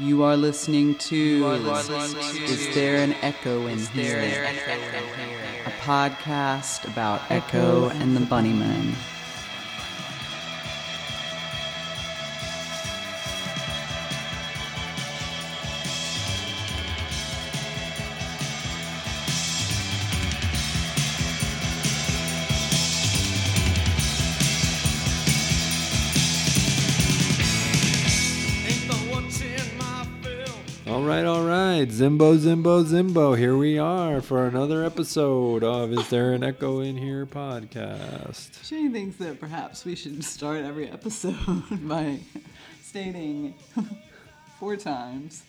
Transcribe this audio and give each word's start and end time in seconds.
You 0.00 0.22
are 0.22 0.36
listening 0.36 0.94
to 0.94 1.44
Is 2.44 2.72
There 2.72 2.96
an 3.02 3.14
Echo 3.14 3.66
in 3.66 3.80
Here? 3.80 4.46
A 5.66 5.70
podcast 5.80 6.86
about 6.88 7.28
Echo 7.32 7.88
and 7.88 8.16
the 8.16 8.20
Bunnymen. 8.20 8.94
Zimbo, 31.98 32.38
Zimbo, 32.38 32.84
Zimbo. 32.84 33.36
Here 33.36 33.56
we 33.56 33.76
are 33.76 34.20
for 34.20 34.46
another 34.46 34.84
episode 34.84 35.64
of 35.64 35.92
Is 35.92 36.08
There 36.08 36.32
an 36.32 36.44
Echo 36.44 36.78
in 36.78 36.96
Here 36.96 37.26
podcast. 37.26 38.64
Shane 38.64 38.92
thinks 38.92 39.16
that 39.16 39.40
perhaps 39.40 39.84
we 39.84 39.96
should 39.96 40.22
start 40.22 40.62
every 40.62 40.88
episode 40.88 41.34
by 41.88 42.20
stating 42.84 43.54
four 44.60 44.76
times. 44.76 45.42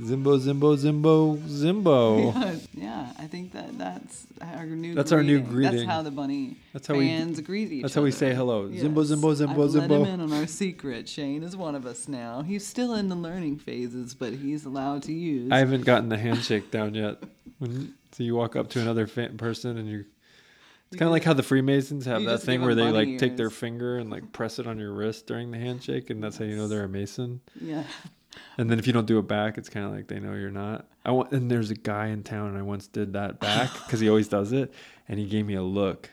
Zimbo, 0.00 0.38
Zimbo, 0.38 0.76
Zimbo, 0.76 1.38
Zimbo. 1.38 2.34
Yeah, 2.74 2.82
yeah, 3.06 3.12
I 3.18 3.26
think 3.26 3.52
that 3.52 3.78
that's 3.78 4.26
our 4.40 4.66
new. 4.66 4.94
That's 4.94 5.12
our 5.12 5.22
new 5.22 5.40
greeting. 5.40 5.72
That's 5.76 5.88
how 5.88 6.02
the 6.02 6.10
bunny 6.10 6.56
That's 6.72 6.86
how 6.86 6.94
we- 6.94 7.08
greet 7.42 7.70
each 7.70 7.82
That's 7.82 7.94
how 7.94 8.02
we 8.02 8.10
say 8.10 8.34
hello. 8.34 8.68
Zimbo, 8.68 8.74
Yes. 8.74 8.82
Zimbo, 8.84 9.34
Zimbo, 9.34 9.50
I've 9.50 9.56
let 9.74 9.90
him 9.90 10.02
Zimbo. 10.02 10.06
in 10.14 10.20
on 10.20 10.32
our 10.32 10.46
secret. 10.46 11.08
Shane 11.08 11.42
is 11.42 11.56
one 11.56 11.74
of 11.74 11.86
us 11.86 12.08
now. 12.08 12.42
He's 12.42 12.66
still 12.66 12.94
in 12.94 13.08
the 13.08 13.14
learning 13.16 13.58
phases, 13.58 14.14
but 14.14 14.32
he's 14.32 14.64
allowed 14.64 15.02
to 15.04 15.12
use. 15.12 15.52
I 15.52 15.58
haven't 15.58 15.84
gotten 15.84 16.08
the 16.08 16.18
handshake 16.18 16.70
down 16.70 16.94
yet. 16.94 17.22
When, 17.58 17.94
so 18.12 18.24
you 18.24 18.34
walk 18.34 18.56
up 18.56 18.70
to 18.70 18.80
another 18.80 19.06
fa- 19.06 19.30
person 19.36 19.76
and 19.76 19.88
you. 19.88 20.04
It's 20.90 20.98
kind 20.98 21.06
of 21.08 21.12
like 21.12 21.24
how 21.24 21.32
the 21.32 21.42
Freemasons 21.42 22.04
have 22.06 22.20
You 22.22 22.28
that 22.28 22.42
thing 22.42 22.60
where 22.60 22.74
they 22.74 22.82
like 22.82 23.06
bunny 23.06 23.18
take 23.18 23.36
their 23.38 23.48
finger 23.50 23.96
and 23.98 24.10
like 24.10 24.32
press 24.32 24.58
it 24.58 24.66
on 24.66 24.78
your 24.78 24.92
wrist 24.92 25.26
during 25.26 25.50
the 25.50 25.58
handshake, 25.58 26.10
and 26.10 26.22
that's 26.22 26.36
how 26.38 26.44
you 26.44 26.56
know 26.56 26.66
they're 26.68 26.84
a 26.84 26.88
Mason. 26.88 27.40
yeah. 27.60 27.84
And 28.58 28.70
then 28.70 28.78
if 28.78 28.86
you 28.86 28.92
don't 28.92 29.06
do 29.06 29.18
it 29.18 29.28
back, 29.28 29.58
it's 29.58 29.68
kind 29.68 29.86
of 29.86 29.92
like 29.92 30.08
they 30.08 30.20
know 30.20 30.34
you're 30.34 30.50
not. 30.50 30.86
I 31.04 31.10
want, 31.10 31.32
and 31.32 31.50
there's 31.50 31.70
a 31.70 31.74
guy 31.74 32.08
in 32.08 32.22
town, 32.22 32.48
and 32.48 32.58
I 32.58 32.62
once 32.62 32.86
did 32.86 33.12
that 33.14 33.40
back 33.40 33.72
because 33.86 34.00
he 34.00 34.08
always 34.08 34.28
does 34.28 34.52
it, 34.52 34.72
and 35.08 35.18
he 35.18 35.26
gave 35.26 35.46
me 35.46 35.54
a 35.54 35.62
look, 35.62 36.10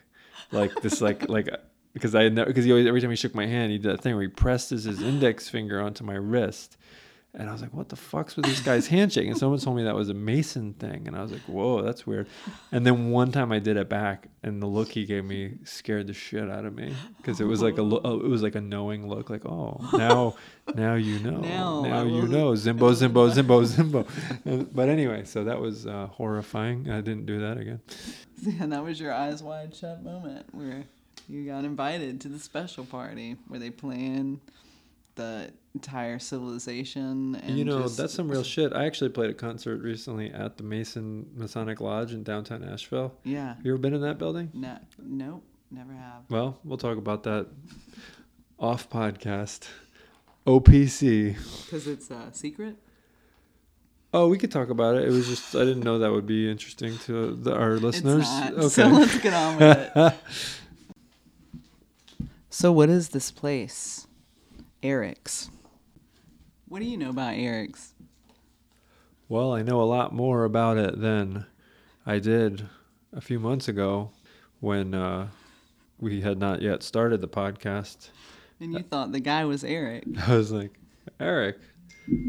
like 0.52 0.74
this, 0.82 1.02
like 1.02 1.30
like 1.30 1.52
uh, 1.52 1.58
because 1.94 2.16
I 2.16 2.30
never 2.30 2.50
because 2.50 2.66
he 2.66 2.72
always 2.72 2.88
every 2.88 3.02
time 3.02 3.10
he 3.10 3.16
shook 3.16 3.36
my 3.36 3.46
hand, 3.46 3.72
he 3.72 3.78
did 3.78 3.92
that 3.92 4.02
thing 4.02 4.16
where 4.16 4.24
he 4.24 4.30
pressed 4.30 4.70
his, 4.70 4.86
his 4.86 5.02
index 5.02 5.50
finger 5.50 5.82
onto 5.82 6.04
my 6.04 6.16
wrist, 6.16 6.78
and 7.36 7.48
I 7.48 7.52
was 7.52 7.62
like, 7.62 7.74
what 7.74 7.90
the 7.90 7.96
fuck's 7.96 8.36
with 8.36 8.46
this 8.46 8.60
guy's 8.60 8.88
handshake? 8.88 9.28
And 9.28 9.38
someone 9.38 9.60
told 9.60 9.78
me 9.78 9.84
that 9.84 9.94
was 9.94 10.10
a 10.10 10.16
Mason 10.16 10.74
thing, 10.74 11.08
and 11.08 11.16
I 11.16 11.22
was 11.22 11.32
like, 11.32 11.42
whoa, 11.42 11.84
that's 11.84 12.08
weird. 12.08 12.28
And 12.72 12.86
then 12.86 13.12
one 13.12 13.32
time 13.32 13.52
I 13.52 13.60
did 13.60 13.78
it 13.78 13.88
back, 13.88 14.30
and 14.42 14.62
the 14.62 14.66
look 14.66 14.90
he 14.90 15.06
gave 15.06 15.26
me 15.26 15.60
scared 15.64 16.08
the 16.08 16.14
shit 16.14 16.50
out 16.50 16.66
of 16.66 16.76
me 16.76 16.96
because 17.18 17.40
it 17.40 17.46
was 17.46 17.62
like 17.62 17.78
a 17.78 17.84
lo- 17.84 18.02
oh, 18.04 18.20
it 18.20 18.28
was 18.28 18.42
like 18.42 18.56
a 18.56 18.62
knowing 18.62 19.08
look, 19.08 19.30
like 19.30 19.46
oh 19.46 19.80
now 19.94 20.36
now 20.74 20.96
you 20.96 21.20
know 21.20 21.40
Now 21.42 21.82
now, 21.82 22.04
you 22.04 22.28
know 22.28 22.54
Zimbo 22.54 22.94
Zimbo 22.94 23.32
Zimbo 23.32 23.64
Zimbo. 23.66 24.68
But 24.74 24.90
anyway, 24.90 25.24
so 25.26 25.44
that 25.44 25.60
was 25.60 25.86
uh, 25.86 26.08
horrifying. 26.08 26.90
I 26.90 27.02
didn't 27.02 27.28
do 27.28 27.40
that 27.42 27.58
again. 27.58 27.82
Yeah, 28.42 28.66
that 28.68 28.84
was 28.84 29.00
your 29.00 29.14
eyes 29.14 29.44
wide 29.44 29.76
shut 29.76 30.02
moment 30.04 30.48
where 30.52 30.86
you 31.28 31.46
got 31.46 31.64
invited 31.64 32.22
to 32.22 32.28
the 32.30 32.40
special 32.40 32.86
party 32.86 33.36
where 33.48 33.60
they 33.60 33.70
plan 33.70 34.40
the 35.16 35.52
entire 35.76 36.20
civilization. 36.20 37.36
And 37.36 37.58
you 37.58 37.66
know 37.66 37.84
just- 37.84 37.98
that's 37.98 38.14
some 38.14 38.30
real 38.30 38.44
shit. 38.44 38.74
I 38.74 38.86
actually 38.86 39.10
played 39.10 39.30
a 39.30 39.34
concert 39.34 39.82
recently 39.82 40.32
at 40.32 40.58
the 40.58 40.64
Mason 40.64 41.28
Masonic 41.36 41.80
Lodge 41.80 42.14
in 42.14 42.24
downtown 42.24 42.64
Asheville. 42.64 43.14
Yeah. 43.24 43.56
You 43.64 43.72
ever 43.74 43.78
been 43.78 43.94
in 43.94 44.02
that 44.02 44.18
building? 44.18 44.50
No, 44.54 44.78
nope, 44.98 45.44
never 45.72 45.94
have. 45.94 46.24
Well, 46.30 46.60
we'll 46.64 46.78
talk 46.78 46.98
about 46.98 47.24
that 47.24 47.48
off 48.60 48.90
podcast. 48.90 49.68
OPC. 50.48 51.36
Because 51.66 51.88
it's 51.88 52.10
a 52.10 52.30
secret? 52.32 52.76
Oh, 54.12 54.28
we 54.28 54.40
could 54.40 54.52
talk 54.52 54.70
about 54.70 54.96
it. 54.96 55.04
It 55.04 55.12
was 55.12 55.28
just 55.28 55.56
I 55.56 55.60
didn't 55.60 55.82
know 55.84 56.00
that 56.00 56.12
would 56.12 56.26
be 56.26 56.50
interesting 56.50 56.98
to 57.00 57.36
the, 57.36 57.54
our 57.56 57.74
listeners. 57.78 58.22
It's 58.28 58.30
not. 58.30 58.54
Okay. 58.54 58.68
So 58.70 58.88
let's 58.88 59.20
get 59.20 59.34
on 59.34 59.58
with 59.60 59.92
it. 59.96 60.14
so, 62.50 62.72
what 62.72 62.90
is 62.90 63.10
this 63.10 63.30
place? 63.30 64.08
Eric's. 64.82 65.52
What 66.70 66.84
do 66.84 66.86
you 66.86 66.98
know 66.98 67.10
about 67.10 67.34
Eric's? 67.34 67.96
Well, 69.28 69.52
I 69.54 69.64
know 69.64 69.82
a 69.82 69.86
lot 69.86 70.14
more 70.14 70.44
about 70.44 70.78
it 70.78 71.02
than 71.02 71.48
I 72.06 72.20
did 72.20 72.70
a 73.12 73.20
few 73.22 73.40
months 73.40 73.68
ago 73.68 74.12
when 74.60 74.94
uh, 74.94 75.30
we 76.00 76.22
had 76.22 76.38
not 76.38 76.62
yet 76.62 76.84
started 76.84 77.22
the 77.22 77.28
podcast. 77.28 78.10
And 78.60 78.72
you 78.72 78.84
thought 78.84 79.12
the 79.12 79.20
guy 79.20 79.46
was 79.46 79.64
Eric. 79.64 80.04
I 80.28 80.36
was 80.36 80.52
like, 80.52 80.72
Eric, 81.20 81.58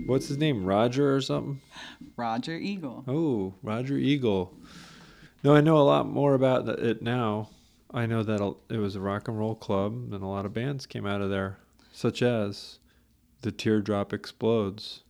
what's 0.07 0.29
his 0.29 0.39
name? 0.39 0.65
Roger 0.65 1.15
or 1.15 1.21
something? 1.21 1.61
Roger 2.17 2.57
Eagle. 2.57 3.05
Oh, 3.07 3.53
Roger 3.63 3.99
Eagle. 3.99 4.55
No, 5.45 5.55
I 5.55 5.61
know 5.61 5.77
a 5.77 5.85
lot 5.85 6.09
more 6.09 6.33
about 6.33 6.67
it 6.67 7.03
now. 7.03 7.51
I 7.93 8.07
know 8.07 8.23
that 8.23 8.55
it 8.71 8.79
was 8.79 8.97
a 8.97 9.01
rock 9.01 9.29
and 9.29 9.39
roll 9.39 9.55
club, 9.55 9.93
and 9.93 10.23
a 10.23 10.27
lot 10.27 10.47
of 10.47 10.55
bands 10.55 10.87
came 10.87 11.05
out 11.05 11.21
of 11.21 11.29
there, 11.29 11.59
such 11.93 12.23
as 12.23 12.79
The 13.43 13.53
Teardrop 13.53 14.13
Explodes. 14.13 15.03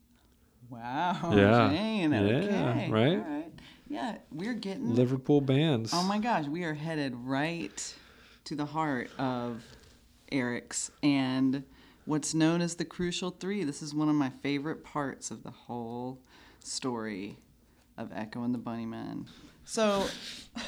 Wow. 0.68 1.32
Yeah. 1.34 1.68
Jane, 1.70 2.12
Yeah, 2.12 2.18
okay. 2.18 2.90
right? 2.90 3.18
All 3.18 3.24
right. 3.24 3.52
Yeah, 3.88 4.18
we're 4.30 4.54
getting. 4.54 4.94
Liverpool 4.94 5.40
bands. 5.40 5.90
Oh 5.92 6.04
my 6.04 6.18
gosh, 6.18 6.46
we 6.46 6.62
are 6.62 6.74
headed 6.74 7.14
right 7.16 7.94
to 8.44 8.54
the 8.54 8.66
heart 8.66 9.10
of 9.18 9.64
Eric's 10.30 10.92
and 11.02 11.64
what's 12.04 12.32
known 12.32 12.60
as 12.60 12.76
the 12.76 12.84
Crucial 12.84 13.30
Three. 13.32 13.64
This 13.64 13.82
is 13.82 13.92
one 13.92 14.08
of 14.08 14.14
my 14.14 14.30
favorite 14.42 14.84
parts 14.84 15.32
of 15.32 15.42
the 15.42 15.50
whole 15.50 16.20
story 16.62 17.36
of 17.98 18.12
Echo 18.14 18.44
and 18.44 18.54
the 18.54 18.58
Bunnymen. 18.60 19.26
So, 19.64 20.06
all 20.56 20.62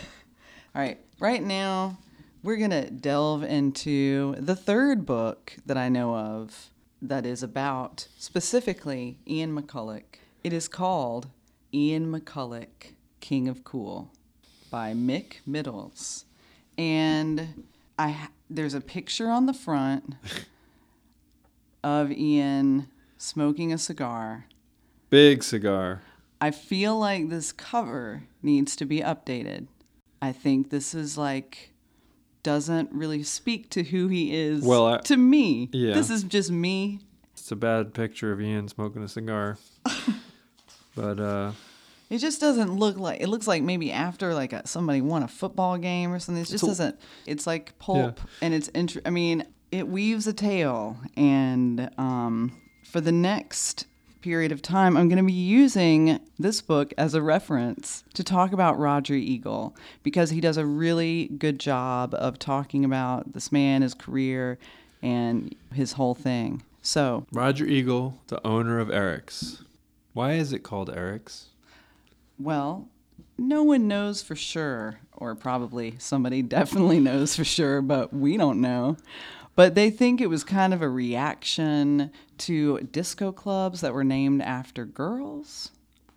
right, 0.75 0.99
right 1.21 1.43
now 1.43 1.97
we're 2.43 2.57
going 2.57 2.71
to 2.71 2.91
delve 2.91 3.45
into 3.45 4.35
the 4.39 4.57
third 4.57 5.07
book 5.07 5.55
that 5.65 5.77
I 5.77 5.89
know 5.89 6.17
of 6.17 6.72
that 7.03 7.27
is 7.27 7.43
about 7.43 8.07
specifically 8.17 9.19
Ian 9.29 9.61
McCulloch. 9.61 10.21
It 10.45 10.53
is 10.53 10.69
called 10.69 11.29
Ian 11.75 12.13
McCulloch, 12.13 12.95
King 13.21 13.49
of 13.49 13.65
Cool 13.65 14.11
by 14.71 14.95
Mick 14.95 15.41
Middles. 15.45 16.25
And 16.79 17.65
I 17.99 18.29
there's 18.49 18.75
a 18.75 18.81
picture 18.81 19.29
on 19.29 19.47
the 19.47 19.53
front 19.53 20.15
of 21.85 22.13
Ian 22.13 22.89
smoking 23.19 23.73
a 23.73 23.79
cigar. 23.79 24.47
Big 25.11 25.43
cigar. 25.43 26.03
I 26.41 26.51
feel 26.51 26.99
like 26.99 27.29
this 27.29 27.53
cover 27.53 28.25
needs 28.43 28.75
to 28.77 28.85
be 28.85 29.01
updated. 29.01 29.67
I 30.21 30.33
think 30.33 30.71
this 30.71 30.95
is 30.95 31.19
like 31.19 31.72
doesn't 32.43 32.91
really 32.93 33.23
speak 33.23 33.71
to 33.71 33.83
who 33.85 34.09
he 34.09 34.35
is 34.35 34.63
Well, 34.65 34.87
I- 34.87 34.99
to 34.99 35.17
me. 35.17 35.69
yeah. 35.73 35.95
This 35.95 36.11
is 36.11 36.23
just 36.25 36.51
me. 36.51 37.01
It's 37.33 37.51
a 37.53 37.57
bad 37.57 37.95
picture 37.95 38.33
of 38.33 38.41
Ian 38.41 38.69
smoking 38.69 39.03
a 39.03 39.09
cigar. 39.09 39.59
but 40.95 41.19
uh 41.21 41.53
It 42.11 42.19
just 42.19 42.41
doesn't 42.41 42.75
look 42.77 42.97
like 42.99 43.21
it 43.21 43.29
looks 43.29 43.47
like 43.49 43.63
maybe 43.63 43.91
after 43.93 44.35
like 44.35 44.53
a, 44.53 44.67
somebody 44.67 45.01
won 45.01 45.23
a 45.23 45.29
football 45.29 45.79
game 45.79 46.13
or 46.13 46.19
something. 46.19 46.43
It 46.43 46.49
just 46.49 46.65
doesn't. 46.65 46.99
It's 47.27 47.47
like 47.47 47.79
pulp, 47.79 48.21
and 48.41 48.53
it's 48.55 48.69
int- 48.69 48.99
I 49.07 49.11
mean, 49.11 49.45
it 49.71 49.89
weaves 49.89 50.27
a 50.27 50.33
tale, 50.33 50.99
and 51.17 51.91
um, 51.99 52.53
for 52.85 53.01
the 53.01 53.13
next 53.13 53.87
period 54.23 54.53
of 54.53 54.63
time, 54.63 54.97
I'm 54.97 55.09
going 55.09 55.19
to 55.19 55.25
be 55.25 55.33
using 55.33 56.21
this 56.39 56.63
book 56.63 56.95
as 56.97 57.15
a 57.15 57.21
reference 57.21 58.05
to 58.15 58.25
talk 58.25 58.53
about 58.53 58.79
Roger 58.79 59.15
Eagle 59.15 59.77
because 60.03 60.31
he 60.31 60.41
does 60.41 60.57
a 60.57 60.65
really 60.65 61.27
good 61.39 61.59
job 61.59 62.15
of 62.15 62.39
talking 62.39 62.85
about 62.85 63.33
this 63.33 63.53
man, 63.53 63.83
his 63.83 63.95
career, 63.95 64.59
and 65.03 65.55
his 65.75 65.93
whole 65.93 66.15
thing. 66.15 66.63
So 66.81 67.27
Roger 67.33 67.67
Eagle, 67.67 68.19
the 68.29 68.45
owner 68.47 68.79
of 68.79 68.91
Eric's. 68.91 69.63
Why 70.13 70.35
is 70.35 70.53
it 70.53 70.61
called 70.61 70.91
Eric's? 70.91 71.49
Well, 72.39 72.89
no 73.39 73.63
one 73.63 73.89
knows 73.89 74.23
for 74.23 74.37
sure, 74.37 75.01
or 75.17 75.35
probably 75.35 75.97
somebody 75.99 76.43
definitely 76.59 77.01
knows 77.01 77.37
for 77.37 77.45
sure, 77.45 77.83
but 77.83 78.13
we 78.13 78.37
don't 78.37 78.61
know. 78.61 78.97
But 79.55 79.75
they 79.75 79.91
think 79.91 80.21
it 80.21 80.29
was 80.29 80.45
kind 80.45 80.73
of 80.73 80.81
a 80.81 80.89
reaction 80.89 82.11
to 82.39 82.81
disco 82.81 83.33
clubs 83.33 83.81
that 83.83 83.93
were 83.93 84.05
named 84.05 84.43
after 84.43 84.85
girls, 84.85 85.71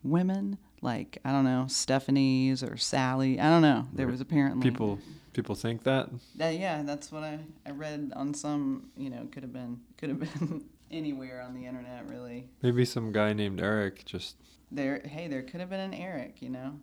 women, 0.03 0.57
like, 0.81 1.17
I 1.25 1.31
don't 1.31 1.43
know, 1.43 1.65
Stephanie's 1.67 2.63
or 2.63 2.77
Sally. 2.77 3.39
I 3.39 3.49
don't 3.49 3.61
know. 3.61 3.87
There 3.93 4.07
was 4.07 4.21
apparently. 4.21 4.69
People 4.69 4.99
people 5.33 5.55
think 5.55 5.83
that. 5.83 6.09
Uh, 6.39 6.47
yeah, 6.47 6.81
that's 6.83 7.11
what 7.11 7.23
I, 7.23 7.39
I 7.65 7.71
read 7.71 8.13
on 8.15 8.33
some, 8.33 8.87
you 8.97 9.09
know, 9.09 9.27
could 9.31 9.43
have 9.43 9.53
been, 9.53 9.81
could 9.97 10.09
have 10.09 10.19
been 10.19 10.63
anywhere 10.91 11.41
on 11.41 11.53
the 11.53 11.65
internet, 11.67 12.07
really. 12.07 12.47
Maybe 12.61 12.85
some 12.85 13.11
guy 13.11 13.33
named 13.33 13.61
Eric 13.61 14.05
just. 14.05 14.37
There, 14.71 15.01
hey, 15.05 15.27
there 15.27 15.43
could 15.43 15.59
have 15.59 15.69
been 15.69 15.79
an 15.79 15.93
Eric, 15.93 16.41
you 16.41 16.49
know. 16.49 16.79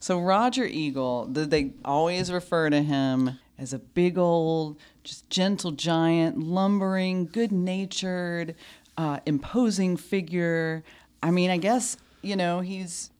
So 0.00 0.20
Roger 0.20 0.64
Eagle, 0.64 1.30
th- 1.32 1.48
they 1.48 1.72
always 1.84 2.30
refer 2.30 2.70
to 2.70 2.82
him 2.82 3.38
as 3.58 3.72
a 3.72 3.78
big 3.78 4.18
old, 4.18 4.78
just 5.02 5.28
gentle 5.30 5.72
giant, 5.72 6.38
lumbering, 6.38 7.26
good-natured, 7.26 8.54
uh, 8.98 9.20
imposing 9.26 9.96
figure. 9.96 10.84
I 11.22 11.30
mean, 11.30 11.50
I 11.50 11.56
guess 11.56 11.96
you 12.22 12.36
know 12.36 12.60
he's 12.60 13.10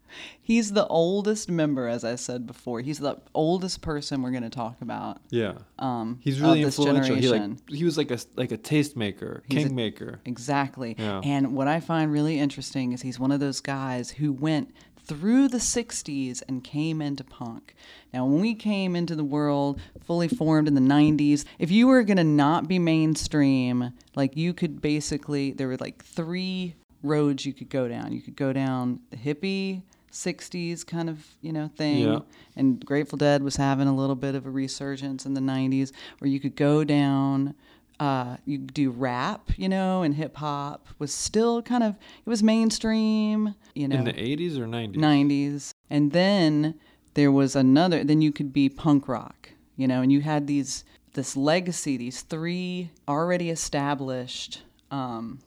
he's 0.42 0.72
the 0.72 0.86
oldest 0.86 1.50
member, 1.50 1.88
as 1.88 2.04
I 2.04 2.16
said 2.16 2.46
before. 2.46 2.80
He's 2.80 2.98
the 2.98 3.18
oldest 3.34 3.80
person 3.82 4.22
we're 4.22 4.30
going 4.30 4.42
to 4.42 4.50
talk 4.50 4.80
about. 4.80 5.18
Yeah. 5.30 5.54
Um, 5.78 6.18
He's 6.22 6.40
really 6.40 6.62
influential. 6.62 7.16
He 7.16 7.28
like 7.28 7.68
he 7.68 7.84
was 7.84 7.96
like 7.96 8.10
a 8.10 8.18
like 8.36 8.52
a 8.52 8.58
tastemaker, 8.58 9.42
kingmaker. 9.48 10.20
Exactly. 10.24 10.96
Yeah. 10.98 11.20
And 11.24 11.54
what 11.54 11.68
I 11.68 11.80
find 11.80 12.12
really 12.12 12.38
interesting 12.38 12.92
is 12.92 13.02
he's 13.02 13.18
one 13.18 13.32
of 13.32 13.40
those 13.40 13.60
guys 13.60 14.10
who 14.10 14.32
went 14.32 14.74
through 15.06 15.48
the 15.48 15.58
60s 15.58 16.42
and 16.48 16.64
came 16.64 17.00
into 17.00 17.24
punk. 17.24 17.74
Now, 18.12 18.26
when 18.26 18.40
we 18.40 18.54
came 18.54 18.96
into 18.96 19.14
the 19.14 19.24
world 19.24 19.80
fully 20.04 20.28
formed 20.28 20.68
in 20.68 20.74
the 20.74 20.80
90s, 20.80 21.44
if 21.58 21.70
you 21.70 21.86
were 21.86 22.02
going 22.02 22.16
to 22.16 22.24
not 22.24 22.68
be 22.68 22.78
mainstream, 22.78 23.92
like 24.14 24.36
you 24.36 24.52
could 24.52 24.80
basically, 24.80 25.52
there 25.52 25.68
were 25.68 25.76
like 25.76 26.04
three 26.04 26.74
roads 27.02 27.46
you 27.46 27.52
could 27.52 27.70
go 27.70 27.88
down. 27.88 28.12
You 28.12 28.20
could 28.20 28.36
go 28.36 28.52
down 28.52 29.00
the 29.10 29.16
hippie, 29.16 29.82
60s 30.10 30.86
kind 30.86 31.10
of, 31.10 31.24
you 31.40 31.52
know, 31.52 31.68
thing. 31.76 31.98
Yeah. 31.98 32.20
And 32.56 32.84
Grateful 32.84 33.18
Dead 33.18 33.42
was 33.42 33.56
having 33.56 33.86
a 33.86 33.94
little 33.94 34.16
bit 34.16 34.34
of 34.34 34.46
a 34.46 34.50
resurgence 34.50 35.26
in 35.26 35.34
the 35.34 35.40
90s, 35.40 35.92
where 36.18 36.30
you 36.30 36.40
could 36.40 36.56
go 36.56 36.84
down 36.84 37.54
uh, 37.98 38.36
you 38.44 38.58
do 38.58 38.90
rap, 38.90 39.50
you 39.56 39.68
know, 39.68 40.02
and 40.02 40.14
hip 40.14 40.36
hop 40.36 40.86
was 40.98 41.12
still 41.12 41.62
kind 41.62 41.82
of 41.82 41.96
it 42.24 42.28
was 42.28 42.42
mainstream, 42.42 43.54
you 43.74 43.88
know, 43.88 43.96
In 43.96 44.04
the 44.04 44.12
80s 44.12 44.58
or 44.58 44.66
90s? 44.66 44.96
90s. 44.96 45.70
And 45.88 46.12
then 46.12 46.74
there 47.14 47.32
was 47.32 47.56
another 47.56 48.04
then 48.04 48.20
you 48.20 48.32
could 48.32 48.52
be 48.52 48.68
punk 48.68 49.08
rock, 49.08 49.50
you 49.76 49.86
know, 49.88 50.02
and 50.02 50.12
you 50.12 50.20
had 50.20 50.46
these 50.46 50.84
this 51.14 51.36
legacy, 51.36 51.96
these 51.96 52.20
three 52.20 52.90
already 53.08 53.48
established 53.50 54.62
um, 54.90 55.40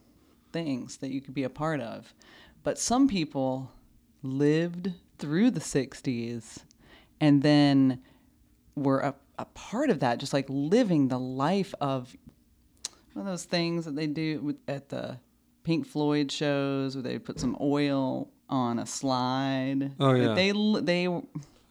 things 0.51 0.97
that 0.97 1.11
you 1.11 1.21
could 1.21 1.35
be 1.35 1.43
a 1.43 1.49
part 1.49 1.79
of. 1.79 2.13
But 2.63 2.79
some 2.79 3.07
people 3.07 3.71
lived 4.23 4.91
through 5.19 5.51
the 5.51 5.59
60s 5.59 6.59
and 7.21 7.43
then 7.43 8.01
were 8.75 8.99
a, 8.99 9.15
a 9.37 9.45
part 9.45 9.89
of 9.89 9.99
that, 9.99 10.19
just 10.19 10.33
like 10.33 10.45
living 10.49 11.07
the 11.07 11.19
life 11.19 11.73
of 11.79 12.15
one 13.19 13.27
of 13.27 13.33
those 13.33 13.43
things 13.45 13.85
that 13.85 13.95
they 13.95 14.07
do 14.07 14.39
with, 14.41 14.57
at 14.67 14.89
the 14.89 15.19
Pink 15.63 15.85
Floyd 15.85 16.31
shows 16.31 16.95
where 16.95 17.03
they 17.03 17.19
put 17.19 17.39
some 17.39 17.57
oil 17.59 18.29
on 18.49 18.79
a 18.79 18.85
slide. 18.85 19.91
Oh, 19.99 20.13
yeah. 20.13 20.33
They 20.33 20.51
they 20.81 21.07
Oh, 21.07 21.21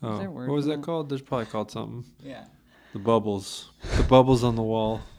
what 0.00 0.48
was 0.48 0.66
for 0.66 0.70
that 0.76 0.82
called? 0.82 1.08
There's 1.08 1.22
probably 1.22 1.46
called 1.46 1.70
something. 1.70 2.04
Yeah. 2.22 2.44
The 2.92 2.98
bubbles. 3.00 3.70
The 3.96 4.02
bubbles 4.04 4.44
on 4.44 4.54
the 4.56 4.62
wall. 4.62 5.00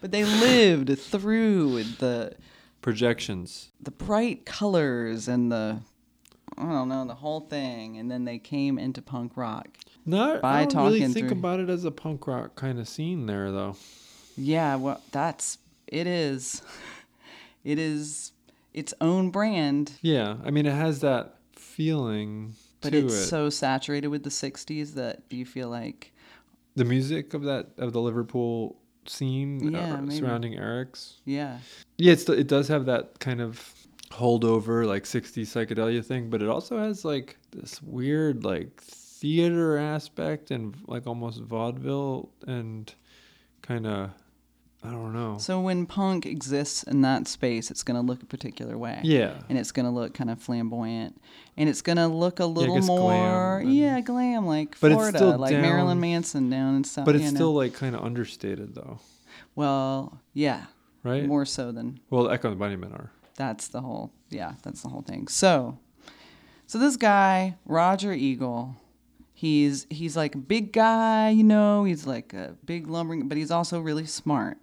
But 0.00 0.12
they 0.12 0.24
lived 0.24 0.98
through 0.98 1.82
the 1.84 2.34
Projections. 2.80 3.70
the 3.80 3.90
bright 3.90 4.46
colors 4.46 5.28
and 5.28 5.52
the 5.52 5.80
I 6.56 6.62
don't 6.62 6.88
know 6.88 7.04
the 7.06 7.14
whole 7.14 7.40
thing, 7.40 7.98
and 7.98 8.10
then 8.10 8.24
they 8.24 8.38
came 8.38 8.78
into 8.78 9.02
punk 9.02 9.36
rock. 9.36 9.68
No, 10.06 10.40
By 10.40 10.62
I 10.62 10.64
don't 10.64 10.86
really 10.86 11.00
think 11.12 11.28
through- 11.28 11.38
about 11.38 11.60
it 11.60 11.68
as 11.68 11.84
a 11.84 11.90
punk 11.90 12.26
rock 12.26 12.56
kind 12.56 12.78
of 12.80 12.88
scene 12.88 13.26
there, 13.26 13.52
though. 13.52 13.76
Yeah, 14.36 14.76
well, 14.76 15.00
that's 15.12 15.58
it 15.88 16.06
is. 16.06 16.62
It 17.64 17.78
is 17.78 18.32
its 18.72 18.94
own 19.00 19.30
brand, 19.30 19.92
Yeah, 20.00 20.36
I 20.44 20.50
mean, 20.50 20.64
it 20.64 20.72
has 20.72 21.00
that 21.00 21.34
feeling 21.56 22.54
but 22.80 22.94
it's 22.94 23.12
it. 23.12 23.26
so 23.26 23.50
saturated 23.50 24.08
with 24.08 24.22
the 24.22 24.30
'60s 24.30 24.94
that 24.94 25.22
you 25.28 25.44
feel 25.44 25.68
like 25.68 26.12
the 26.76 26.84
music 26.84 27.34
of 27.34 27.42
that 27.42 27.70
of 27.76 27.92
the 27.92 28.00
Liverpool 28.00 28.76
scene 29.06 29.72
Yeah, 29.74 29.94
uh, 29.94 30.10
surrounding 30.10 30.54
Eric's. 30.54 31.20
yeah, 31.24 31.58
Yeah, 31.98 32.12
it's, 32.12 32.28
it 32.28 32.46
does 32.46 32.68
have 32.68 32.86
that 32.86 33.18
kind 33.18 33.40
of 33.40 33.74
holdover 34.12 34.86
like 34.86 35.04
60s 35.04 35.48
psychedelia 35.48 36.02
thing, 36.04 36.30
but 36.30 36.40
it 36.42 36.48
also 36.48 36.78
has 36.78 37.04
like 37.04 37.36
this 37.50 37.82
weird 37.82 38.44
like 38.44 38.80
theater 38.80 39.76
aspect 39.76 40.52
and 40.52 40.76
like 40.86 41.06
almost 41.06 41.42
vaudeville 41.42 42.30
and 42.46 42.94
kind 43.62 43.86
of 43.86 44.10
I 44.84 44.90
don't 44.90 45.12
know. 45.12 45.38
So 45.38 45.60
when 45.60 45.86
punk 45.86 46.24
exists 46.24 46.84
in 46.84 47.00
that 47.02 47.26
space, 47.26 47.70
it's 47.70 47.82
going 47.82 47.96
to 48.00 48.06
look 48.06 48.22
a 48.22 48.26
particular 48.26 48.78
way. 48.78 49.00
Yeah. 49.02 49.34
And 49.48 49.58
it's 49.58 49.72
going 49.72 49.86
to 49.86 49.90
look 49.90 50.14
kind 50.14 50.30
of 50.30 50.40
flamboyant. 50.40 51.20
And 51.56 51.68
it's 51.68 51.82
going 51.82 51.96
to 51.96 52.06
look 52.06 52.38
a 52.38 52.44
little 52.46 52.76
glam 52.76 52.86
more, 52.86 53.58
and- 53.58 53.74
yeah, 53.74 54.00
glam, 54.00 54.46
like 54.46 54.76
Florida, 54.76 55.36
like 55.36 55.50
down- 55.50 55.62
Marilyn 55.62 55.98
Manson 56.00 56.48
down 56.48 56.76
in 56.76 56.84
South. 56.84 57.06
But 57.06 57.16
it's 57.16 57.24
you 57.24 57.30
know. 57.32 57.36
still 57.36 57.54
like 57.54 57.74
kind 57.74 57.96
of 57.96 58.04
understated 58.04 58.76
though, 58.76 59.00
well, 59.56 60.20
yeah, 60.32 60.66
right? 61.02 61.26
more 61.26 61.44
so 61.44 61.72
than 61.72 61.98
Well, 62.10 62.30
Echo 62.30 62.50
and 62.52 62.60
the 62.60 62.64
Bunnymen 62.64 62.92
are. 62.94 63.10
that's 63.36 63.66
the 63.66 63.80
whole, 63.80 64.12
yeah, 64.30 64.52
that's 64.62 64.82
the 64.82 64.88
whole 64.88 65.02
thing. 65.02 65.26
So, 65.26 65.76
so 66.68 66.78
this 66.78 66.96
guy 66.96 67.56
Roger 67.66 68.12
Eagle, 68.12 68.76
he's 69.34 69.88
he's 69.90 70.16
like 70.16 70.36
a 70.36 70.38
big 70.38 70.72
guy, 70.72 71.30
you 71.30 71.42
know, 71.42 71.82
he's 71.82 72.06
like 72.06 72.32
a 72.32 72.54
big 72.64 72.86
lumbering, 72.86 73.26
but 73.26 73.36
he's 73.36 73.50
also 73.50 73.80
really 73.80 74.06
smart 74.06 74.58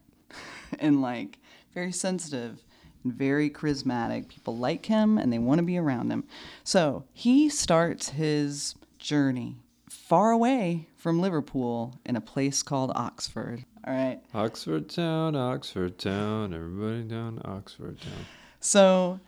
and 0.80 1.02
like 1.02 1.40
very 1.74 1.92
sensitive 1.92 2.64
and 3.04 3.14
very 3.14 3.50
charismatic. 3.50 4.28
People 4.28 4.58
like 4.58 4.86
him 4.86 5.18
and 5.18 5.32
they 5.32 5.40
want 5.40 5.60
to 5.60 5.66
be 5.66 5.78
around 5.78 6.12
him. 6.12 6.24
So 6.64 7.06
he 7.14 7.50
starts 7.50 8.10
his 8.10 8.76
journey 8.98 9.58
far 9.90 10.32
away 10.32 10.88
from 10.96 11.20
Liverpool 11.20 12.00
in 12.06 12.16
a 12.16 12.22
place 12.22 12.64
called 12.64 12.92
Oxford. 12.96 13.66
All 13.86 13.94
right. 13.94 14.20
Oxford 14.34 14.90
Town, 14.90 15.36
Oxford 15.36 15.98
Town, 15.98 16.54
everybody 16.54 17.04
down 17.04 17.42
Oxford 17.46 18.00
Town. 18.02 18.26
So, 18.60 19.20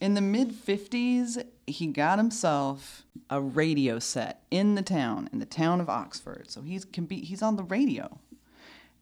in 0.00 0.14
the 0.14 0.20
mid 0.20 0.52
50s, 0.52 1.44
he 1.66 1.88
got 1.88 2.18
himself 2.18 3.04
a 3.30 3.40
radio 3.40 3.98
set 3.98 4.42
in 4.50 4.76
the 4.76 4.82
town, 4.82 5.28
in 5.32 5.40
the 5.40 5.46
town 5.46 5.80
of 5.80 5.88
Oxford. 5.88 6.50
So 6.50 6.62
he's 6.62 6.84
can 6.84 7.06
be 7.06 7.20
he's 7.20 7.42
on 7.42 7.56
the 7.56 7.64
radio. 7.64 8.20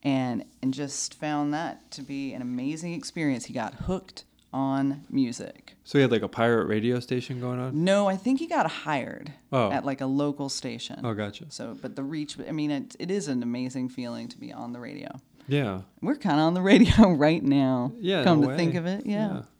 And 0.05 0.45
and 0.63 0.75
just 0.75 1.15
found 1.15 1.55
that 1.55 1.91
to 1.93 2.03
be 2.03 2.35
an 2.35 2.43
amazing 2.43 2.93
experience. 2.93 3.47
He 3.47 3.55
got 3.55 3.75
hooked 3.75 4.25
on 4.53 5.05
music. 5.11 5.75
So 5.83 5.99
he 5.99 6.03
had 6.03 6.11
like 6.13 6.23
a 6.23 6.29
pirate 6.29 6.67
radio 6.67 7.01
station 7.01 7.41
going 7.41 7.59
on. 7.59 7.83
No, 7.85 8.07
I 8.09 8.17
think 8.17 8.39
he 8.39 8.47
got 8.47 8.71
hired 8.71 9.33
Oh. 9.51 9.71
at 9.73 9.85
like 9.85 10.01
a 10.01 10.07
local 10.07 10.49
station. 10.49 11.01
Oh, 11.03 11.13
gotcha. 11.15 11.47
So, 11.49 11.77
but 11.81 11.97
the 11.97 12.03
reach, 12.05 12.37
I 12.47 12.53
mean, 12.53 12.71
it, 12.71 12.95
it 13.01 13.11
is 13.11 13.27
an 13.29 13.43
amazing 13.43 13.89
feeling 13.89 14.29
to 14.29 14.39
be 14.39 14.53
on 14.53 14.73
the 14.73 14.79
radio. 14.79 15.09
Yeah. 15.49 15.81
We're 16.01 16.15
kind 16.17 16.39
of 16.39 16.47
on 16.47 16.55
the 16.55 16.63
radio 16.63 17.11
right 17.15 17.43
now. 17.43 17.93
Yeah. 17.99 18.23
Come 18.25 18.43
to 18.43 18.57
think 18.57 18.75
of 18.77 18.87
it, 18.87 19.05
yeah. 19.07 19.43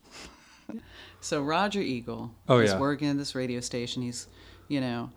So 1.21 1.43
Roger 1.43 1.81
Eagle 1.81 2.33
Oh, 2.49 2.59
is 2.59 2.71
yeah. 2.73 2.79
working 2.79 3.09
at 3.09 3.17
this 3.17 3.35
radio 3.35 3.61
station. 3.61 4.03
He's, 4.03 4.27
you 4.69 4.81
know, 4.81 5.11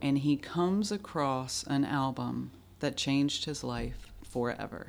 and 0.00 0.18
he 0.18 0.36
comes 0.36 0.90
across 0.90 1.62
an 1.68 1.84
album 1.84 2.50
that 2.80 2.96
changed 2.96 3.44
his 3.44 3.62
life 3.62 4.11
forever. 4.32 4.86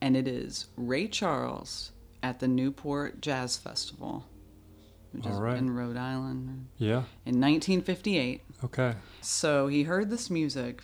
And 0.00 0.16
it 0.16 0.26
is 0.26 0.66
Ray 0.76 1.06
Charles 1.06 1.92
at 2.22 2.40
the 2.40 2.48
Newport 2.48 3.20
Jazz 3.20 3.56
Festival, 3.56 4.24
which 5.12 5.26
is 5.26 5.36
All 5.36 5.42
right. 5.42 5.56
in 5.58 5.70
Rhode 5.70 5.96
Island, 5.96 6.66
Yeah. 6.78 7.04
in 7.24 7.38
1958. 7.40 8.42
Okay. 8.64 8.94
So 9.20 9.68
he 9.68 9.82
heard 9.84 10.08
this 10.10 10.30
music 10.30 10.82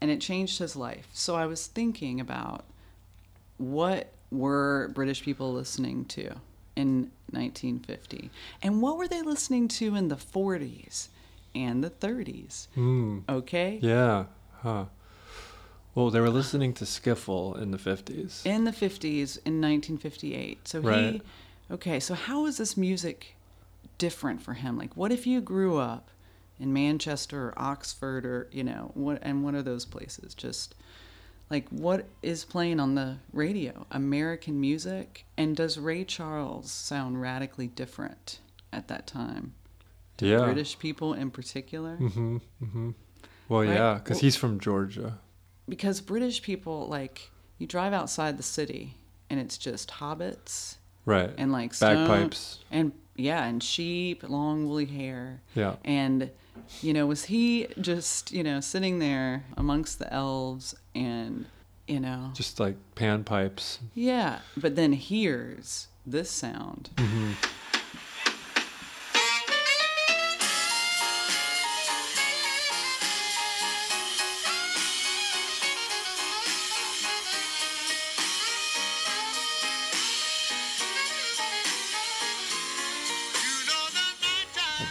and 0.00 0.10
it 0.10 0.20
changed 0.20 0.58
his 0.58 0.74
life. 0.76 1.08
So 1.12 1.36
I 1.36 1.46
was 1.46 1.66
thinking 1.68 2.20
about 2.20 2.64
what 3.58 4.12
were 4.30 4.90
British 4.94 5.22
people 5.22 5.52
listening 5.52 6.04
to 6.06 6.34
in 6.74 7.10
1950 7.30 8.30
and 8.62 8.82
what 8.82 8.96
were 8.96 9.06
they 9.06 9.22
listening 9.22 9.68
to 9.68 9.94
in 9.94 10.08
the 10.08 10.16
40s 10.16 11.08
and 11.54 11.84
the 11.84 11.90
30s. 11.90 12.66
Mm. 12.76 13.22
Okay? 13.28 13.78
Yeah. 13.82 14.24
Huh. 14.62 14.86
Well, 15.94 16.10
they 16.10 16.20
were 16.20 16.30
listening 16.30 16.72
to 16.74 16.84
Skiffle 16.84 17.60
in 17.60 17.70
the 17.70 17.78
50s. 17.78 18.46
In 18.46 18.64
the 18.64 18.70
50s 18.72 19.36
in 19.44 19.60
1958. 19.60 20.66
So 20.68 20.80
Right. 20.80 21.14
he 21.14 21.22
Okay, 21.70 22.00
so 22.00 22.14
how 22.14 22.44
is 22.46 22.58
this 22.58 22.76
music 22.76 23.34
different 23.98 24.42
for 24.42 24.54
him? 24.54 24.76
Like 24.78 24.96
what 24.96 25.12
if 25.12 25.26
you 25.26 25.40
grew 25.40 25.76
up 25.78 26.10
in 26.58 26.72
Manchester 26.72 27.48
or 27.48 27.54
Oxford 27.56 28.24
or, 28.26 28.48
you 28.52 28.62
know, 28.64 28.90
what 28.94 29.18
and 29.22 29.42
what 29.44 29.54
are 29.54 29.62
those 29.62 29.84
places? 29.84 30.34
Just 30.34 30.74
like 31.50 31.68
what 31.70 32.06
is 32.22 32.44
playing 32.44 32.80
on 32.80 32.94
the 32.94 33.16
radio? 33.32 33.86
American 33.90 34.60
music? 34.60 35.24
And 35.36 35.56
does 35.56 35.78
Ray 35.78 36.04
Charles 36.04 36.70
sound 36.70 37.20
radically 37.20 37.66
different 37.68 38.40
at 38.72 38.88
that 38.88 39.06
time? 39.06 39.54
To 40.18 40.26
Yeah. 40.26 40.44
British 40.44 40.78
people 40.78 41.14
in 41.14 41.30
particular? 41.30 41.96
Mm-hmm. 41.96 42.36
Mm-hmm. 42.62 42.90
Well, 43.48 43.60
Right. 43.62 43.68
yeah, 43.74 43.94
because 43.94 44.16
Well- 44.16 44.20
he's 44.22 44.36
from 44.36 44.58
Georgia. 44.60 45.18
Because 45.72 46.02
British 46.02 46.42
people 46.42 46.86
like 46.86 47.30
you 47.56 47.66
drive 47.66 47.94
outside 47.94 48.36
the 48.36 48.42
city 48.42 48.92
and 49.30 49.40
it's 49.40 49.56
just 49.56 49.90
hobbits 49.92 50.76
Right. 51.06 51.30
and 51.38 51.50
like 51.50 51.72
stone, 51.72 52.06
Bagpipes. 52.06 52.58
and 52.70 52.92
yeah, 53.16 53.44
and 53.44 53.62
sheep, 53.62 54.22
long 54.28 54.66
woolly 54.68 54.84
hair. 54.84 55.40
Yeah. 55.54 55.76
And 55.82 56.30
you 56.82 56.92
know, 56.92 57.06
was 57.06 57.24
he 57.24 57.68
just 57.80 58.32
you 58.32 58.42
know 58.42 58.60
sitting 58.60 58.98
there 58.98 59.44
amongst 59.56 59.98
the 59.98 60.12
elves 60.12 60.74
and 60.94 61.46
you 61.88 62.00
know 62.00 62.32
Just 62.34 62.60
like 62.60 62.76
panpipes. 62.94 63.78
yeah, 63.94 64.40
but 64.58 64.76
then 64.76 64.92
hears 64.92 65.88
this 66.06 66.30
sound. 66.30 66.90
I 66.98 67.34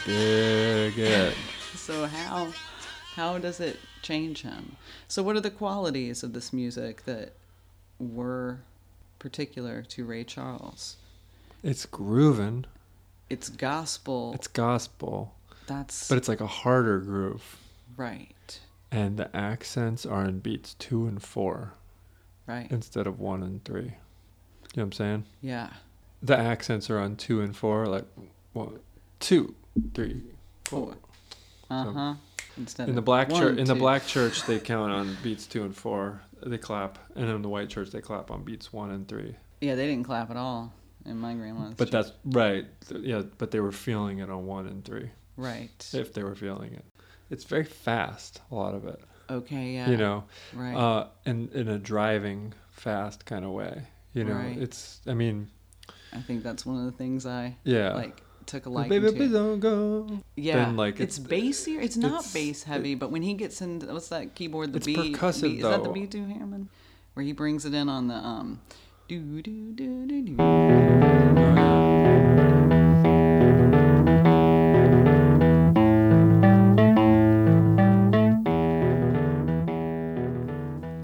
So 1.75 2.05
how 2.05 2.51
how 3.15 3.38
does 3.38 3.60
it 3.60 3.77
change 4.01 4.41
him? 4.41 4.75
So 5.08 5.22
what 5.24 5.36
are 5.36 5.41
the 5.41 5.50
qualities 5.51 6.24
of 6.24 6.34
this 6.34 6.53
music 6.53 7.05
that 7.05 7.34
were 8.00 8.60
particular 9.20 9.81
to 9.84 10.05
Ray 10.05 10.24
Charles? 10.24 10.98
It's 11.63 11.86
grooving. 11.86 12.65
It's 13.29 13.50
gospel. 13.50 14.34
It's 14.36 14.48
gospel, 14.48 15.34
that's 15.67 16.08
but 16.10 16.17
it's 16.17 16.27
like 16.27 16.41
a 16.41 16.48
harder 16.48 17.00
groove. 17.00 17.58
right. 17.98 18.60
And 18.93 19.15
the 19.15 19.34
accents 19.36 20.05
are 20.05 20.25
in 20.25 20.39
beats 20.39 20.74
two 20.74 21.08
and 21.08 21.22
four 21.24 21.74
Right. 22.46 22.70
instead 22.70 23.08
of 23.08 23.20
one 23.22 23.41
and 23.41 23.63
three. 23.63 23.84
You 23.84 23.88
know 23.88 23.93
what 24.74 24.84
I'm 24.84 24.91
saying? 24.91 25.25
Yeah. 25.41 25.70
The 26.22 26.38
accents 26.38 26.89
are 26.89 27.00
on 27.00 27.15
two 27.15 27.39
and 27.41 27.55
four, 27.55 27.86
like 27.88 28.03
one, 28.51 28.79
two, 29.22 29.55
three, 29.93 30.21
four. 30.65 30.95
Uh 31.69 31.91
huh. 31.91 32.13
Instead 32.57 32.89
In 32.89 32.95
the 32.95 33.01
black 33.01 33.29
church, 33.29 33.57
in 33.57 33.65
the 33.65 33.75
black 33.75 34.05
church, 34.15 34.45
they 34.45 34.59
count 34.59 34.91
on 34.91 35.17
beats 35.23 35.45
two 35.47 35.63
and 35.63 35.75
four. 35.75 36.21
They 36.45 36.57
clap, 36.57 36.97
and 37.15 37.29
in 37.29 37.41
the 37.41 37.49
white 37.49 37.69
church, 37.69 37.91
they 37.91 38.01
clap 38.01 38.31
on 38.31 38.43
beats 38.43 38.73
one 38.73 38.91
and 38.91 39.07
three. 39.07 39.35
Yeah, 39.61 39.75
they 39.75 39.87
didn't 39.87 40.05
clap 40.05 40.29
at 40.31 40.37
all 40.37 40.73
in 41.05 41.17
my 41.17 41.33
grandma's. 41.33 41.75
But 41.75 41.85
church. 41.85 41.91
that's 41.91 42.11
right. 42.25 42.65
Yeah, 42.89 43.23
but 43.37 43.51
they 43.51 43.59
were 43.59 43.71
feeling 43.71 44.19
it 44.19 44.29
on 44.29 44.45
one 44.45 44.67
and 44.67 44.83
three, 44.83 45.09
right. 45.37 45.69
if 45.93 46.13
they 46.13 46.23
were 46.23 46.35
feeling 46.35 46.73
it. 46.73 46.85
It's 47.29 47.45
very 47.45 47.63
fast, 47.63 48.41
a 48.51 48.55
lot 48.55 48.73
of 48.75 48.85
it. 48.85 48.99
Okay. 49.29 49.75
Yeah. 49.75 49.89
You 49.89 49.97
know, 49.97 50.23
Right. 50.53 50.75
uh, 50.75 51.07
in 51.25 51.49
in 51.53 51.69
a 51.69 51.79
driving 51.79 52.53
fast 52.71 53.25
kind 53.25 53.45
of 53.45 53.51
way. 53.51 53.83
You 54.13 54.25
know, 54.25 54.33
Right. 54.33 54.57
it's. 54.57 54.99
I 55.07 55.13
mean, 55.13 55.47
I 56.11 56.19
think 56.19 56.43
that's 56.43 56.65
one 56.65 56.77
of 56.79 56.85
the 56.85 56.91
things 56.97 57.25
I 57.25 57.55
yeah. 57.63 57.93
like 57.93 58.21
took 58.45 58.65
a 58.65 58.69
liking 58.69 58.89
baby, 58.89 59.07
to. 59.07 59.13
please 59.13 59.31
don't 59.31 59.60
go. 59.60 60.19
Yeah, 60.36 60.65
then, 60.65 60.75
like, 60.77 61.00
it's, 61.00 61.17
it's- 61.19 61.41
bassier. 61.41 61.81
It's 61.83 61.98
not 61.98 62.12
it's- 62.21 62.33
bass 62.33 62.63
heavy, 62.63 62.95
but 62.95 63.12
when 63.12 63.21
he 63.21 63.33
gets 63.33 63.62
in, 63.62 63.79
what's 63.81 64.10
that 64.10 64.36
keyboard? 64.36 64.74
The 64.74 64.77
It's 64.77 64.86
B. 64.86 64.95
percussive, 64.95 65.41
B- 65.43 65.55
Is 65.57 65.62
that 65.63 65.83
the 65.83 65.89
though. 65.89 65.93
B 65.93 66.07
two 66.07 66.25
Hammond, 66.25 66.67
where 67.13 67.25
he 67.25 67.31
brings 67.33 67.65
it 67.65 67.74
in 67.74 67.89
on 67.89 68.07
the 68.07 68.15
um, 68.15 68.60
do 69.07 69.41
do 69.41 69.74
do 69.74 70.05
do 70.07 70.21
do. 70.21 71.41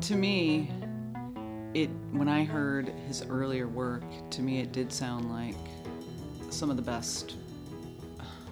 To 0.02 0.16
me, 0.16 0.70
it 1.74 1.90
when 2.12 2.30
I 2.30 2.44
heard 2.46 2.90
his 3.08 3.24
earlier 3.28 3.68
work, 3.68 4.04
to 4.32 4.42
me 4.42 4.60
it 4.60 4.72
did 4.72 4.92
sound 4.94 5.30
like 5.32 5.56
some 6.58 6.72
of 6.72 6.76
the 6.76 6.82
best 6.82 7.36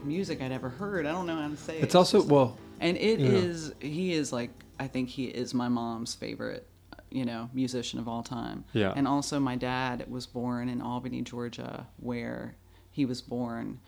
music 0.04 0.40
I'd 0.42 0.52
ever 0.52 0.70
heard. 0.70 1.08
I 1.08 1.12
don't 1.12 1.26
know 1.26 1.36
how 1.38 1.48
to 1.48 1.58
say 1.58 1.78
it. 1.80 1.84
It's 1.84 1.96
also 1.96 2.22
well. 2.22 2.56
And 2.80 2.96
it 2.98 3.20
is 3.20 3.74
Yeah. 3.82 3.88
is 3.88 3.92
he 3.94 4.14
is 4.14 4.32
like 4.32 4.52
I 4.80 4.88
think 4.88 5.10
he 5.10 5.26
is 5.26 5.54
my 5.54 5.70
mom's 5.70 6.14
favorite, 6.14 6.68
you 7.10 7.26
know, 7.26 7.50
musician 7.54 7.98
of 8.00 8.08
all 8.08 8.22
time. 8.22 8.66
Yeah. 8.74 8.94
And 8.96 9.08
also 9.08 9.40
my 9.40 9.56
dad 9.56 10.06
was 10.10 10.28
born 10.28 10.70
in 10.70 10.82
Albany, 10.82 11.22
Georgia, 11.22 11.88
where 11.98 12.56
he 12.92 13.06
was 13.06 13.22
born. 13.22 13.80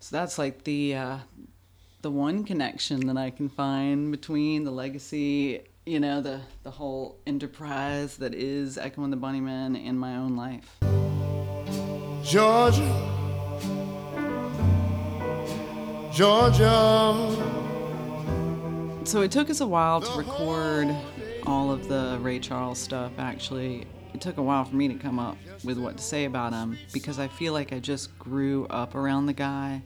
So 0.00 0.16
that's 0.16 0.36
like 0.38 0.64
the 0.64 0.96
uh, 0.96 1.18
the 2.02 2.10
one 2.10 2.42
connection 2.44 3.06
that 3.06 3.16
I 3.16 3.30
can 3.30 3.48
find 3.48 4.10
between 4.10 4.64
the 4.64 4.70
legacy, 4.72 5.60
you 5.86 6.00
know, 6.00 6.20
the 6.20 6.40
the 6.64 6.72
whole 6.72 7.18
enterprise 7.24 8.16
that 8.16 8.34
is 8.34 8.76
Echo 8.78 9.04
and 9.04 9.12
the 9.12 9.16
Bunnymen 9.16 9.76
and 9.88 9.98
my 10.00 10.16
own 10.16 10.34
life. 10.34 10.76
Georgia, 12.24 12.90
Georgia, 16.14 17.12
So 19.04 19.22
it 19.22 19.32
took 19.32 19.50
us 19.50 19.60
a 19.60 19.66
while 19.66 20.00
to 20.00 20.16
record 20.16 20.94
all 21.44 21.72
of 21.72 21.88
the 21.88 22.18
Ray 22.22 22.38
Charles 22.38 22.78
stuff. 22.78 23.10
Actually, 23.18 23.84
it 24.14 24.20
took 24.20 24.36
a 24.36 24.42
while 24.42 24.64
for 24.64 24.76
me 24.76 24.86
to 24.86 24.94
come 24.94 25.18
up 25.18 25.36
with 25.64 25.76
what 25.76 25.96
to 25.96 26.02
say 26.04 26.24
about 26.24 26.52
him 26.52 26.78
because 26.92 27.18
I 27.18 27.26
feel 27.26 27.52
like 27.52 27.72
I 27.72 27.80
just 27.80 28.16
grew 28.16 28.66
up 28.68 28.94
around 28.94 29.26
the 29.26 29.32
guy. 29.32 29.82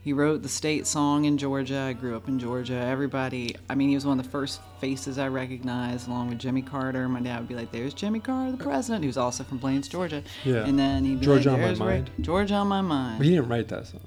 He 0.00 0.12
wrote 0.12 0.42
the 0.42 0.48
state 0.48 0.84
song 0.88 1.26
in 1.26 1.38
Georgia. 1.38 1.78
I 1.78 1.92
grew 1.92 2.16
up 2.16 2.26
in 2.26 2.40
Georgia. 2.40 2.74
Everybody, 2.74 3.54
I 3.70 3.76
mean, 3.76 3.88
he 3.88 3.94
was 3.94 4.04
one 4.04 4.18
of 4.18 4.24
the 4.24 4.30
first 4.32 4.60
faces 4.80 5.16
I 5.16 5.28
recognized, 5.28 6.08
along 6.08 6.30
with 6.30 6.40
Jimmy 6.40 6.62
Carter. 6.62 7.08
My 7.08 7.20
dad 7.20 7.38
would 7.38 7.48
be 7.48 7.54
like, 7.54 7.70
"There's 7.70 7.94
Jimmy 7.94 8.18
Carter, 8.18 8.50
the 8.50 8.64
president." 8.64 9.04
He 9.04 9.06
was 9.06 9.16
also 9.16 9.44
from 9.44 9.60
Plains, 9.60 9.86
Georgia. 9.86 10.24
Yeah. 10.42 10.64
And 10.66 10.76
then 10.76 11.04
he'd 11.04 11.20
be 11.20 11.26
Georgia 11.26 11.50
like, 11.50 11.54
on 11.54 11.60
My 11.60 11.66
"There's 11.68 11.78
Ray- 11.78 11.86
Mind." 11.86 12.10
Georgia 12.20 12.54
on 12.56 12.66
my 12.66 12.80
mind." 12.80 13.18
But 13.18 13.26
he 13.28 13.34
didn't 13.36 13.48
write 13.48 13.68
that 13.68 13.86
song. 13.86 14.00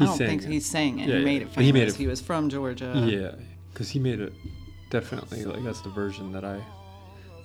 He 0.00 0.04
I 0.04 0.08
don't 0.08 0.16
sang 0.18 0.28
think 0.28 0.42
it. 0.44 0.48
he 0.48 0.60
sang 0.60 0.98
it. 0.98 1.08
Yeah, 1.08 1.14
he 1.14 1.18
yeah. 1.20 1.24
made 1.26 1.42
it 1.42 1.44
famous. 1.44 1.54
But 1.56 1.64
he 1.64 1.72
made 1.72 1.88
it- 1.88 1.94
He 1.94 2.06
was 2.06 2.20
from 2.22 2.48
Georgia. 2.48 2.92
Yeah, 3.06 3.32
because 3.72 3.90
he 3.90 3.98
made 3.98 4.18
it 4.18 4.32
definitely 4.88 5.44
like 5.44 5.62
that's 5.62 5.82
the 5.82 5.90
version 5.90 6.32
that 6.32 6.44
I 6.44 6.58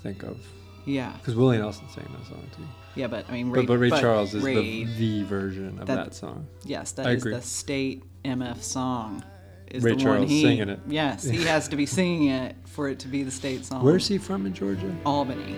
think 0.02 0.24
of. 0.24 0.38
Yeah. 0.86 1.12
Because 1.18 1.36
Willie 1.36 1.58
Nelson 1.58 1.88
sang 1.90 2.06
that 2.18 2.26
song 2.28 2.48
too. 2.56 2.64
Yeah, 2.96 3.08
but 3.08 3.28
I 3.28 3.34
mean, 3.34 3.50
Ray, 3.50 3.62
But, 3.62 3.68
but 3.74 3.78
Ray 3.80 3.90
Charles 3.90 4.34
is 4.34 4.42
Ray, 4.42 4.86
the 4.86 4.94
the 4.94 5.24
version 5.24 5.80
of 5.80 5.88
That- 5.88 5.96
that, 6.06 6.16
song. 6.16 6.48
yes, 6.64 6.94
that 6.94 7.08
I 7.08 7.12
is 7.12 7.22
agree. 7.24 7.34
the 7.34 7.42
state 7.42 8.04
MF 8.24 8.64
song. 8.64 9.24
Is 9.70 9.84
Ray 9.84 9.92
the 9.92 9.96
one 9.98 10.04
Charles 10.06 10.30
he, 10.30 10.42
singing 10.44 10.70
it. 10.70 10.80
Yes, 10.88 11.26
he 11.26 11.44
has 11.54 11.68
to 11.68 11.76
be 11.76 11.86
singing 11.86 12.30
it 12.30 12.56
for 12.68 12.88
it 12.88 13.00
to 13.00 13.10
be 13.10 13.24
the 13.24 13.32
state 13.32 13.66
song. 13.66 13.84
Where's 13.84 14.08
he 14.08 14.18
from 14.18 14.46
in 14.46 14.54
Georgia? 14.54 14.96
Albany. 15.06 15.58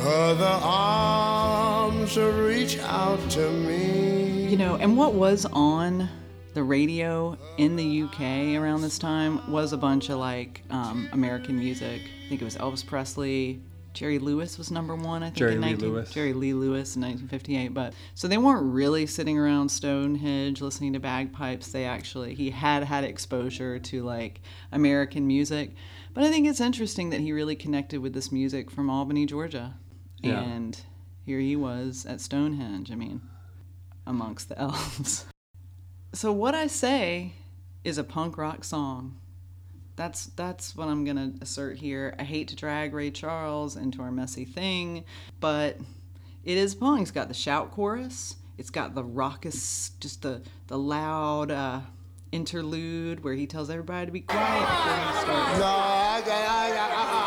other 0.00 0.44
arms 0.62 1.47
reach 1.92 2.78
out 2.80 3.18
to 3.30 3.50
me. 3.50 4.46
You 4.48 4.56
know, 4.56 4.76
and 4.76 4.96
what 4.96 5.14
was 5.14 5.46
on 5.46 6.08
the 6.54 6.62
radio 6.62 7.36
in 7.56 7.76
the 7.76 8.02
UK 8.02 8.56
around 8.60 8.82
this 8.82 8.98
time 8.98 9.50
was 9.50 9.72
a 9.72 9.76
bunch 9.76 10.08
of 10.10 10.18
like 10.18 10.62
um, 10.70 11.08
American 11.12 11.58
music. 11.58 12.02
I 12.26 12.28
think 12.28 12.42
it 12.42 12.44
was 12.44 12.56
Elvis 12.56 12.84
Presley. 12.84 13.60
Jerry 13.94 14.18
Lewis 14.18 14.58
was 14.58 14.70
number 14.70 14.94
one, 14.94 15.22
I 15.22 15.26
think. 15.26 15.36
Jerry 15.38 15.54
in 15.54 15.60
Lee 15.62 15.74
Lewis. 15.74 16.10
Jerry 16.10 16.32
Lee 16.32 16.52
Lewis 16.52 16.94
in 16.94 17.02
1958. 17.02 17.68
But 17.74 17.94
so 18.14 18.28
they 18.28 18.38
weren't 18.38 18.72
really 18.72 19.06
sitting 19.06 19.38
around 19.38 19.70
Stonehenge 19.70 20.60
listening 20.60 20.92
to 20.92 21.00
bagpipes. 21.00 21.72
They 21.72 21.84
actually 21.84 22.34
he 22.34 22.50
had 22.50 22.84
had 22.84 23.04
exposure 23.04 23.78
to 23.78 24.02
like 24.02 24.40
American 24.72 25.26
music. 25.26 25.72
But 26.14 26.24
I 26.24 26.30
think 26.30 26.46
it's 26.46 26.60
interesting 26.60 27.10
that 27.10 27.20
he 27.20 27.32
really 27.32 27.56
connected 27.56 28.00
with 28.00 28.12
this 28.12 28.30
music 28.30 28.70
from 28.70 28.90
Albany, 28.90 29.24
Georgia, 29.26 29.74
Yeah. 30.22 30.42
and 30.42 30.78
here 31.28 31.40
he 31.40 31.56
was 31.56 32.06
at 32.06 32.22
Stonehenge. 32.22 32.90
I 32.90 32.94
mean, 32.94 33.20
amongst 34.06 34.48
the 34.48 34.58
elves. 34.58 35.26
So 36.14 36.32
what 36.32 36.54
I 36.54 36.68
say 36.68 37.34
is 37.84 37.98
a 37.98 38.04
punk 38.04 38.38
rock 38.38 38.64
song. 38.64 39.18
That's 39.94 40.26
that's 40.26 40.74
what 40.74 40.88
I'm 40.88 41.04
gonna 41.04 41.32
assert 41.42 41.76
here. 41.76 42.14
I 42.18 42.22
hate 42.22 42.48
to 42.48 42.56
drag 42.56 42.94
Ray 42.94 43.10
Charles 43.10 43.76
into 43.76 44.00
our 44.00 44.10
messy 44.10 44.46
thing, 44.46 45.04
but 45.38 45.76
it 46.44 46.56
is 46.56 46.74
punk. 46.74 47.02
It's 47.02 47.10
got 47.10 47.28
the 47.28 47.34
shout 47.34 47.72
chorus. 47.72 48.36
It's 48.56 48.70
got 48.70 48.94
the 48.94 49.04
raucous, 49.04 49.90
just 50.00 50.22
the 50.22 50.40
the 50.68 50.78
loud 50.78 51.50
uh, 51.50 51.80
interlude 52.32 53.22
where 53.22 53.34
he 53.34 53.46
tells 53.46 53.68
everybody 53.68 54.06
to 54.06 54.12
be 54.12 54.20
quiet. 54.22 54.60
No, 55.58 55.66
I 55.66 56.22
I, 56.26 57.14
I, 57.14 57.17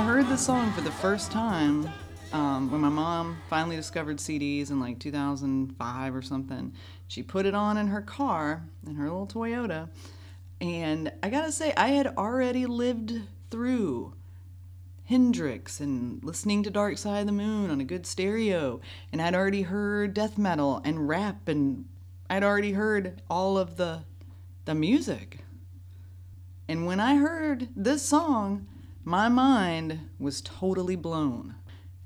I 0.00 0.02
heard 0.02 0.28
the 0.28 0.38
song 0.38 0.72
for 0.72 0.80
the 0.80 0.90
first 0.90 1.30
time, 1.30 1.86
um, 2.32 2.70
when 2.70 2.80
my 2.80 2.88
mom 2.88 3.36
finally 3.50 3.76
discovered 3.76 4.16
CDs 4.16 4.70
in 4.70 4.80
like 4.80 4.98
2005 4.98 6.14
or 6.14 6.22
something, 6.22 6.72
she 7.06 7.22
put 7.22 7.44
it 7.44 7.54
on 7.54 7.76
in 7.76 7.88
her 7.88 8.00
car, 8.00 8.64
in 8.86 8.94
her 8.94 9.10
little 9.10 9.26
Toyota. 9.26 9.90
And 10.58 11.12
I 11.22 11.28
gotta 11.28 11.52
say, 11.52 11.74
I 11.76 11.88
had 11.88 12.06
already 12.16 12.64
lived 12.64 13.12
through 13.50 14.14
Hendrix 15.04 15.80
and 15.80 16.24
listening 16.24 16.62
to 16.62 16.70
Dark 16.70 16.96
Side 16.96 17.20
of 17.20 17.26
the 17.26 17.32
Moon 17.32 17.70
on 17.70 17.82
a 17.82 17.84
good 17.84 18.06
stereo. 18.06 18.80
And 19.12 19.20
I'd 19.20 19.34
already 19.34 19.62
heard 19.62 20.14
death 20.14 20.38
metal 20.38 20.80
and 20.82 21.10
rap, 21.10 21.46
and 21.46 21.84
I'd 22.30 22.42
already 22.42 22.72
heard 22.72 23.20
all 23.28 23.58
of 23.58 23.76
the, 23.76 24.04
the 24.64 24.74
music. 24.74 25.40
And 26.68 26.86
when 26.86 27.00
I 27.00 27.16
heard 27.16 27.68
this 27.76 28.00
song, 28.00 28.66
my 29.04 29.28
mind 29.28 30.00
was 30.18 30.40
totally 30.40 30.96
blown. 30.96 31.54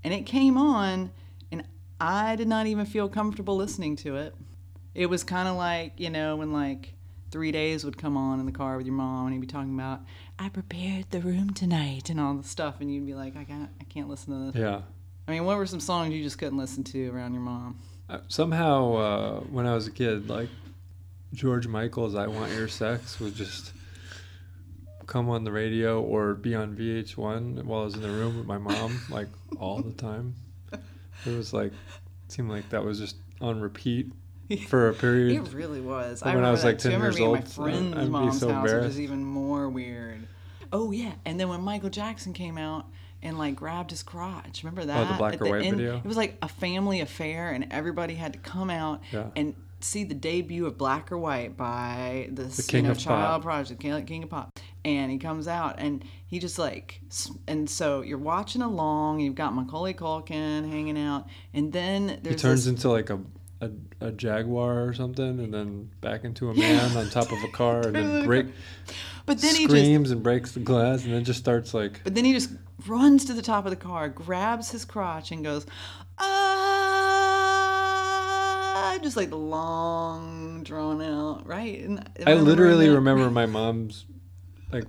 And 0.03 0.13
it 0.13 0.27
came 0.27 0.59
on, 0.59 1.11
and 1.51 1.65
I 2.01 2.37
did 2.37 2.49
not 2.49 2.67
even 2.67 2.87
feel 2.87 3.09
comfortable 3.09 3.57
listening 3.57 3.97
to 3.97 4.17
it. 4.17 4.35
It 4.95 5.07
was 5.07 5.25
kind 5.25 5.49
of 5.49 5.57
like, 5.57 5.99
you 5.99 6.11
know, 6.11 6.37
when 6.37 6.53
like 6.53 6.95
three 7.31 7.51
days 7.51 7.85
would 7.85 7.99
come 7.99 8.17
on 8.17 8.39
in 8.39 8.47
the 8.47 8.53
car 8.53 8.77
with 8.77 8.87
your 8.87 8.95
mom, 8.95 9.27
and 9.27 9.35
he'd 9.35 9.41
be 9.41 9.47
talking 9.47 9.75
about, 9.75 10.03
I 10.39 10.49
prepared 10.49 11.11
the 11.11 11.21
room 11.21 11.51
tonight, 11.51 12.11
and 12.11 12.21
all 12.21 12.35
the 12.35 12.47
stuff, 12.47 12.77
and 12.81 12.93
you'd 12.93 13.07
be 13.07 13.15
like, 13.15 13.37
I 13.37 13.45
can't, 13.45 13.71
I 13.81 13.85
can't 13.85 14.09
listen 14.09 14.33
to 14.39 14.53
this. 14.53 14.61
Yeah. 14.61 14.83
I 15.27 15.31
mean, 15.31 15.45
what 15.45 15.57
were 15.57 15.67
some 15.67 15.81
songs 15.81 16.13
you 16.13 16.23
just 16.23 16.39
couldn't 16.39 16.59
listen 16.59 16.85
to 16.85 17.09
around 17.09 17.33
your 17.33 17.43
mom? 17.43 17.79
Uh, 18.09 18.19
Somehow, 18.29 18.95
uh, 18.95 19.41
when 19.41 19.67
I 19.67 19.75
was 19.75 19.87
a 19.87 19.91
kid, 19.91 20.29
like 20.29 20.51
George 21.33 21.67
Michael's 21.67 22.15
"I 22.15 22.27
Want 22.27 22.53
Your 22.53 22.69
Sex" 22.69 23.19
was 23.19 23.33
just 23.33 23.73
come 25.07 25.29
on 25.29 25.45
the 25.45 25.53
radio 25.53 26.01
or 26.03 26.35
be 26.35 26.55
on 26.55 26.77
VH1 26.77 27.65
while 27.65 27.83
I 27.83 27.85
was 27.85 27.95
in 27.95 28.03
the 28.03 28.09
room 28.11 28.37
with 28.37 28.47
my 28.47 28.59
mom, 28.59 29.01
like 29.11 29.29
all 29.59 29.81
the 29.81 29.93
time. 29.93 30.35
It 30.73 31.37
was 31.37 31.53
like 31.53 31.73
it 31.73 32.33
seemed 32.33 32.51
like 32.51 32.69
that 32.71 32.85
was 32.85 32.99
just 32.99 33.17
on 33.41 33.61
repeat 33.61 34.11
for 34.69 34.89
a 34.89 34.95
period. 34.95 35.47
It 35.47 35.53
really 35.55 35.81
was. 35.81 36.23
When 36.23 36.33
I 36.33 36.35
remember 36.35 36.53
was, 36.53 36.65
like, 36.65 36.79
10 36.79 36.93
remember 36.93 37.07
years 37.07 37.17
being 37.17 37.29
old, 37.29 37.39
my 37.39 37.45
friend's 37.45 37.97
I'd 37.97 38.09
mom's 38.09 38.41
so 38.41 38.53
house, 38.53 38.73
which 38.73 38.85
is 38.85 39.01
even 39.01 39.25
more 39.25 39.69
weird. 39.69 40.27
Oh 40.73 40.91
yeah, 40.91 41.13
and 41.25 41.39
then 41.39 41.49
when 41.49 41.61
Michael 41.61 41.91
Jackson 41.91 42.33
came 42.33 42.59
out 42.59 42.87
and 43.23 43.39
like 43.39 43.55
grabbed 43.57 43.91
his 43.91 44.03
crotch, 44.03 44.63
remember 44.65 44.85
that? 44.87 45.07
Oh, 45.07 45.13
the 45.13 45.19
black 45.19 45.35
At 45.35 45.43
or 45.43 45.51
white 45.51 45.65
end, 45.65 45.77
video? 45.77 45.97
It 45.99 46.05
was 46.05 46.17
like 46.17 46.37
a 46.43 46.49
family 46.49 47.01
affair, 47.01 47.51
and 47.53 47.69
everybody 47.71 48.15
had 48.15 48.33
to 48.33 48.39
come 48.41 48.71
out 48.71 49.01
Yeah. 49.13 49.27
and 49.37 49.55
see 49.85 50.05
the 50.05 50.15
debut 50.15 50.67
of 50.67 50.79
Black 50.79 51.13
or 51.13 51.19
White 51.19 51.57
by 51.57 52.29
this 52.33 52.57
The 52.57 52.63
King 52.63 52.85
you 52.85 52.89
know, 52.89 52.93
of 52.93 52.99
child 52.99 53.43
Pop. 53.43 53.43
project, 53.43 53.81
King, 53.81 54.05
King 54.07 54.23
of 54.25 54.31
Pop. 54.31 54.59
And 54.85 55.11
he 55.11 55.19
comes 55.19 55.47
out 55.47 55.77
and 55.79 56.05
he 56.27 56.39
just 56.39 56.59
like, 56.59 57.01
and 57.47 57.69
so 57.69 58.01
you're 58.01 58.19
watching 58.19 58.63
along. 58.63 59.21
You've 59.21 59.35
got 59.35 59.55
Macaulay 59.55 59.95
Culkin 59.95 60.69
hanging 60.69 60.99
out, 60.99 61.29
and 61.53 61.73
then 61.73 62.21
He 62.25 62.35
turns 62.35 62.65
this, 62.65 62.67
into 62.67 62.91
like 62.91 63.11
a, 63.11 63.21
a 63.61 63.71
a 64.01 64.11
jaguar 64.11 64.87
or 64.87 64.95
something, 64.95 65.41
and 65.41 65.55
then 65.55 65.91
back 66.01 66.25
into 66.25 66.51
a 66.51 66.55
man 66.59 66.97
on 66.97 67.09
top 67.11 67.31
of 67.31 67.43
a 67.45 67.49
car, 67.49 67.83
and 67.87 67.95
then 67.95 68.27
break 68.27 68.47
but 69.27 69.39
then 69.39 69.55
he 69.55 69.63
just 69.65 69.75
screams 69.75 70.11
and 70.11 70.23
breaks 70.23 70.53
the 70.53 70.61
glass, 70.61 71.05
and 71.05 71.15
then 71.15 71.25
just 71.25 71.39
starts 71.39 71.73
like 71.73 72.03
But 72.05 72.15
then 72.15 72.25
he 72.25 72.33
just 72.33 72.51
runs 72.87 73.25
to 73.27 73.33
the 73.33 73.43
top 73.43 73.65
of 73.65 73.71
the 73.71 73.77
car, 73.77 74.09
grabs 74.09 74.71
his 74.71 74.85
crotch, 74.85 75.31
and 75.31 75.43
goes, 75.43 75.67
ah, 76.19 76.44
just 79.05 79.17
like 79.17 79.31
long, 79.33 80.63
drawn 80.65 81.01
out, 81.01 81.47
right? 81.47 81.81
And 81.81 82.09
I 82.27 82.35
literally 82.35 82.89
remember 82.89 83.31
my 83.31 83.47
mom's 83.47 84.05
like 84.73 84.85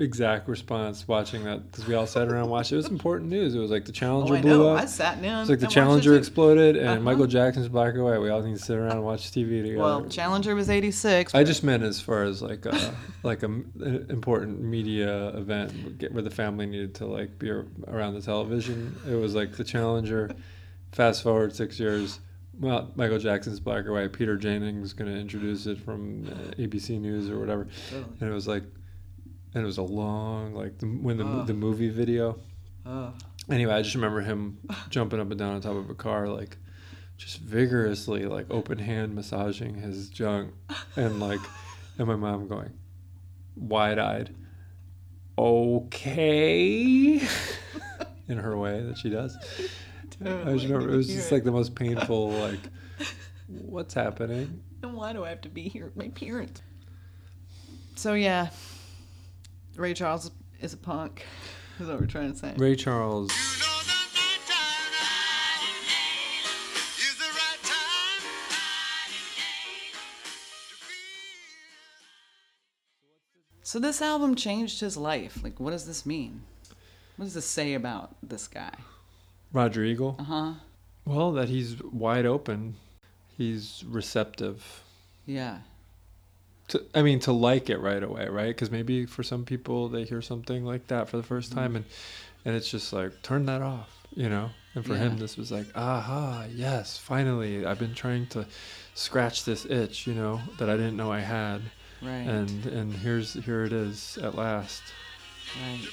exact 0.00 0.48
response 0.48 1.08
watching 1.08 1.42
that 1.42 1.66
because 1.68 1.84
we 1.88 1.94
all 1.94 2.06
sat 2.06 2.28
around 2.28 2.42
and 2.42 2.50
watched. 2.50 2.70
It 2.70 2.76
was 2.76 2.86
important 2.86 3.30
news. 3.30 3.54
It 3.54 3.58
was 3.58 3.70
like 3.70 3.84
the? 3.84 3.90
Challenger 3.92 4.34
Oh, 4.34 4.36
I 4.36 4.40
blew 4.40 4.58
know. 4.58 4.68
up. 4.70 4.80
I 4.82 4.84
sat 4.86 5.20
down. 5.20 5.40
It's 5.40 5.50
like 5.50 5.58
the 5.58 5.64
and 5.66 5.72
it 5.72 5.74
Challenger 5.74 6.16
exploded 6.16 6.76
and 6.76 6.88
Uh-huh. 6.88 7.00
Michael 7.00 7.26
Jackson's 7.26 7.68
Black 7.68 7.94
or 7.94 8.04
White. 8.04 8.20
We 8.20 8.28
all 8.28 8.40
need 8.42 8.56
to 8.56 8.62
sit 8.62 8.76
around 8.76 8.92
and 8.92 9.02
watch 9.04 9.30
TV 9.32 9.62
together. 9.62 9.78
Well, 9.78 10.08
Challenger 10.08 10.54
was 10.54 10.70
86. 10.70 11.34
I 11.34 11.42
just 11.42 11.64
meant 11.64 11.82
as 11.82 12.00
far 12.00 12.22
as 12.24 12.42
like 12.42 12.64
a 12.66 12.94
like 13.24 13.42
a 13.42 13.46
m- 13.46 13.72
an 13.80 14.06
important 14.10 14.60
media 14.62 15.28
event 15.28 15.72
where 16.12 16.22
the 16.22 16.30
family 16.30 16.66
needed 16.66 16.94
to 16.96 17.06
like 17.06 17.36
be 17.38 17.50
around 17.50 18.14
the 18.14 18.22
television. 18.22 18.94
It 19.08 19.14
was 19.14 19.34
like 19.34 19.52
the 19.56 19.64
Challenger. 19.64 20.30
Fast 20.92 21.22
forward 21.24 21.54
six 21.54 21.78
years. 21.80 22.20
Well, 22.60 22.90
Michael 22.96 23.18
Jackson's 23.18 23.60
Black 23.60 23.86
or 23.86 23.92
White. 23.92 24.12
Peter 24.12 24.36
Jennings 24.36 24.80
was 24.80 24.92
going 24.92 25.12
to 25.12 25.16
introduce 25.18 25.66
it 25.66 25.78
from 25.78 26.26
uh, 26.26 26.54
ABC 26.60 27.00
News 27.00 27.30
or 27.30 27.38
whatever, 27.38 27.68
Totally. 27.90 28.16
and 28.20 28.30
it 28.30 28.32
was 28.32 28.48
like, 28.48 28.64
and 29.54 29.62
it 29.62 29.66
was 29.66 29.78
a 29.78 29.82
long 29.82 30.54
like 30.54 30.78
the, 30.78 30.86
when 30.86 31.16
the 31.18 31.24
Ugh. 31.24 31.46
the 31.46 31.54
movie 31.54 31.88
video. 31.88 32.38
Ugh. 32.84 33.14
Anyway, 33.50 33.72
I 33.72 33.82
just 33.82 33.94
remember 33.94 34.20
him 34.20 34.58
jumping 34.90 35.20
up 35.20 35.30
and 35.30 35.38
down 35.38 35.54
on 35.54 35.60
top 35.60 35.76
of 35.76 35.88
a 35.88 35.94
car, 35.94 36.26
like 36.28 36.56
just 37.16 37.38
vigorously, 37.38 38.24
like 38.26 38.46
open 38.50 38.78
hand 38.78 39.14
massaging 39.14 39.74
his 39.74 40.08
junk, 40.08 40.52
and 40.96 41.20
like, 41.20 41.40
and 41.98 42.08
my 42.08 42.16
mom 42.16 42.48
going, 42.48 42.72
wide 43.56 43.98
eyed, 44.00 44.34
okay, 45.38 47.20
in 48.28 48.36
her 48.38 48.56
way 48.56 48.80
that 48.82 48.98
she 48.98 49.10
does. 49.10 49.36
I 50.20 50.52
just 50.52 50.64
remember 50.64 50.92
it 50.92 50.96
was 50.96 51.06
just 51.06 51.30
like 51.30 51.44
the 51.44 51.52
most 51.52 51.74
painful, 51.76 52.30
like, 52.30 52.60
what's 53.46 53.94
happening? 53.94 54.62
And 54.82 54.94
why 54.94 55.12
do 55.12 55.24
I 55.24 55.28
have 55.28 55.40
to 55.42 55.48
be 55.48 55.68
here 55.68 55.84
with 55.84 55.96
my 55.96 56.08
parents? 56.08 56.60
So, 57.94 58.14
yeah, 58.14 58.50
Ray 59.76 59.94
Charles 59.94 60.30
is 60.60 60.72
a 60.72 60.76
punk, 60.76 61.24
is 61.78 61.86
what 61.86 62.00
we're 62.00 62.06
trying 62.06 62.32
to 62.32 62.38
say. 62.38 62.52
Ray 62.56 62.74
Charles. 62.74 63.30
You 63.30 63.60
know 63.60 63.78
the 63.82 63.92
night 64.16 64.40
time 64.46 65.68
is 66.98 67.18
the 67.18 67.24
right 67.24 67.62
time 67.62 68.22
to 69.10 69.36
be. 70.88 70.94
So 73.62 73.78
this 73.78 74.02
album 74.02 74.34
changed 74.34 74.80
his 74.80 74.96
life. 74.96 75.44
Like, 75.44 75.60
what 75.60 75.70
does 75.70 75.86
this 75.86 76.04
mean? 76.04 76.42
What 77.16 77.26
does 77.26 77.34
this 77.34 77.46
say 77.46 77.74
about 77.74 78.16
this 78.22 78.48
guy? 78.48 78.72
Roger 79.52 79.84
Eagle. 79.84 80.16
Uh 80.18 80.24
huh. 80.24 80.52
Well, 81.04 81.32
that 81.32 81.48
he's 81.48 81.82
wide 81.82 82.26
open. 82.26 82.74
He's 83.36 83.84
receptive. 83.86 84.82
Yeah. 85.26 85.58
to 86.68 86.84
I 86.94 87.02
mean 87.02 87.20
to 87.20 87.32
like 87.32 87.70
it 87.70 87.78
right 87.78 88.02
away, 88.02 88.28
right? 88.28 88.48
Because 88.48 88.70
maybe 88.70 89.06
for 89.06 89.22
some 89.22 89.44
people 89.44 89.88
they 89.88 90.04
hear 90.04 90.20
something 90.22 90.64
like 90.64 90.88
that 90.88 91.08
for 91.08 91.16
the 91.16 91.22
first 91.22 91.52
time 91.52 91.76
and 91.76 91.84
and 92.44 92.54
it's 92.56 92.70
just 92.70 92.92
like 92.92 93.22
turn 93.22 93.46
that 93.46 93.62
off, 93.62 94.06
you 94.14 94.28
know. 94.28 94.50
And 94.74 94.84
for 94.86 94.94
him, 94.94 95.18
this 95.18 95.36
was 95.36 95.50
like, 95.50 95.66
aha, 95.74 96.44
yes, 96.54 96.96
finally, 96.98 97.66
I've 97.66 97.80
been 97.80 97.94
trying 97.94 98.26
to 98.28 98.46
scratch 98.94 99.44
this 99.44 99.64
itch, 99.64 100.06
you 100.06 100.14
know, 100.14 100.40
that 100.58 100.70
I 100.70 100.76
didn't 100.76 100.96
know 100.96 101.10
I 101.10 101.18
had, 101.20 101.62
Right. 102.00 102.10
and 102.26 102.64
and 102.66 102.92
here's 102.92 103.32
here 103.34 103.64
it 103.64 103.72
is 103.72 104.18
at 104.22 104.34
last. 104.36 104.82
right. 105.60 105.88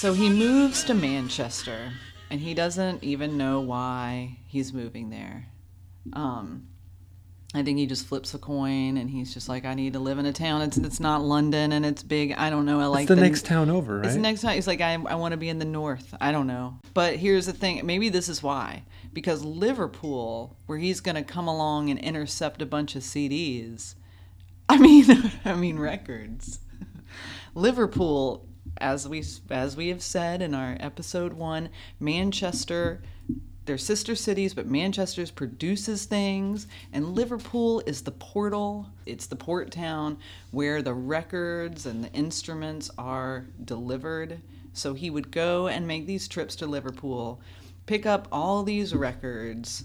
So 0.00 0.14
he 0.14 0.30
moves 0.30 0.82
to 0.84 0.94
Manchester, 0.94 1.92
and 2.30 2.40
he 2.40 2.54
doesn't 2.54 3.04
even 3.04 3.36
know 3.36 3.60
why 3.60 4.38
he's 4.46 4.72
moving 4.72 5.10
there. 5.10 5.48
Um, 6.14 6.68
I 7.52 7.62
think 7.62 7.76
he 7.76 7.84
just 7.84 8.06
flips 8.06 8.32
a 8.32 8.38
coin, 8.38 8.96
and 8.96 9.10
he's 9.10 9.34
just 9.34 9.46
like, 9.46 9.66
"I 9.66 9.74
need 9.74 9.92
to 9.92 9.98
live 9.98 10.18
in 10.18 10.24
a 10.24 10.32
town. 10.32 10.62
It's 10.62 10.78
it's 10.78 11.00
not 11.00 11.20
London, 11.20 11.72
and 11.72 11.84
it's 11.84 12.02
big. 12.02 12.32
I 12.32 12.48
don't 12.48 12.64
know. 12.64 12.80
I 12.80 12.86
like 12.86 13.02
it's 13.02 13.08
the, 13.10 13.16
next 13.16 13.44
town 13.44 13.68
over, 13.68 13.98
right? 13.98 14.06
It's 14.06 14.14
the 14.14 14.22
next 14.22 14.40
town. 14.40 14.54
He's 14.54 14.66
like, 14.66 14.80
I, 14.80 14.94
I 14.94 15.16
want 15.16 15.32
to 15.32 15.36
be 15.36 15.50
in 15.50 15.58
the 15.58 15.66
north. 15.66 16.14
I 16.18 16.32
don't 16.32 16.46
know. 16.46 16.78
But 16.94 17.16
here's 17.16 17.44
the 17.44 17.52
thing. 17.52 17.84
Maybe 17.84 18.08
this 18.08 18.30
is 18.30 18.42
why. 18.42 18.84
Because 19.12 19.44
Liverpool, 19.44 20.56
where 20.64 20.78
he's 20.78 21.00
going 21.00 21.16
to 21.16 21.22
come 21.22 21.46
along 21.46 21.90
and 21.90 22.00
intercept 22.00 22.62
a 22.62 22.66
bunch 22.66 22.96
of 22.96 23.02
CDs, 23.02 23.96
I 24.70 24.78
mean, 24.78 25.30
I 25.44 25.56
mean 25.56 25.78
records. 25.78 26.60
Liverpool, 27.54 28.46
as 28.78 29.08
we 29.08 29.24
as 29.50 29.76
we 29.76 29.88
have 29.88 30.02
said 30.02 30.42
in 30.42 30.54
our 30.54 30.76
episode 30.80 31.32
one, 31.32 31.70
Manchester. 31.98 33.02
They're 33.66 33.78
sister 33.78 34.16
cities, 34.16 34.52
but 34.54 34.66
Manchester's 34.66 35.30
produces 35.30 36.04
things, 36.04 36.66
and 36.92 37.14
Liverpool 37.14 37.82
is 37.86 38.02
the 38.02 38.10
portal. 38.10 38.88
It's 39.06 39.26
the 39.26 39.36
port 39.36 39.70
town 39.70 40.18
where 40.50 40.82
the 40.82 40.94
records 40.94 41.86
and 41.86 42.02
the 42.02 42.12
instruments 42.12 42.90
are 42.98 43.46
delivered. 43.64 44.40
So 44.72 44.94
he 44.94 45.10
would 45.10 45.30
go 45.30 45.68
and 45.68 45.86
make 45.86 46.06
these 46.06 46.26
trips 46.26 46.56
to 46.56 46.66
Liverpool, 46.66 47.40
pick 47.86 48.06
up 48.06 48.26
all 48.32 48.62
these 48.62 48.94
records 48.94 49.84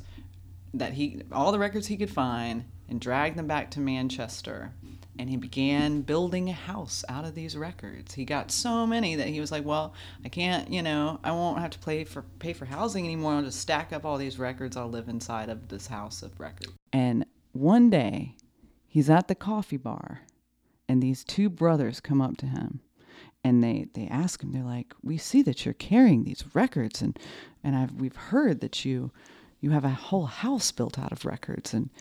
that 0.74 0.94
he 0.94 1.22
all 1.32 1.52
the 1.52 1.60
records 1.60 1.88
he 1.88 1.98
could 1.98 2.10
find 2.10 2.66
and 2.90 3.00
drag 3.00 3.36
them 3.36 3.48
back 3.48 3.72
to 3.72 3.80
Manchester. 3.80 4.72
And 5.17 5.30
he 5.30 5.38
began 5.38 6.01
building 6.01 6.49
a 6.49 6.54
house 6.54 7.06
out 7.08 7.25
of 7.25 7.36
these 7.36 7.56
records. 7.56 8.13
He 8.13 8.25
got 8.25 8.51
so 8.51 8.86
many 8.86 9.15
that 9.15 9.28
he 9.28 9.39
was 9.39 9.51
like, 9.51 9.63
"Well, 9.63 9.93
I 10.23 10.30
can't, 10.30 10.71
you 10.71 10.82
know, 10.82 11.19
I 11.23 11.32
won't 11.32 11.60
have 11.60 11.71
to 11.71 11.80
pay 11.80 12.04
for 12.04 12.23
pay 12.39 12.54
for 12.54 12.65
housing 12.65 13.06
anymore. 13.06 13.34
I'll 13.34 13.43
just 13.43 13.62
stack 13.62 13.93
up 13.93 14.06
all 14.06 14.17
these 14.17 14.38
records. 14.38 14.75
I'll 14.75 14.89
live 14.89 15.08
inside 15.08 15.49
of 15.49 15.69
this 15.69 15.88
house 15.88 16.21
of 16.21 16.39
records." 16.39 16.73
And 16.91 17.25
one 17.54 17.89
day, 17.89 18.36
he's 18.88 19.10
at 19.10 19.28
the 19.28 19.36
coffee 19.36 19.78
bar, 19.78 20.21
and 20.89 21.01
these 21.01 21.23
two 21.23 21.49
brothers 21.49 21.99
come 21.99 22.21
up 22.21 22.38
to 22.38 22.45
him 22.45 22.82
and 23.45 23.63
they 23.63 23.86
they 23.93 24.08
ask 24.08 24.41
him 24.41 24.51
they're 24.51 24.63
like 24.63 24.93
we 25.04 25.17
see 25.17 25.43
that 25.43 25.63
you're 25.63 25.73
carrying 25.75 26.23
these 26.23 26.43
records 26.56 27.01
and 27.01 27.17
and 27.63 27.75
I've 27.75 27.93
we've 27.93 28.15
heard 28.15 28.60
that 28.62 28.84
you 28.84 29.12
you 29.62 29.69
have 29.69 29.86
a 29.86 29.89
whole 29.89 30.25
house 30.25 30.71
built 30.71 30.97
out 30.97 31.12
of 31.12 31.25
records 31.25 31.71
and 31.71 31.91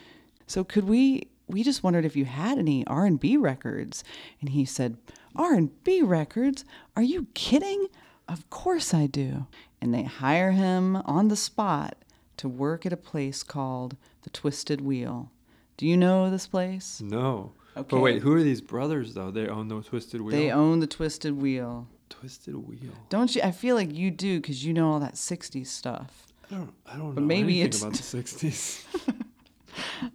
so 0.46 0.64
could 0.64 0.84
we 0.84 1.28
we 1.46 1.62
just 1.62 1.82
wondered 1.82 2.04
if 2.04 2.16
you 2.16 2.24
had 2.24 2.58
any 2.58 2.86
R&B 2.86 3.36
records 3.36 4.02
and 4.40 4.50
he 4.50 4.64
said 4.64 4.96
R&B 5.36 6.02
records 6.02 6.64
are 6.96 7.02
you 7.02 7.26
kidding 7.34 7.88
of 8.28 8.48
course 8.50 8.94
I 8.94 9.06
do 9.06 9.46
and 9.80 9.92
they 9.92 10.04
hire 10.04 10.52
him 10.52 10.96
on 10.96 11.28
the 11.28 11.36
spot 11.36 11.96
to 12.38 12.48
work 12.48 12.84
at 12.86 12.92
a 12.92 12.96
place 12.96 13.42
called 13.42 13.96
the 14.22 14.30
Twisted 14.30 14.80
Wheel 14.80 15.30
do 15.76 15.86
you 15.86 15.96
know 15.96 16.30
this 16.30 16.46
place 16.46 17.00
No. 17.00 17.52
Okay. 17.76 17.88
But 17.90 18.00
wait, 18.00 18.22
who 18.22 18.32
are 18.34 18.42
these 18.42 18.60
brothers 18.60 19.14
though? 19.14 19.32
They 19.32 19.48
own 19.48 19.66
the 19.66 19.80
Twisted 19.82 20.20
Wheel. 20.20 20.30
they 20.36 20.50
own 20.52 20.78
the 20.78 20.86
Twisted 20.86 21.36
Wheel 21.42 21.88
Twisted 22.08 22.54
Wheel. 22.54 22.92
Don't 23.08 23.34
you? 23.34 23.42
I 23.42 23.50
feel 23.50 23.74
like 23.74 23.92
you 23.92 24.12
do 24.12 24.40
because 24.40 24.64
you 24.64 24.72
know 24.72 24.92
all 24.92 25.00
that 25.00 25.14
'60s 25.14 25.66
stuff. 25.66 26.28
I 26.48 26.54
don't. 26.54 26.72
I 26.86 26.92
don't 26.96 27.08
know 27.08 27.12
But 27.14 27.24
maybe 27.24 27.60
anything 27.62 27.66
it's- 27.66 27.82
about 27.82 27.94
the 27.94 28.22
'60s. 28.22 28.84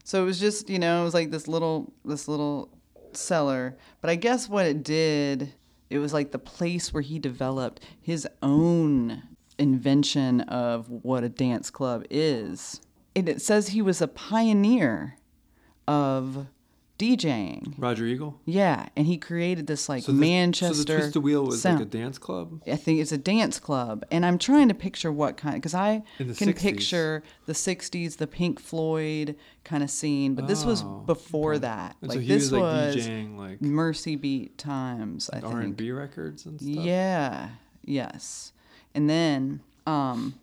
So 0.04 0.22
it 0.22 0.26
was 0.26 0.40
just, 0.40 0.70
you 0.70 0.80
know, 0.80 1.02
it 1.02 1.04
was 1.04 1.14
like 1.14 1.32
this 1.32 1.48
little, 1.48 1.94
this 2.06 2.28
little 2.28 2.70
cellar. 3.14 3.78
But 4.02 4.10
I 4.10 4.16
guess 4.16 4.50
what 4.50 4.66
it 4.66 4.84
did, 4.84 5.54
it 5.90 6.00
was 6.00 6.14
like 6.14 6.32
the 6.32 6.40
place 6.40 6.94
where 6.94 7.02
he 7.02 7.20
developed 7.20 7.84
his 8.02 8.28
own 8.42 9.24
invention 9.58 10.42
of 10.42 10.90
what 10.90 11.24
a 11.24 11.30
dance 11.30 11.70
club 11.70 12.06
is. 12.10 12.82
And 13.16 13.28
it 13.28 13.42
says 13.42 13.70
he 13.70 13.82
was 13.82 14.02
a 14.02 14.08
pioneer 14.08 15.18
of 15.88 16.48
DJing. 17.00 17.74
Roger 17.78 18.06
Eagle. 18.06 18.40
Yeah, 18.46 18.90
and 18.96 19.08
he 19.08 19.18
created 19.18 19.66
this 19.68 19.88
like 19.90 20.04
So 20.04 20.12
the, 20.12 20.20
Manchester. 20.20 20.76
So 20.76 20.84
the 20.84 21.00
Twisted 21.00 21.24
Wheel 21.24 21.46
was 21.46 21.62
sound. 21.62 21.80
like 21.80 21.88
a 21.88 21.90
dance 21.90 22.18
club. 22.18 22.62
I 22.68 22.76
think 22.76 23.00
it's 23.00 23.12
a 23.12 23.18
dance 23.18 23.58
club, 23.58 24.06
and 24.12 24.26
I'm 24.26 24.38
trying 24.38 24.68
to 24.68 24.74
picture 24.74 25.12
what 25.12 25.38
kind 25.38 25.56
because 25.56 25.74
I 25.74 26.04
can 26.18 26.28
60s. 26.28 26.58
picture 26.60 27.24
the 27.46 27.54
'60s, 27.54 28.18
the 28.18 28.28
Pink 28.28 28.60
Floyd 28.60 29.36
kind 29.64 29.82
of 29.82 29.90
scene, 29.90 30.36
but 30.36 30.48
this 30.48 30.66
was 30.66 30.84
Oh, 30.84 31.04
before 31.06 31.58
that. 31.60 31.96
And 32.02 32.10
like 32.10 32.18
so 32.18 32.22
he 32.22 32.28
this 32.28 32.44
was 32.44 32.52
like 32.52 32.62
was 32.62 32.96
DJing 32.98 33.38
like 33.38 33.62
Mersey 33.62 34.16
Beat 34.16 34.58
times. 34.58 35.30
I 35.32 35.40
think. 35.40 35.54
R 35.54 35.62
and 35.62 35.76
B 35.78 35.92
records 35.92 36.46
and 36.46 36.60
stuff. 36.62 36.76
Yeah. 36.86 37.50
Yes. 37.86 38.52
And 38.94 39.10
then, 39.10 39.62
um, 39.88 40.36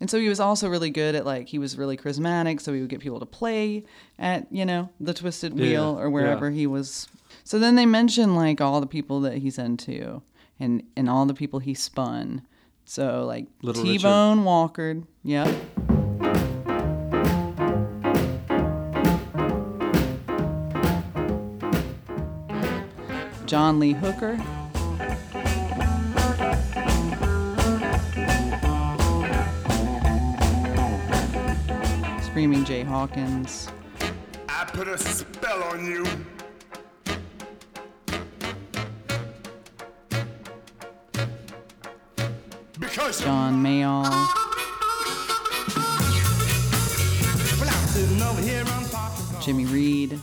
and 0.00 0.08
so 0.08 0.18
he 0.18 0.28
was 0.28 0.40
also 0.40 0.68
really 0.68 0.90
good 0.90 1.14
at 1.14 1.26
like 1.26 1.48
he 1.48 1.58
was 1.58 1.76
really 1.76 1.96
charismatic, 1.96 2.60
so 2.60 2.72
he 2.72 2.80
would 2.80 2.90
get 2.90 3.00
people 3.00 3.20
to 3.20 3.26
play 3.26 3.84
at 4.18 4.46
you 4.52 4.64
know 4.64 4.90
the 5.00 5.14
Twisted 5.14 5.54
Yeah, 5.56 5.62
Wheel 5.62 5.98
or 5.98 6.04
yeah. 6.04 6.08
wherever 6.12 6.50
he 6.50 6.66
was. 6.66 7.08
So 7.44 7.58
then 7.58 7.74
they 7.74 7.86
mention 7.86 8.34
like 8.34 8.60
all 8.60 8.80
the 8.80 8.86
people 8.86 9.20
that 9.22 9.38
he's 9.38 9.58
into, 9.58 10.22
and 10.60 10.82
and 10.96 11.08
all 11.10 11.26
the 11.26 11.34
people 11.34 11.58
he 11.58 11.74
spun. 11.74 12.42
So 12.84 13.24
like 13.26 13.46
Little 13.62 13.82
T 13.82 13.92
Richard. 13.92 14.02
Bone 14.04 14.44
Walker, 14.44 15.02
yep. 15.24 15.54
John 23.46 23.80
Lee 23.80 23.92
Hooker. 23.92 24.38
Screaming 32.38 32.64
Jay 32.64 32.84
Hawkins. 32.84 33.68
I 34.48 34.64
put 34.66 34.86
a 34.86 34.96
spell 34.96 35.60
on 35.64 35.84
you. 35.84 36.06
Because 42.78 43.20
John 43.22 43.60
Mayall. 43.60 44.04
well, 47.58 47.68
I'm 47.68 47.88
sitting 47.88 48.22
over 48.22 48.40
here, 48.40 48.62
I'm 48.64 48.84
talking. 48.84 49.40
Jimmy 49.40 49.64
Reed. 49.64 50.20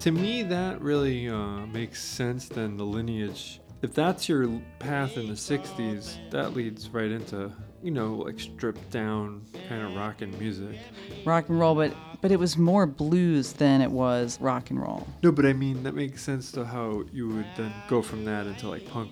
To 0.00 0.12
me, 0.12 0.42
that 0.44 0.80
really 0.80 1.28
uh, 1.28 1.66
makes 1.66 2.02
sense. 2.02 2.48
Then 2.48 2.76
the 2.76 2.84
lineage. 2.84 3.60
If 3.82 3.92
that's 3.92 4.28
your 4.28 4.48
path 4.78 5.16
in 5.16 5.26
the 5.26 5.34
'60s, 5.34 6.30
that 6.30 6.54
leads 6.54 6.88
right 6.90 7.10
into 7.10 7.52
you 7.82 7.90
know 7.90 8.14
like 8.14 8.38
stripped 8.38 8.88
down 8.90 9.44
kind 9.68 9.82
of 9.82 9.94
rock 9.94 10.22
and 10.22 10.38
music. 10.38 10.78
Rock 11.24 11.48
and 11.48 11.58
roll, 11.58 11.74
but 11.74 11.92
but 12.20 12.30
it 12.30 12.38
was 12.38 12.56
more 12.56 12.86
blues 12.86 13.52
than 13.54 13.80
it 13.80 13.90
was 13.90 14.40
rock 14.40 14.70
and 14.70 14.80
roll. 14.80 15.06
No, 15.22 15.32
but 15.32 15.44
I 15.44 15.52
mean 15.52 15.82
that 15.82 15.94
makes 15.94 16.22
sense 16.22 16.52
to 16.52 16.64
how 16.64 17.02
you 17.12 17.28
would 17.28 17.46
then 17.56 17.72
go 17.88 18.00
from 18.00 18.24
that 18.24 18.46
into 18.46 18.68
like 18.68 18.86
punk 18.88 19.10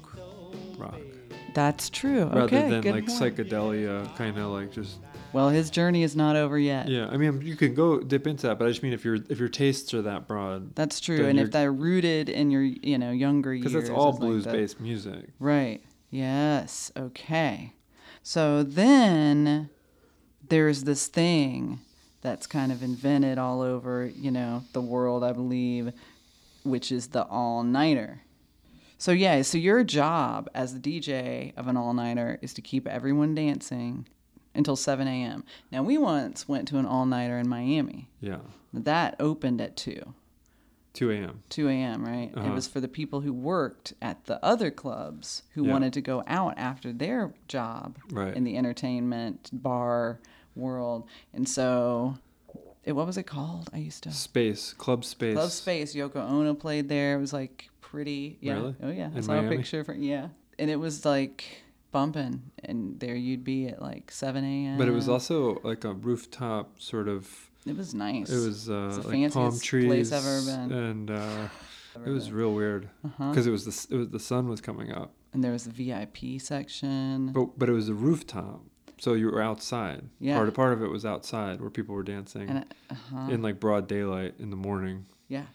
rock, 0.79 1.01
That's 1.55 1.91
true. 1.91 2.25
rather 2.27 2.43
okay, 2.43 2.69
than 2.71 2.81
good 2.83 2.95
like 2.95 3.07
point. 3.07 3.37
psychedelia, 3.37 4.15
kind 4.17 4.39
of 4.39 4.51
like 4.51 4.71
just 4.73 4.99
Well, 5.35 5.49
his 5.49 5.69
journey 5.71 6.03
is 6.03 6.15
not 6.15 6.37
over 6.37 6.59
yet. 6.59 6.89
yeah. 6.89 7.09
I 7.09 7.17
mean, 7.17 7.43
you 7.43 7.57
can 7.57 7.75
go 7.75 8.01
dip 8.01 8.27
into 8.27 8.47
that, 8.47 8.59
but 8.59 8.67
I 8.67 8.69
just 8.69 8.83
mean 8.83 8.93
if 8.93 9.05
your 9.05 9.17
if 9.29 9.39
your 9.39 9.49
tastes 9.49 9.93
are 9.93 10.03
that 10.03 10.29
broad, 10.29 10.75
That's 10.75 11.01
true. 11.01 11.27
And 11.27 11.39
if 11.41 11.51
they're 11.51 11.73
rooted 11.73 12.29
in 12.29 12.51
your, 12.51 12.63
you 12.63 12.99
know, 12.99 13.11
younger 13.11 13.53
years. 13.53 13.65
because 13.65 13.89
that's 13.89 13.91
all 13.91 14.11
it's 14.11 14.19
like 14.21 14.29
blues-based 14.29 14.81
music. 14.81 15.31
Right. 15.39 15.83
Yes. 16.11 16.93
Okay. 16.97 17.73
So 18.23 18.63
then 18.63 19.69
there's 20.49 20.85
this 20.85 21.09
thing 21.09 21.81
that's 22.21 22.47
kind 22.47 22.73
of 22.73 22.83
invented 22.83 23.37
all 23.37 23.61
over, 23.61 24.07
you 24.07 24.31
know, 24.31 24.63
the 24.73 24.81
world, 24.81 25.23
I 25.23 25.33
believe, 25.33 25.93
which 26.63 26.91
is 26.91 27.09
the 27.09 27.25
all 27.25 27.63
nighter. 27.63 28.23
So, 28.97 29.13
yeah, 29.13 29.43
so 29.43 29.59
your 29.59 29.85
job 29.85 30.49
as 30.55 30.79
the 30.79 30.81
DJ 30.81 31.53
of 31.57 31.69
an 31.69 31.77
all 31.77 31.93
nighter 31.93 32.39
is 32.41 32.55
to 32.55 32.63
keep 32.63 32.87
everyone 32.89 33.35
dancing 33.35 34.07
until 34.55 34.77
7 34.77 35.07
a.m. 35.09 35.45
Now, 35.73 35.83
we 35.83 35.99
once 35.99 36.49
went 36.49 36.69
to 36.69 36.79
an 36.79 36.87
all 36.87 37.07
nighter 37.07 37.39
in 37.39 37.49
Miami. 37.49 38.09
Yeah, 38.21 38.39
That 38.73 39.17
opened 39.21 39.61
at 39.61 39.77
2. 39.77 40.15
2 40.95 41.11
a.m. 41.11 41.43
2 41.49 41.69
a.m., 41.69 42.05
right? 42.05 42.31
It 42.31 42.37
Uh-huh. 42.39 42.53
was 42.55 42.69
for 42.69 42.81
the 42.81 42.87
people 42.89 43.21
who 43.23 43.33
worked 43.33 43.95
at 44.01 44.27
the 44.27 44.43
other 44.45 44.71
clubs 44.71 45.43
who 45.55 45.65
Yeah. 45.67 45.73
wanted 45.73 45.93
to 45.95 46.01
go 46.01 46.23
out 46.29 46.55
after 46.57 46.93
their 46.93 47.35
job 47.49 47.99
Right. 48.13 48.35
in 48.37 48.45
the 48.45 48.57
entertainment 48.57 49.51
bar 49.53 50.21
world. 50.55 51.05
And 51.33 51.49
so, 51.49 52.19
it, 52.85 52.93
what 52.93 53.07
was 53.07 53.17
it 53.19 53.25
called? 53.25 53.71
I 53.73 53.79
used 53.79 54.05
to. 54.05 54.13
Space 54.13 54.73
Club 54.73 55.05
Space. 55.05 55.35
Club 55.35 55.51
Space. 55.51 55.95
Yoko 55.97 56.17
Ono 56.17 56.55
played 56.55 56.89
there. 56.89 57.17
It 57.17 57.21
was 57.21 57.33
like 57.33 57.71
pretty. 57.81 58.39
Yeah. 58.41 58.55
Really? 58.55 58.77
Oh, 58.83 58.91
yeah. 58.91 59.11
I 59.13 59.17
In 59.17 59.23
saw 59.25 59.33
Miami? 59.33 59.55
a 59.55 59.59
picture. 59.59 59.83
For, 59.83 59.95
yeah. 59.95 60.29
And 60.61 60.71
it 60.71 60.77
was 60.77 61.05
like 61.05 61.64
bumping. 61.95 62.43
And 62.63 62.99
there 63.01 63.15
you'd 63.15 63.45
be 63.45 63.69
at 63.69 63.81
like 63.81 64.11
7 64.11 64.45
a.m. 64.45 64.77
But 64.79 64.89
it 64.89 64.93
was 64.93 65.09
also 65.09 65.61
like 65.65 65.85
a 65.85 65.93
rooftop 65.95 66.81
sort 66.81 67.09
of. 67.09 67.51
It 67.65 67.77
was 67.77 67.95
nice. 67.95 68.29
It 68.31 68.45
was 68.45 68.69
uh, 68.69 68.89
It's 68.97 69.07
the 69.07 69.17
like 69.23 69.33
palm 69.33 69.59
trees 69.59 69.87
place 69.87 70.13
I've 70.13 70.27
ever 70.27 70.69
been. 70.69 70.73
and 70.79 71.11
uh, 71.11 71.49
it 72.07 72.11
was 72.11 72.31
real 72.31 72.53
weird 72.53 72.91
Uh-huh. 73.05 73.31
because 73.31 73.47
it 73.47 73.51
was 73.51 73.65
the 73.65 73.95
it 73.95 73.99
was 73.99 74.09
the 74.11 74.21
sun 74.21 74.49
was 74.49 74.61
coming 74.61 74.93
up, 74.93 75.15
And 75.33 75.43
there 75.43 75.53
was 75.53 75.65
the 75.65 75.71
VIP 75.71 76.41
section. 76.41 77.33
but 77.33 77.59
but 77.59 77.69
it 77.71 77.73
was 77.73 77.89
a 77.89 77.95
rooftop, 77.95 78.61
so 78.99 79.15
you 79.15 79.31
were 79.31 79.41
outside. 79.41 80.03
Yeah. 80.21 80.37
Part 80.37 80.53
part 80.55 80.73
of 80.75 80.83
it 80.83 80.91
was 80.91 81.05
outside 81.07 81.61
where 81.63 81.71
people 81.71 81.95
were 81.95 82.03
dancing 82.03 82.51
and 82.51 82.65
uh-huh. 82.91 83.31
in 83.33 83.41
like 83.41 83.61
broad 83.61 83.89
daylight 83.89 84.35
in 84.39 84.51
the 84.51 84.57
morning. 84.69 85.07
yeah. 85.29 85.47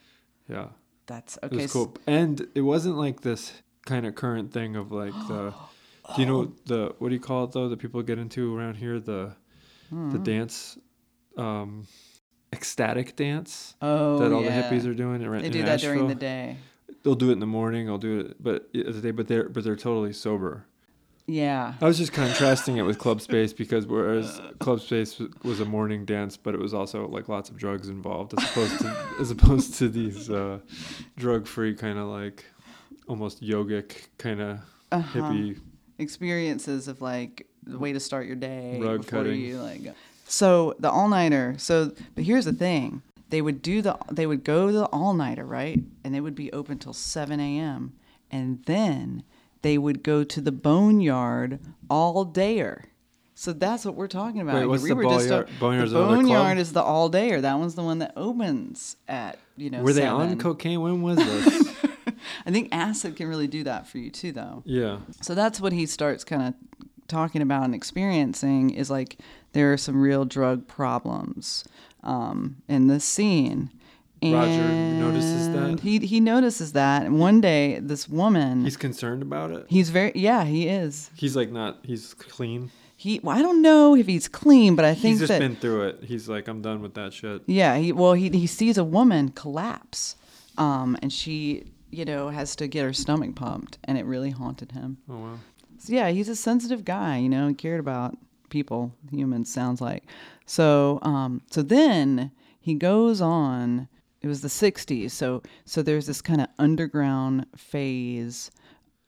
Yeah, 0.50 0.70
That's 1.06 1.38
it 1.38 1.44
okay. 1.54 1.58
was 1.58 1.72
cool, 1.74 1.96
and 2.08 2.48
it 2.56 2.62
wasn't 2.62 2.98
like 2.98 3.22
this 3.22 3.54
kind 3.86 4.08
of 4.08 4.16
current 4.16 4.52
thing 4.52 4.76
of 4.76 4.92
like 4.92 5.14
the. 5.28 5.54
Do 6.16 6.22
you 6.22 6.28
know 6.28 6.52
the 6.66 6.96
what 7.00 7.10
do 7.10 7.14
you 7.16 7.22
call 7.22 7.44
it 7.46 7.52
though? 7.52 7.70
that 7.70 7.78
people 7.80 8.02
get 8.02 8.18
into 8.20 8.56
around 8.58 8.76
here 8.76 9.00
the 9.00 9.36
Hmm. 9.90 10.12
the 10.12 10.20
dance, 10.20 10.78
um, 11.38 11.88
ecstatic 12.54 13.16
dance 13.16 13.76
Oh, 13.82 14.20
that 14.20 14.32
all 14.32 14.44
yeah. 14.44 14.62
the 14.62 14.76
hippies 14.76 14.86
are 14.88 14.94
doing. 14.94 15.22
in- 15.22 15.32
They 15.42 15.50
do 15.50 15.64
that 15.64 15.80
during 15.80 16.02
the 16.08 16.14
Asheville. 16.14 16.20
day. 16.20 16.58
They'll 17.04 17.16
do 17.16 17.30
it 17.30 17.34
in 17.34 17.40
the 17.40 17.48
morning. 17.48 17.90
I'll 17.90 17.98
do 17.98 18.20
it, 18.20 18.44
but 18.44 18.72
day, 18.74 19.12
but 19.12 19.28
they're 19.28 19.50
but 19.50 19.64
they're 19.64 19.76
totally 19.76 20.14
sober. 20.14 20.66
Yeah. 21.28 21.76
I 21.82 21.86
was 21.86 21.98
just 22.00 22.12
contrasting 22.12 22.78
it 22.78 22.82
with 22.84 22.98
Club 22.98 23.22
Space 23.22 23.54
because 23.54 23.86
whereas 23.88 24.42
Club 24.60 24.80
Space 24.82 25.18
was- 25.20 25.30
was 25.44 25.60
a 25.60 25.66
morning 25.66 26.06
dance, 26.06 26.38
but 26.38 26.54
it 26.56 26.60
was 26.60 26.74
also 26.74 27.08
like 27.08 27.30
lots 27.30 27.50
of 27.50 27.58
drugs 27.58 27.88
involved, 27.90 28.34
as 28.38 28.44
opposed 28.50 28.80
to 28.82 28.98
as 29.20 29.32
opposed 29.32 29.74
to 29.76 29.90
these 29.90 30.30
uh, 30.30 30.60
drug-free 31.18 31.76
kind 31.76 31.98
of 32.00 32.08
like 32.10 32.46
almost 33.08 33.42
yogic 33.42 34.08
kind 34.18 34.42
of 34.42 34.60
Uh-huh. 34.92 35.20
hippie. 35.22 35.60
Experiences 36.00 36.88
of 36.88 37.02
like 37.02 37.46
the 37.66 37.78
way 37.78 37.94
to 37.94 38.00
start 38.00 38.26
your 38.26 38.36
day 38.36 38.80
Rug 38.82 39.02
before 39.02 39.24
cutting. 39.24 39.40
you 39.42 39.60
like. 39.62 39.84
go. 39.84 39.94
So 40.26 40.76
the 40.80 40.90
all 40.90 41.10
nighter. 41.10 41.56
So, 41.58 41.92
but 42.16 42.24
here's 42.24 42.46
the 42.46 42.54
thing: 42.54 43.02
they 43.30 43.42
would 43.42 43.62
do 43.62 43.82
the 43.82 43.98
they 44.12 44.26
would 44.26 44.44
go 44.44 44.68
to 44.68 44.74
the 44.74 44.86
all 44.86 45.14
nighter, 45.14 45.46
right? 45.46 45.80
And 46.04 46.16
they 46.16 46.22
would 46.22 46.36
be 46.36 46.52
open 46.54 46.80
till 46.80 46.94
seven 46.94 47.40
a.m. 47.40 47.94
And 48.32 48.64
then 48.66 49.24
they 49.62 49.78
would 49.78 50.02
go 50.04 50.24
to 50.24 50.40
the 50.42 50.52
boneyard 50.52 51.60
all 51.90 52.26
dayer. 52.26 52.86
So 53.36 53.54
that's 53.54 53.86
what 53.86 53.96
we're 53.96 54.08
talking 54.08 54.42
about. 54.42 54.56
Wait, 54.56 54.66
what's 54.66 54.84
we 54.84 54.90
the 54.90 54.96
were 54.96 55.04
just 55.04 55.28
boneyard- 55.30 55.48
talk- 55.48 55.60
boneyard's 55.60 55.92
the 55.92 56.00
boneyard 56.00 56.58
is 56.58 56.74
the 56.74 56.82
all 56.84 57.10
dayer. 57.10 57.42
That 57.42 57.56
one's 57.58 57.76
the 57.76 57.84
one 57.84 58.00
that 58.00 58.14
opens 58.16 58.96
at 59.08 59.38
you 59.58 59.70
know. 59.70 59.82
Were 59.82 59.94
they 59.94 60.06
on 60.06 60.38
cocaine? 60.38 60.82
When 60.82 61.02
was 61.02 61.18
this? 61.18 61.68
I 62.46 62.52
think 62.52 62.70
acid 62.72 63.16
can 63.16 63.28
really 63.28 63.48
do 63.48 63.64
that 63.64 63.88
for 63.88 63.98
you 63.98 64.10
too, 64.10 64.32
though. 64.32 64.64
yeah. 64.66 65.00
So 65.22 65.36
that's 65.36 65.60
what 65.62 65.74
he 65.74 65.86
starts 65.86 66.24
kind 66.24 66.42
of 66.42 66.54
talking 67.08 67.42
about 67.42 67.64
and 67.64 67.74
experiencing 67.76 68.70
is 68.70 68.90
like 68.92 69.18
there 69.54 69.74
are 69.74 69.78
some 69.78 70.00
real 70.02 70.26
drug 70.26 70.68
problems 70.68 71.64
um, 72.04 72.58
in 72.68 72.88
this 72.88 73.04
scene. 73.04 73.72
Roger 74.22 74.68
notices 74.68 75.48
that? 75.54 75.80
He 75.80 76.00
he 76.00 76.20
notices 76.20 76.74
that, 76.74 77.06
and 77.06 77.20
one 77.20 77.40
day 77.40 77.80
this 77.80 78.10
woman, 78.10 78.60
He's 78.60 78.74
he's, 78.74 78.78
concerned 78.78 79.22
about 79.22 79.52
it. 79.52 79.66
He's 79.70 79.90
very 79.92 80.12
yeah 80.14 80.44
he 80.44 80.68
is 80.68 81.10
He's 81.16 81.38
like 81.38 81.52
not. 81.52 81.80
He's 81.84 82.14
clean. 82.16 82.70
he 82.98 83.22
well, 83.24 83.38
I 83.38 83.42
don't 83.42 83.62
know 83.62 83.96
if 83.96 84.08
he's 84.08 84.28
clean, 84.28 84.76
but 84.76 84.84
I 84.84 84.94
think 84.94 85.14
He's 85.14 85.20
just 85.20 85.30
that 85.30 85.40
been 85.40 85.56
through 85.56 85.84
it. 85.88 86.04
He's 86.04 86.28
like, 86.28 86.50
I'm 86.50 86.62
done 86.62 86.82
with 86.82 86.96
that 86.96 87.14
shit. 87.14 87.44
yeah 87.46 87.78
he 87.78 87.94
well 87.94 88.12
he 88.12 88.30
he 88.30 88.46
sees 88.46 88.78
a 88.78 88.84
woman 88.84 89.30
collapse, 89.30 90.18
um, 90.58 90.98
and 91.02 91.14
she 91.14 91.64
you 91.92 92.06
know 92.06 92.30
has 92.30 92.56
to 92.58 92.68
get 92.68 92.84
her 92.84 92.94
stomach 92.94 93.36
pumped, 93.36 93.78
and 93.84 93.98
it 93.98 94.06
really 94.06 94.32
haunted 94.32 94.72
him. 94.72 94.98
Oh 95.10 95.18
wow. 95.18 95.40
So, 95.78 95.94
yeah, 95.94 96.10
he's 96.10 96.28
a 96.28 96.36
sensitive 96.36 96.84
guy, 96.84 97.18
you 97.18 97.30
know, 97.30 97.48
he 97.48 97.54
cared 97.54 97.80
about 97.80 98.18
people, 98.50 98.94
humans 99.12 99.52
sounds 99.52 99.82
like. 99.82 100.04
So 100.46 101.00
um 101.02 101.42
so 101.50 101.62
then 101.62 102.32
he 102.60 102.74
goes 102.74 103.22
on 103.22 103.88
it 104.22 104.28
was 104.28 104.42
the 104.42 104.50
60s. 104.50 105.12
So 105.12 105.42
so 105.66 105.82
there's 105.82 106.08
this 106.08 106.22
kind 106.22 106.42
of 106.42 106.48
underground 106.58 107.46
phase 107.56 108.52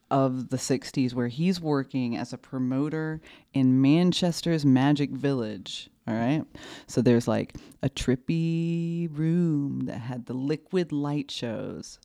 of 0.10 0.50
the 0.50 0.58
60s 0.58 1.14
where 1.14 1.30
he's 1.30 1.62
working 1.62 2.18
as 2.18 2.34
a 2.34 2.38
promoter 2.38 3.22
in 3.54 3.82
Manchester's 3.82 4.66
Magic 4.66 5.10
Village. 5.12 5.90
All 6.08 6.14
right. 6.14 6.44
So 6.88 7.02
there's 7.02 7.28
like 7.28 7.56
a 7.82 7.90
trippy 7.90 9.08
room 9.12 9.82
that 9.86 10.00
had 10.00 10.26
the 10.26 10.34
liquid 10.34 10.92
light 10.92 11.32
shows. 11.32 12.00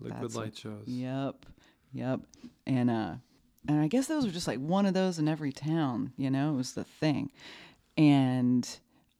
Liquid 0.00 0.22
That's 0.22 0.34
light 0.34 0.44
what- 0.46 0.58
shows. 0.58 0.84
Yep, 0.86 1.46
yep. 1.92 2.20
And 2.66 2.90
uh, 2.90 3.14
and 3.68 3.80
I 3.80 3.88
guess 3.88 4.06
those 4.06 4.24
were 4.26 4.32
just 4.32 4.46
like 4.46 4.58
one 4.58 4.86
of 4.86 4.94
those 4.94 5.18
in 5.18 5.28
every 5.28 5.52
town. 5.52 6.12
You 6.16 6.30
know, 6.30 6.52
it 6.54 6.56
was 6.56 6.72
the 6.74 6.84
thing. 6.84 7.30
And 7.96 8.68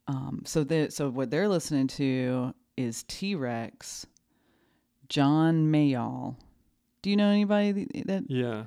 um, 0.07 0.43
so 0.45 0.65
the 0.65 0.91
so 0.91 1.09
what 1.11 1.31
they're 1.31 1.49
listening 1.49 1.87
to 1.89 2.55
is 2.77 3.03
T 3.05 3.35
Rex, 3.35 4.07
John 5.09 5.73
Mayall. 5.73 6.37
Do 7.03 7.11
you 7.11 7.17
know 7.17 7.29
anybody 7.29 7.87
that 8.07 8.25
Yeah, 8.29 8.65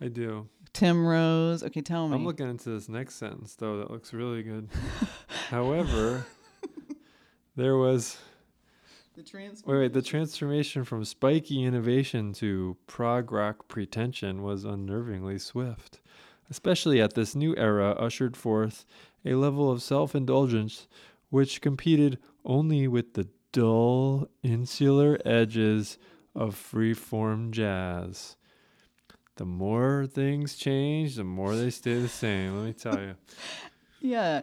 I 0.00 0.08
do. 0.08 0.48
Tim 0.72 1.04
Rose? 1.04 1.64
Okay, 1.64 1.80
tell 1.80 2.06
me. 2.08 2.14
I'm 2.14 2.24
looking 2.24 2.48
into 2.48 2.70
this 2.70 2.88
next 2.88 3.16
sentence 3.16 3.54
though. 3.56 3.78
That 3.78 3.90
looks 3.90 4.12
really 4.12 4.42
good. 4.44 4.68
However, 5.48 6.24
there 7.56 7.76
was 7.76 8.16
the 9.20 9.28
trans- 9.28 9.64
wait, 9.66 9.78
wait. 9.78 9.92
The 9.92 10.02
transformation 10.02 10.84
from 10.84 11.04
spiky 11.04 11.62
innovation 11.62 12.32
to 12.34 12.76
prog 12.86 13.30
rock 13.32 13.68
pretension 13.68 14.42
was 14.42 14.64
unnervingly 14.64 15.40
swift, 15.40 16.00
especially 16.50 17.00
at 17.00 17.14
this 17.14 17.34
new 17.34 17.54
era 17.56 17.90
ushered 17.92 18.36
forth 18.36 18.84
a 19.24 19.34
level 19.34 19.70
of 19.70 19.82
self-indulgence 19.82 20.88
which 21.28 21.60
competed 21.60 22.18
only 22.44 22.88
with 22.88 23.14
the 23.14 23.28
dull, 23.52 24.28
insular 24.42 25.18
edges 25.24 25.98
of 26.34 26.54
free-form 26.54 27.52
jazz. 27.52 28.36
The 29.36 29.44
more 29.44 30.06
things 30.06 30.56
change, 30.56 31.16
the 31.16 31.24
more 31.24 31.54
they 31.54 31.70
stay 31.70 32.00
the 32.00 32.08
same. 32.08 32.56
Let 32.56 32.66
me 32.66 32.72
tell 32.72 33.00
you. 33.00 33.14
Yeah, 34.02 34.40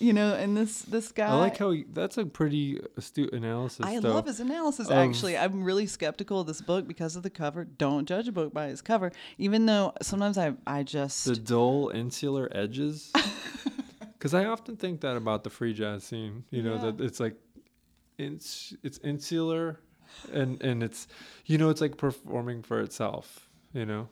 you 0.00 0.12
know, 0.12 0.34
and 0.34 0.56
this 0.56 0.82
this 0.82 1.12
guy. 1.12 1.26
I 1.28 1.34
like 1.34 1.56
how 1.58 1.70
he, 1.70 1.84
that's 1.92 2.18
a 2.18 2.24
pretty 2.26 2.80
astute 2.96 3.32
analysis. 3.32 3.84
I 3.86 4.00
though. 4.00 4.14
love 4.14 4.26
his 4.26 4.40
analysis. 4.40 4.88
of- 4.88 4.96
Actually, 4.96 5.36
I'm 5.38 5.62
really 5.62 5.86
skeptical 5.86 6.40
of 6.40 6.46
this 6.48 6.60
book 6.60 6.88
because 6.88 7.14
of 7.16 7.22
the 7.22 7.30
cover. 7.30 7.64
Don't 7.64 8.06
judge 8.08 8.26
a 8.26 8.32
book 8.32 8.52
by 8.52 8.66
its 8.68 8.80
cover, 8.82 9.12
even 9.38 9.66
though 9.66 9.92
sometimes 10.02 10.36
I 10.38 10.54
I 10.66 10.82
just 10.82 11.24
the 11.26 11.36
dull 11.36 11.90
insular 11.94 12.48
edges. 12.52 13.12
Because 14.18 14.34
I 14.34 14.44
often 14.44 14.76
think 14.76 15.00
that 15.00 15.16
about 15.16 15.44
the 15.44 15.50
free 15.50 15.72
jazz 15.72 16.04
scene. 16.04 16.44
You 16.50 16.62
know 16.62 16.74
Yeah. 16.74 16.90
that 16.90 17.00
it's 17.00 17.20
like, 17.20 17.36
it's 18.18 18.74
it's 18.82 18.98
insular, 18.98 19.80
and 20.30 20.62
and 20.62 20.82
it's 20.82 21.08
you 21.46 21.56
know 21.56 21.70
it's 21.70 21.80
like 21.80 21.96
performing 21.96 22.62
for 22.62 22.80
itself. 22.82 23.48
You 23.72 23.86
know, 23.86 24.08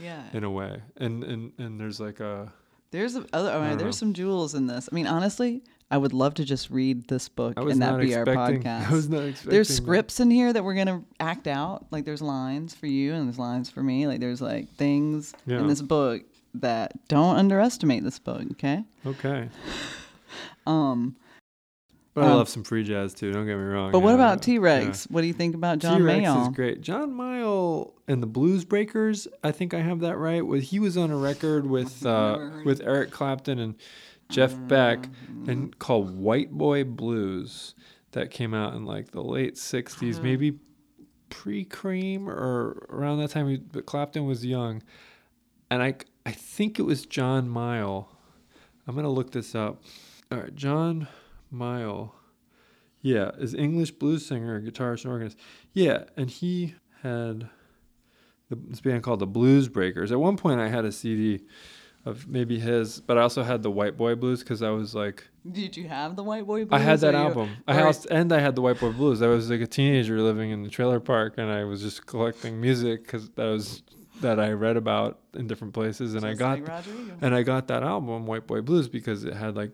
yeah. 0.00 0.22
in 0.32 0.44
a 0.44 0.50
way, 0.50 0.82
and 0.96 1.24
and 1.24 1.52
and 1.58 1.80
there's 1.80 1.98
like 1.98 2.20
a 2.20 2.52
There's 2.90 3.16
a, 3.16 3.24
other. 3.32 3.50
I 3.50 3.68
mean, 3.68 3.78
there's 3.78 3.96
know. 3.96 4.06
some 4.06 4.12
jewels 4.14 4.54
in 4.54 4.66
this. 4.66 4.88
I 4.90 4.94
mean, 4.94 5.06
honestly, 5.06 5.62
I 5.90 5.98
would 5.98 6.12
love 6.12 6.34
to 6.34 6.44
just 6.44 6.70
read 6.70 7.08
this 7.08 7.28
book 7.28 7.54
and 7.58 7.82
that 7.82 8.00
be 8.00 8.14
our 8.14 8.24
podcast. 8.26 8.88
I 8.90 8.92
was 8.92 9.08
not 9.08 9.24
expecting. 9.24 9.50
there's 9.52 9.68
that. 9.68 9.74
scripts 9.74 10.20
in 10.20 10.30
here 10.30 10.52
that 10.52 10.64
we're 10.64 10.74
gonna 10.74 11.02
act 11.20 11.46
out. 11.46 11.86
Like 11.90 12.04
there's 12.04 12.22
lines 12.22 12.74
for 12.74 12.86
you 12.86 13.14
and 13.14 13.26
there's 13.26 13.38
lines 13.38 13.68
for 13.70 13.82
me. 13.82 14.06
Like 14.06 14.20
there's 14.20 14.40
like 14.40 14.70
things 14.74 15.34
Yeah. 15.46 15.58
in 15.60 15.66
this 15.66 15.82
book 15.82 16.22
that 16.54 17.06
don't 17.08 17.36
underestimate 17.36 18.04
this 18.04 18.18
book. 18.18 18.42
Okay. 18.52 18.84
Okay. 19.06 19.48
Um. 20.66 21.16
But 22.18 22.26
I 22.26 22.30
Um, 22.32 22.36
love 22.38 22.48
some 22.48 22.64
free 22.64 22.82
jazz 22.84 23.14
too. 23.14 23.32
Don't 23.32 23.46
get 23.46 23.56
me 23.56 23.62
wrong. 23.62 23.92
But 23.92 24.00
what 24.00 24.10
yeah, 24.10 24.14
about. 24.16 24.42
T 24.42 24.58
Rex? 24.58 25.04
What 25.10 25.20
do 25.20 25.26
you 25.26 25.32
think 25.32 25.54
about 25.54 25.78
John 25.78 25.98
T-Rex 25.98 26.20
Mayall? 26.26 26.42
is 26.42 26.54
great. 26.56 26.80
John 26.80 27.12
Mayall 27.12 27.92
and 28.08 28.22
the 28.22 28.26
Blues 28.26 28.64
Breakers, 28.64 29.28
I 29.44 29.52
think 29.52 29.72
I 29.74 29.80
have 29.80 30.00
that 30.00 30.16
right. 30.16 30.44
Was 30.44 30.70
he 30.70 30.78
was 30.78 30.96
on 30.96 31.10
a 31.10 31.16
record 31.16 31.66
with 31.66 32.04
uh, 32.04 32.50
with 32.64 32.80
Eric 32.80 33.10
Clapton 33.10 33.58
and 33.58 33.76
Jeff 34.30 34.54
Beck 34.68 35.08
and 35.46 35.78
called 35.78 36.18
White 36.18 36.50
Boy 36.52 36.84
Blues 36.84 37.74
that 38.12 38.30
came 38.30 38.52
out 38.54 38.74
in 38.74 38.84
like 38.84 39.10
the 39.12 39.22
late 39.22 39.54
60s, 39.54 40.22
maybe 40.22 40.58
pre-cream 41.30 42.28
or 42.28 42.86
around 42.88 43.18
that 43.18 43.30
time 43.30 43.64
but 43.72 43.86
Clapton 43.86 44.26
was 44.26 44.44
young. 44.44 44.82
And 45.70 45.82
I 45.82 45.94
I 46.26 46.32
think 46.32 46.78
it 46.78 46.82
was 46.82 47.06
John 47.06 47.48
Mayall. 47.48 48.06
I'm 48.86 48.94
going 48.94 49.04
to 49.04 49.10
look 49.10 49.32
this 49.32 49.54
up. 49.54 49.82
All 50.32 50.38
right, 50.38 50.54
John 50.54 51.06
Mayall. 51.52 52.12
Yeah, 53.00 53.30
is 53.38 53.54
English 53.54 53.92
blues 53.92 54.26
singer, 54.26 54.60
guitarist, 54.60 55.04
and 55.04 55.12
organist. 55.12 55.38
Yeah, 55.72 56.04
and 56.16 56.28
he 56.28 56.74
had 57.02 57.48
the, 58.50 58.56
this 58.56 58.80
band 58.80 59.02
called 59.02 59.20
the 59.20 59.26
Blues 59.26 59.68
Breakers. 59.68 60.10
At 60.10 60.18
one 60.20 60.36
point, 60.36 60.60
I 60.60 60.68
had 60.68 60.84
a 60.84 60.90
CD 60.92 61.40
of 62.04 62.26
maybe 62.26 62.58
his, 62.58 63.00
but 63.00 63.16
I 63.18 63.22
also 63.22 63.42
had 63.44 63.62
the 63.62 63.70
White 63.70 63.96
Boy 63.96 64.14
Blues 64.14 64.40
because 64.40 64.62
I 64.62 64.70
was 64.70 64.94
like, 64.94 65.28
Did 65.50 65.76
you 65.76 65.86
have 65.88 66.16
the 66.16 66.22
White 66.24 66.46
Boy? 66.46 66.64
Blues? 66.64 66.80
I 66.80 66.82
had 66.82 67.00
that 67.00 67.14
you- 67.14 67.20
album. 67.20 67.50
I 67.68 67.74
had, 67.74 67.96
and 68.10 68.32
I 68.32 68.40
had 68.40 68.56
the 68.56 68.62
White 68.62 68.80
Boy 68.80 68.92
Blues. 68.92 69.22
I 69.22 69.28
was 69.28 69.48
like 69.50 69.60
a 69.60 69.66
teenager 69.66 70.20
living 70.20 70.50
in 70.50 70.62
the 70.62 70.68
trailer 70.70 71.00
park, 71.00 71.34
and 71.38 71.50
I 71.50 71.64
was 71.64 71.80
just 71.82 72.04
collecting 72.06 72.60
music 72.60 73.04
because 73.04 73.28
that 73.30 73.44
was 73.46 73.82
that 74.22 74.40
I 74.40 74.50
read 74.50 74.76
about 74.76 75.20
in 75.34 75.46
different 75.46 75.72
places, 75.74 76.14
and 76.14 76.24
I 76.24 76.34
got 76.34 76.60
like 76.60 76.84
and 77.20 77.32
I 77.34 77.42
got 77.44 77.68
that 77.68 77.84
album, 77.84 78.26
White 78.26 78.48
Boy 78.48 78.60
Blues, 78.60 78.88
because 78.88 79.22
it 79.24 79.34
had 79.34 79.54
like 79.56 79.70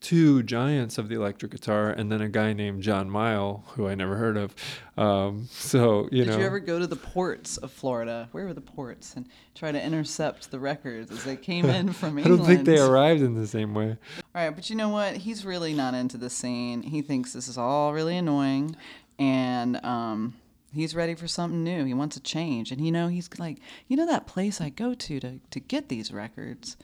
two 0.00 0.42
giants 0.42 0.98
of 0.98 1.08
the 1.08 1.14
electric 1.16 1.50
guitar 1.50 1.90
and 1.90 2.12
then 2.12 2.20
a 2.20 2.28
guy 2.28 2.52
named 2.52 2.82
John 2.82 3.10
Mayall, 3.10 3.64
who 3.70 3.88
I 3.88 3.94
never 3.94 4.16
heard 4.16 4.36
of. 4.36 4.54
Um, 4.96 5.48
so, 5.50 6.08
you 6.12 6.24
Did 6.24 6.28
know. 6.32 6.38
you 6.38 6.44
ever 6.44 6.60
go 6.60 6.78
to 6.78 6.86
the 6.86 6.96
ports 6.96 7.56
of 7.56 7.72
Florida? 7.72 8.28
Where 8.32 8.44
were 8.44 8.54
the 8.54 8.60
ports 8.60 9.14
and 9.16 9.26
try 9.54 9.72
to 9.72 9.82
intercept 9.82 10.50
the 10.50 10.58
records 10.58 11.10
as 11.10 11.24
they 11.24 11.36
came 11.36 11.64
in 11.66 11.92
from 11.92 12.18
England? 12.18 12.26
I 12.26 12.36
don't 12.36 12.46
think 12.46 12.66
they 12.66 12.78
arrived 12.78 13.22
in 13.22 13.34
the 13.34 13.46
same 13.46 13.74
way. 13.74 13.96
All 14.34 14.42
right, 14.44 14.50
but 14.50 14.68
you 14.70 14.76
know 14.76 14.90
what? 14.90 15.16
He's 15.16 15.44
really 15.44 15.72
not 15.74 15.94
into 15.94 16.16
the 16.18 16.30
scene. 16.30 16.82
He 16.82 17.02
thinks 17.02 17.32
this 17.32 17.48
is 17.48 17.58
all 17.58 17.92
really 17.92 18.16
annoying, 18.16 18.76
and 19.18 19.82
um, 19.84 20.34
he's 20.74 20.94
ready 20.94 21.14
for 21.14 21.26
something 21.26 21.64
new. 21.64 21.84
He 21.84 21.94
wants 21.94 22.16
a 22.16 22.20
change, 22.20 22.70
and 22.70 22.84
you 22.84 22.92
know, 22.92 23.08
he's 23.08 23.28
like, 23.38 23.58
you 23.88 23.96
know, 23.96 24.06
that 24.06 24.26
place 24.26 24.60
I 24.60 24.68
go 24.68 24.94
to 24.94 25.20
to 25.20 25.40
to 25.50 25.60
get 25.60 25.88
these 25.88 26.12
records. 26.12 26.76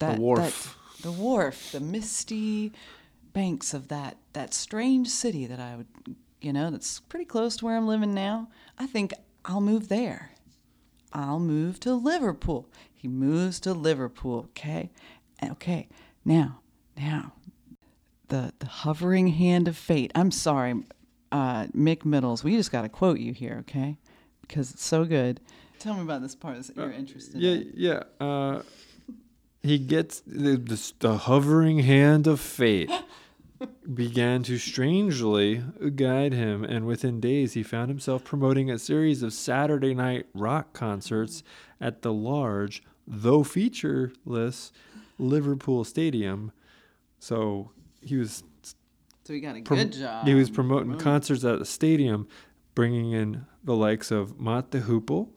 That, 0.00 0.18
wharf. 0.18 0.40
that- 0.40 0.81
the 1.02 1.12
wharf, 1.12 1.72
the 1.72 1.80
misty 1.80 2.72
banks 3.32 3.72
of 3.74 3.88
that 3.88 4.16
that 4.32 4.54
strange 4.54 5.08
city 5.08 5.46
that 5.46 5.60
I 5.60 5.76
would, 5.76 5.86
you 6.40 6.52
know, 6.52 6.70
that's 6.70 7.00
pretty 7.00 7.24
close 7.24 7.56
to 7.58 7.64
where 7.64 7.76
I'm 7.76 7.86
living 7.86 8.14
now. 8.14 8.48
I 8.78 8.86
think 8.86 9.12
I'll 9.44 9.60
move 9.60 9.88
there. 9.88 10.30
I'll 11.12 11.40
move 11.40 11.78
to 11.80 11.94
Liverpool. 11.94 12.68
He 12.94 13.06
moves 13.08 13.60
to 13.60 13.74
Liverpool, 13.74 14.46
okay? 14.50 14.90
Okay, 15.42 15.88
now, 16.24 16.60
now, 16.96 17.32
the 18.28 18.52
the 18.60 18.66
hovering 18.66 19.28
hand 19.28 19.68
of 19.68 19.76
fate. 19.76 20.12
I'm 20.14 20.30
sorry, 20.30 20.82
uh, 21.32 21.66
Mick 21.76 22.04
Middles. 22.04 22.44
We 22.44 22.56
just 22.56 22.70
got 22.72 22.82
to 22.82 22.88
quote 22.88 23.18
you 23.18 23.32
here, 23.32 23.58
okay? 23.60 23.98
Because 24.40 24.70
it's 24.70 24.84
so 24.84 25.04
good. 25.04 25.40
Tell 25.78 25.94
me 25.94 26.02
about 26.02 26.22
this 26.22 26.34
part 26.36 26.62
that 26.62 26.76
you're 26.76 26.92
interested 26.92 27.40
Yeah, 27.40 27.50
in. 27.54 27.72
yeah. 27.74 28.02
Uh, 28.20 28.62
he 29.62 29.78
gets 29.78 30.20
the, 30.26 30.56
the, 30.56 30.92
the 31.00 31.18
hovering 31.18 31.80
hand 31.80 32.26
of 32.26 32.40
fate. 32.40 32.90
began 33.94 34.42
to 34.42 34.58
strangely 34.58 35.62
guide 35.94 36.32
him, 36.32 36.64
and 36.64 36.86
within 36.86 37.20
days 37.20 37.52
he 37.52 37.62
found 37.62 37.88
himself 37.88 38.24
promoting 38.24 38.70
a 38.70 38.78
series 38.78 39.22
of 39.22 39.32
Saturday 39.32 39.94
night 39.94 40.26
rock 40.34 40.72
concerts 40.72 41.42
at 41.80 42.02
the 42.02 42.12
large, 42.12 42.82
though 43.06 43.44
featureless, 43.44 44.72
Liverpool 45.18 45.84
Stadium. 45.84 46.52
So 47.18 47.70
he 48.00 48.16
was 48.16 48.42
So 49.24 49.32
he 49.32 49.40
got 49.40 49.56
a 49.56 49.62
prom- 49.62 49.78
good 49.78 49.92
job. 49.92 50.26
He 50.26 50.34
was 50.34 50.50
promoting 50.50 50.98
concerts 50.98 51.44
at 51.44 51.58
the 51.58 51.64
stadium, 51.64 52.26
bringing 52.74 53.12
in 53.12 53.46
the 53.62 53.76
likes 53.76 54.10
of 54.10 54.40
Mott 54.40 54.72
the 54.72 54.80
Hoople, 54.80 55.28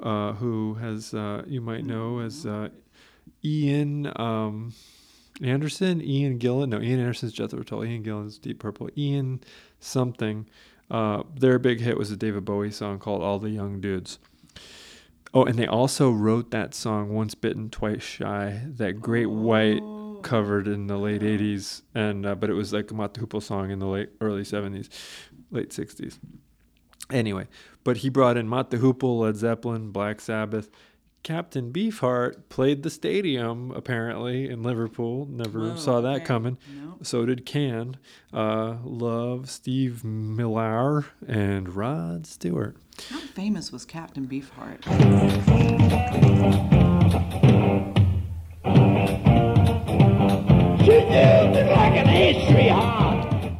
uh, 0.00 0.34
who 0.34 0.74
has 0.74 1.14
uh, 1.14 1.44
you 1.46 1.60
might 1.60 1.84
know 1.84 2.18
as 2.18 2.44
uh, 2.44 2.68
Ian 3.44 4.12
um, 4.16 4.72
Anderson, 5.42 6.02
Ian 6.02 6.38
Gillan. 6.38 6.68
No, 6.68 6.80
Ian 6.80 7.00
Anderson's 7.00 7.32
Jethro 7.32 7.62
Tull. 7.62 7.84
Ian 7.84 8.02
Gillan's 8.02 8.38
Deep 8.38 8.58
Purple. 8.58 8.88
Ian 8.96 9.40
something. 9.80 10.48
Uh, 10.90 11.22
their 11.34 11.58
big 11.58 11.80
hit 11.80 11.98
was 11.98 12.10
a 12.10 12.16
David 12.16 12.44
Bowie 12.44 12.70
song 12.70 12.98
called 12.98 13.22
"All 13.22 13.38
the 13.38 13.50
Young 13.50 13.80
Dudes." 13.80 14.18
Oh, 15.34 15.44
and 15.44 15.58
they 15.58 15.66
also 15.66 16.10
wrote 16.10 16.50
that 16.50 16.74
song 16.74 17.10
"Once 17.10 17.34
Bitten, 17.34 17.70
Twice 17.70 18.02
Shy." 18.02 18.62
That 18.64 19.00
great 19.00 19.30
white 19.30 19.82
covered 20.22 20.66
in 20.66 20.86
the 20.86 20.96
late 20.96 21.22
'80s, 21.22 21.82
and 21.94 22.24
uh, 22.26 22.34
but 22.34 22.50
it 22.50 22.54
was 22.54 22.72
like 22.72 22.90
a 22.90 22.94
the 22.94 23.40
song 23.40 23.70
in 23.70 23.78
the 23.78 23.86
late 23.86 24.10
early 24.20 24.42
'70s, 24.42 24.88
late 25.50 25.70
'60s. 25.70 26.18
Anyway, 27.10 27.48
but 27.84 27.98
he 27.98 28.08
brought 28.08 28.36
in 28.36 28.48
Mott 28.48 28.70
the 28.70 28.76
Hoople, 28.78 29.20
Led 29.20 29.36
Zeppelin, 29.36 29.90
Black 29.90 30.20
Sabbath. 30.20 30.70
Captain 31.22 31.72
Beefheart 31.72 32.48
played 32.48 32.82
the 32.82 32.90
stadium 32.90 33.70
apparently 33.72 34.48
in 34.48 34.62
Liverpool. 34.62 35.26
Never 35.30 35.70
Whoa, 35.70 35.76
saw 35.76 36.00
that 36.00 36.16
okay. 36.16 36.24
coming. 36.24 36.58
Nope. 36.74 37.04
So 37.04 37.26
did 37.26 37.44
Can. 37.44 37.96
Uh, 38.32 38.76
love 38.82 39.50
Steve 39.50 40.04
Miller 40.04 41.06
and 41.26 41.74
Rod 41.74 42.26
Stewart. 42.26 42.76
How 43.10 43.20
famous 43.20 43.70
was 43.70 43.84
Captain 43.84 44.26
Beefheart? 44.26 44.84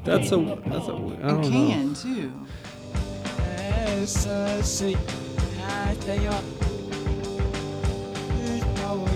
That's 0.05 0.33
a 0.33 0.37
that's 0.67 0.89
a 0.89 0.95
I 0.95 1.29
don't 1.29 1.43
know. 1.43 1.51
Can 1.51 1.95
too. 1.95 2.33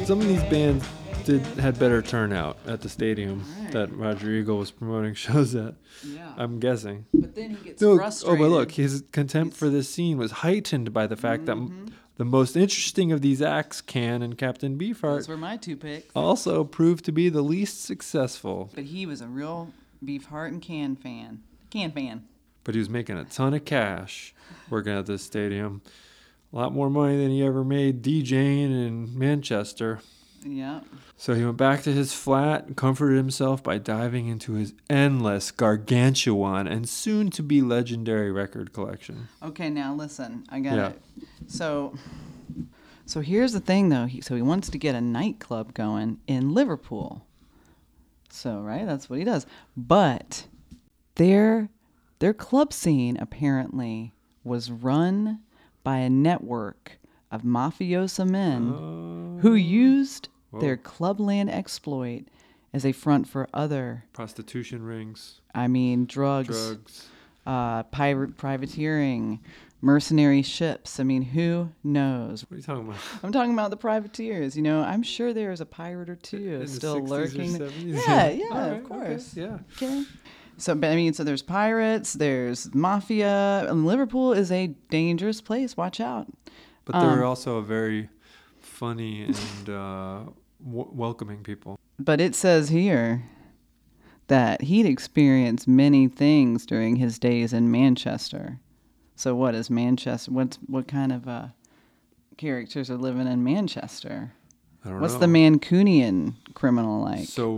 Some 0.04 0.20
of 0.20 0.28
these 0.28 0.42
bands 0.44 0.86
did 1.24 1.40
had 1.58 1.78
better 1.78 2.02
turnout 2.02 2.58
at 2.66 2.80
the 2.80 2.88
stadium 2.88 3.44
Right. 3.60 3.70
that 3.72 3.92
Roger 3.96 4.30
Eagle 4.30 4.58
was 4.58 4.70
promoting 4.70 5.14
shows 5.26 5.54
at. 5.54 5.74
Yeah. 6.04 6.32
I'm 6.36 6.58
guessing. 6.58 7.06
but 7.14 7.34
then 7.34 7.50
he 7.50 7.56
gets 7.64 7.80
No, 7.80 7.92
oh, 8.00 8.36
but 8.36 8.48
look, 8.50 8.72
his 8.72 9.04
contempt 9.12 9.56
for 9.56 9.68
this 9.70 9.88
scene 9.88 10.18
was 10.18 10.30
heightened 10.32 10.92
by 10.92 11.06
the 11.06 11.16
fact 11.16 11.46
that 11.46 11.56
Mm-hmm. 11.56 11.86
m- 11.86 11.94
the 12.18 12.24
most 12.26 12.56
interesting 12.56 13.10
of 13.10 13.20
these 13.22 13.40
acts, 13.40 13.80
Can 13.80 14.20
and 14.22 14.36
Captain 14.36 14.76
Those 14.76 14.98
Beefheart, 14.98 15.28
were 15.28 15.36
my 15.36 15.56
two 15.56 15.76
picks. 15.76 16.10
also 16.14 16.62
proved 16.62 17.04
to 17.06 17.12
be 17.12 17.28
the 17.30 17.40
least 17.42 17.82
successful. 17.82 18.70
But 18.74 18.84
he 18.84 19.06
was 19.06 19.20
a 19.22 19.26
real 19.28 19.72
Beefheart 20.04 20.48
and 20.48 20.60
Can 20.62 20.94
fan. 20.94 21.42
Can 21.70 21.90
fan. 21.90 22.24
But 22.64 22.74
he 22.74 22.78
was 22.80 22.90
making 22.90 23.16
a 23.16 23.24
ton 23.24 23.54
of 23.54 23.64
cash 23.64 24.34
working 24.68 24.92
at 24.92 25.06
this 25.06 25.22
stadium. 25.22 25.80
A 26.52 26.56
lot 26.56 26.72
more 26.72 26.90
money 26.90 27.16
than 27.16 27.30
he 27.30 27.42
ever 27.44 27.64
made 27.64 28.02
DJing 28.02 28.64
in 28.86 29.18
Manchester. 29.18 30.00
Yeah. 30.44 30.80
So 31.16 31.34
he 31.34 31.44
went 31.44 31.56
back 31.56 31.82
to 31.84 31.92
his 31.92 32.12
flat 32.12 32.66
and 32.66 32.76
comforted 32.76 33.16
himself 33.16 33.62
by 33.62 33.78
diving 33.78 34.26
into 34.26 34.54
his 34.54 34.74
endless, 34.90 35.50
gargantuan, 35.50 36.66
and 36.66 36.88
soon 36.88 37.30
to 37.30 37.42
be 37.42 37.62
legendary 37.62 38.32
record 38.32 38.72
collection. 38.72 39.28
Okay, 39.42 39.70
now 39.70 39.94
listen. 39.94 40.44
I 40.50 40.60
got 40.60 40.74
Yeah. 40.74 40.88
it. 40.88 41.02
So, 41.46 41.94
so 43.06 43.20
here's 43.20 43.52
the 43.52 43.60
thing, 43.60 43.88
though. 43.88 44.06
He, 44.06 44.20
so 44.20 44.34
he 44.34 44.42
wants 44.42 44.68
to 44.70 44.78
get 44.78 44.94
a 44.96 45.00
nightclub 45.00 45.74
going 45.74 46.18
in 46.26 46.52
Liverpool. 46.52 47.24
So 48.28 48.60
right, 48.60 48.84
that's 48.86 49.08
what 49.08 49.18
he 49.18 49.24
does. 49.24 49.46
But 49.76 50.46
their 51.14 51.68
their 52.18 52.32
club 52.34 52.72
scene 52.72 53.16
apparently 53.18 54.12
was 54.42 54.70
run 54.70 55.40
by 55.84 55.98
a 55.98 56.10
network 56.10 56.98
of 57.30 57.42
mafiosa 57.42 58.28
men 58.28 59.38
who 59.42 59.54
used 59.54 60.28
their 60.60 60.76
clubland 60.76 61.50
exploit 61.50 62.24
as 62.74 62.84
a 62.86 62.92
front 62.92 63.26
for 63.28 63.48
other, 63.52 64.04
Prostitution 64.12 64.82
rings, 64.82 65.40
I 65.54 65.68
mean, 65.68 66.06
drugs, 66.06 66.48
drugs. 66.68 67.08
uh, 67.46 67.82
pirate 67.84 68.36
privateering, 68.38 69.40
mercenary 69.82 70.40
ships. 70.42 70.98
I 71.00 71.02
mean, 71.04 71.22
who 71.22 71.70
knows? 71.84 72.42
What 72.48 72.52
are 72.54 72.56
you 72.56 72.62
talking 72.62 72.84
about? 72.88 72.98
I'm 73.22 73.32
talking 73.32 73.52
about 73.52 73.70
the 73.70 73.76
privateers. 73.76 74.56
You 74.56 74.62
know, 74.62 74.82
I'm 74.82 75.02
sure 75.02 75.32
there's 75.34 75.60
a 75.60 75.66
pirate 75.66 76.08
or 76.08 76.16
two 76.16 76.60
In 76.62 76.68
still 76.68 76.96
60s 77.00 77.04
or 77.04 77.08
lurking. 77.08 77.50
70s? 77.58 78.06
Yeah, 78.06 78.28
yeah, 78.30 78.44
right, 78.48 78.66
of 78.68 78.72
okay, 78.78 78.86
course. 78.86 79.36
yeah. 79.36 79.58
Okay. 79.76 80.04
So, 80.62 80.74
I 80.74 80.94
mean, 80.94 81.12
so 81.12 81.24
there's 81.24 81.42
pirates, 81.42 82.12
there's 82.12 82.72
mafia, 82.72 83.66
and 83.68 83.84
Liverpool 83.84 84.32
is 84.32 84.52
a 84.52 84.68
dangerous 84.90 85.40
place. 85.40 85.76
Watch 85.76 85.98
out. 85.98 86.28
But 86.84 86.92
they 87.00 87.04
were 87.06 87.24
Um, 87.24 87.30
also 87.30 87.56
a 87.56 87.62
very 87.62 88.08
funny 88.60 89.24
and 89.24 89.68
uh, 89.68 90.20
w- 90.64 90.88
welcoming 90.92 91.42
people. 91.42 91.80
But 91.98 92.20
it 92.20 92.36
says 92.36 92.68
here 92.68 93.24
that 94.28 94.62
he'd 94.62 94.86
experienced 94.86 95.66
many 95.66 96.06
things 96.06 96.64
during 96.64 96.94
his 96.94 97.18
days 97.18 97.52
in 97.52 97.68
Manchester. 97.72 98.60
So, 99.16 99.34
what 99.34 99.56
is 99.56 99.68
Manchester? 99.68 100.30
What's 100.30 100.58
what 100.68 100.86
kind 100.86 101.10
of 101.12 101.26
uh, 101.26 101.46
characters 102.36 102.88
are 102.88 102.96
living 102.96 103.26
in 103.26 103.42
Manchester? 103.42 104.32
What's 104.84 105.14
know. 105.14 105.20
the 105.20 105.26
Mancunian 105.26 106.34
criminal 106.54 107.02
like? 107.02 107.26
So 107.26 107.54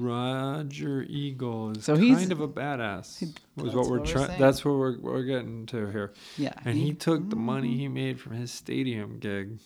Roger 0.00 1.02
Eagle 1.08 1.70
is 1.70 1.84
So 1.84 1.96
he's- 1.96 2.18
kind 2.18 2.32
of 2.32 2.40
a 2.40 2.48
badass. 2.48 3.20
Was 3.56 3.64
that's 3.64 3.74
what 3.74 3.88
we're 3.88 4.04
trying. 4.04 4.38
That's 4.38 4.64
what 4.64 4.74
we're, 4.76 4.98
we're 4.98 5.22
getting 5.24 5.66
to 5.66 5.86
here. 5.90 6.12
yeah, 6.36 6.52
And 6.64 6.76
he 6.76 6.92
took 6.92 7.28
the 7.30 7.36
Mm-hmm. 7.36 7.44
money 7.46 7.76
he 7.76 7.88
made 7.88 8.20
from 8.20 8.32
his 8.32 8.50
stadium 8.50 9.18
gig 9.18 9.58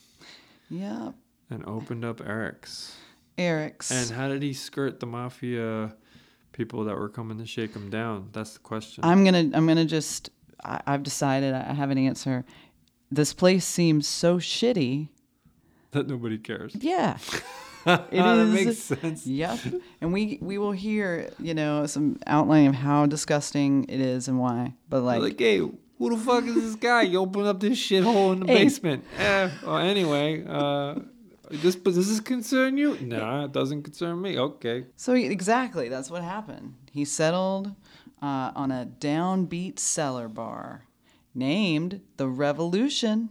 yeah, 0.68 1.10
and 1.50 1.64
opened 1.66 2.04
up 2.04 2.20
Eric's. 2.20 2.94
Eric's. 3.36 3.90
And 3.90 4.10
how 4.16 4.28
did 4.28 4.42
he 4.42 4.52
skirt 4.52 5.00
the 5.00 5.06
mafia 5.06 5.94
people 6.52 6.84
that 6.84 6.96
were 6.96 7.08
coming 7.08 7.38
to 7.38 7.46
shake 7.46 7.74
him 7.74 7.90
down? 7.90 8.28
That's 8.32 8.52
the 8.52 8.58
question. 8.60 9.02
I'm 9.04 9.24
gonna 9.24 9.50
I'm 9.54 9.66
gonna 9.66 9.84
just 9.84 10.30
I, 10.62 10.80
I've 10.86 11.02
decided 11.02 11.54
I 11.54 11.72
have 11.72 11.90
an 11.90 11.98
answer. 11.98 12.44
This 13.10 13.32
place 13.32 13.64
seems 13.64 14.06
so 14.06 14.36
shitty. 14.38 15.08
that 15.92 16.08
nobody 16.08 16.38
cares. 16.38 16.74
Yeah. 16.78 17.18
that 17.84 18.08
is- 18.12 18.54
makes 18.66 18.78
sense. 18.78 19.26
Yep. 19.26 19.58
And 20.00 20.12
we 20.12 20.38
we 20.40 20.58
will 20.58 20.72
hear, 20.72 21.30
you 21.38 21.54
know, 21.54 21.86
some 21.86 22.18
outline 22.26 22.66
of 22.68 22.74
how 22.74 23.06
disgusting 23.06 23.84
it 23.88 24.00
is 24.00 24.28
and 24.28 24.38
why. 24.38 24.74
But 24.88 25.02
like, 25.02 25.22
Like, 25.22 25.38
hey, 25.38 25.58
who 25.58 26.10
the 26.10 26.16
fuck 26.16 26.44
is 26.44 26.54
this 26.54 26.74
guy? 26.76 27.02
You 27.02 27.20
open 27.20 27.46
up 27.46 27.60
this 27.60 27.78
shithole 27.78 28.32
in 28.34 28.40
the 28.40 28.46
Hey. 28.52 28.64
basement. 28.64 29.04
Eh, 29.18 29.50
well, 29.64 29.78
anyway, 29.78 30.44
uh, 30.46 30.96
this, 31.50 31.74
does 31.76 31.96
this 32.08 32.20
concern 32.20 32.76
you? 32.76 32.96
Nah, 33.00 33.44
it 33.46 33.52
doesn't 33.52 33.82
concern 33.82 34.20
me. 34.22 34.38
Okay. 34.38 34.86
so 34.96 35.14
exactly, 35.14 35.88
that's 35.88 36.10
what 36.10 36.22
happened. 36.22 36.74
He 36.92 37.04
settled 37.04 37.74
uh, 38.22 38.52
on 38.54 38.70
a 38.70 38.86
downbeat 39.00 39.78
cellar 39.78 40.28
bar 40.28 40.84
named 41.34 42.00
the 42.18 42.28
Revolution. 42.28 43.30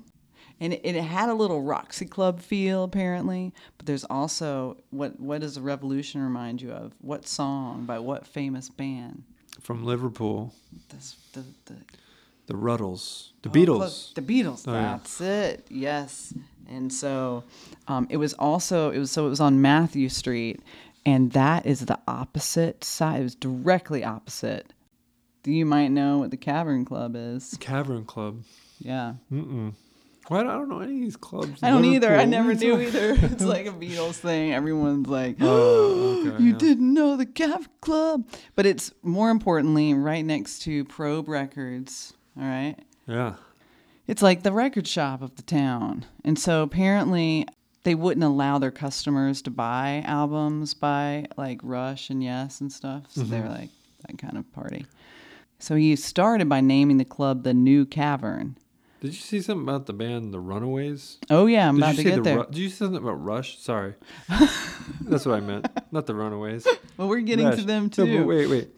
And 0.62 0.74
it, 0.74 0.82
it 0.84 0.96
had 1.02 1.30
a 1.30 1.34
little 1.34 1.62
Roxy 1.62 2.06
Club 2.06 2.42
feel, 2.42 2.84
apparently. 2.84 3.54
But 3.78 3.86
there's 3.86 4.04
also 4.06 4.78
what 4.90 5.20
what 5.20 5.42
does 5.42 5.56
the 5.56 5.62
Revolution 5.62 6.22
remind 6.22 6.62
you 6.62 6.72
of? 6.72 6.94
What 7.02 7.28
song 7.28 7.86
by 7.86 8.00
what 8.00 8.26
famous 8.28 8.70
band? 8.70 9.24
From 9.62 9.84
Liverpool, 9.84 10.54
This, 10.90 11.16
the, 11.34 11.44
the 11.66 11.76
the 12.48 12.56
Ruddles, 12.56 13.34
the 13.44 13.50
Oh, 13.50 13.52
Beatles. 13.52 14.14
The 14.16 14.22
Beatles. 14.22 14.68
Oh, 14.68 14.74
yeah. 14.74 14.82
That's 14.98 15.22
it. 15.22 15.68
Yes. 15.70 16.34
And 16.68 16.92
so 16.92 17.44
um, 17.88 18.08
it 18.10 18.18
was 18.18 18.34
also 18.34 18.90
it 18.92 19.00
was 19.00 19.12
so 19.12 19.26
it 19.28 19.30
was 19.30 19.40
on 19.40 19.62
Mathew 19.62 20.10
Street, 20.10 20.62
and 21.06 21.32
that 21.34 21.66
is 21.66 21.86
the 21.86 22.00
opposite 22.08 22.84
side. 22.84 23.22
It 23.22 23.24
was 23.24 23.36
directly 23.36 24.04
opposite. 24.04 24.74
You 25.46 25.66
might 25.66 25.88
know 25.90 26.18
what 26.20 26.32
the 26.32 26.38
Cavern 26.38 26.86
Club 26.86 27.16
is. 27.16 27.56
Cavern 27.60 28.04
Club. 28.06 28.44
Yeah. 28.80 29.14
Mm-mm. 29.32 29.74
Why 30.30 30.44
don't, 30.44 30.52
I 30.52 30.54
don't 30.54 30.70
know 30.70 30.80
any 30.80 30.94
of 30.94 31.02
these 31.02 31.18
clubs. 31.18 31.64
I 31.64 31.72
don't 31.72 31.86
either. 31.86 32.16
I 32.16 32.26
never 32.26 32.54
knew 32.56 32.80
either. 32.80 33.14
It's 33.22 33.44
like 33.44 33.66
a 33.66 33.72
Beatles 33.72 34.16
thing. 34.16 34.54
Everyone's 34.54 35.08
like, 35.08 35.38
Oh, 35.42 36.24
okay, 36.28 36.44
you 36.44 36.52
yeah. 36.52 36.58
didn't 36.58 36.94
know 36.94 37.18
the 37.18 37.26
Cavern 37.26 37.68
Club. 37.82 38.28
But 38.56 38.68
it's 38.68 38.94
more 39.02 39.32
importantly 39.32 39.94
right 39.96 40.24
next 40.24 40.60
to 40.64 40.86
Probe 40.86 41.28
Records. 41.28 42.14
All 42.38 42.44
right. 42.44 42.76
Yeah. 43.08 43.36
It's 44.06 44.22
like 44.22 44.44
the 44.44 44.52
record 44.52 44.88
shop 44.88 45.24
of 45.24 45.36
the 45.36 45.42
town. 45.42 46.06
And 46.24 46.38
so 46.38 46.62
apparently 46.62 47.48
they 47.84 47.96
wouldn't 47.96 48.24
allow 48.24 48.60
their 48.60 48.72
customers 48.72 49.42
to 49.44 49.50
buy 49.52 50.04
albums 50.06 50.76
by 50.76 51.26
like 51.38 51.60
Rush 51.64 52.12
and 52.12 52.24
Yes 52.24 52.62
and 52.62 52.72
stuff. 52.72 53.06
So 53.10 53.22
mm-hmm. 53.22 53.32
they 53.32 53.42
were 53.42 53.50
like 53.50 53.70
that 54.08 54.20
kind 54.20 54.38
of 54.38 54.52
party. 54.54 54.86
So 55.58 55.76
he 55.76 55.96
started 55.96 56.48
by 56.48 56.62
naming 56.62 56.98
the 56.98 57.06
club 57.06 57.44
the 57.44 57.54
New 57.54 57.86
Cavern. 57.86 58.58
Did 59.02 59.08
you 59.14 59.20
see 59.22 59.42
something 59.42 59.64
about 59.64 59.86
the 59.86 59.94
band 59.94 60.34
The 60.34 60.40
Runaways? 60.40 61.18
Oh 61.30 61.46
yeah, 61.46 61.70
I'm 61.70 61.76
Did 61.76 61.84
about 61.84 61.96
to 61.96 62.04
get 62.04 62.16
the 62.16 62.22
there. 62.22 62.38
Ru- 62.40 62.46
Did 62.46 62.58
you 62.58 62.70
say 62.70 62.76
something 62.76 62.98
about 63.02 63.24
Rush? 63.24 63.58
Sorry, 63.60 63.94
that's 65.02 65.26
what 65.26 65.36
I 65.36 65.40
meant. 65.40 65.68
Not 65.92 66.06
the 66.06 66.16
Runaways. 66.16 66.68
well, 66.98 67.08
we're 67.08 67.22
getting 67.22 67.48
Rush. 67.48 67.60
to 67.60 67.64
them 67.66 67.84
No, 67.84 67.90
too. 68.06 68.18
but 68.20 68.28
wait, 68.28 68.48
wait. 68.50 68.70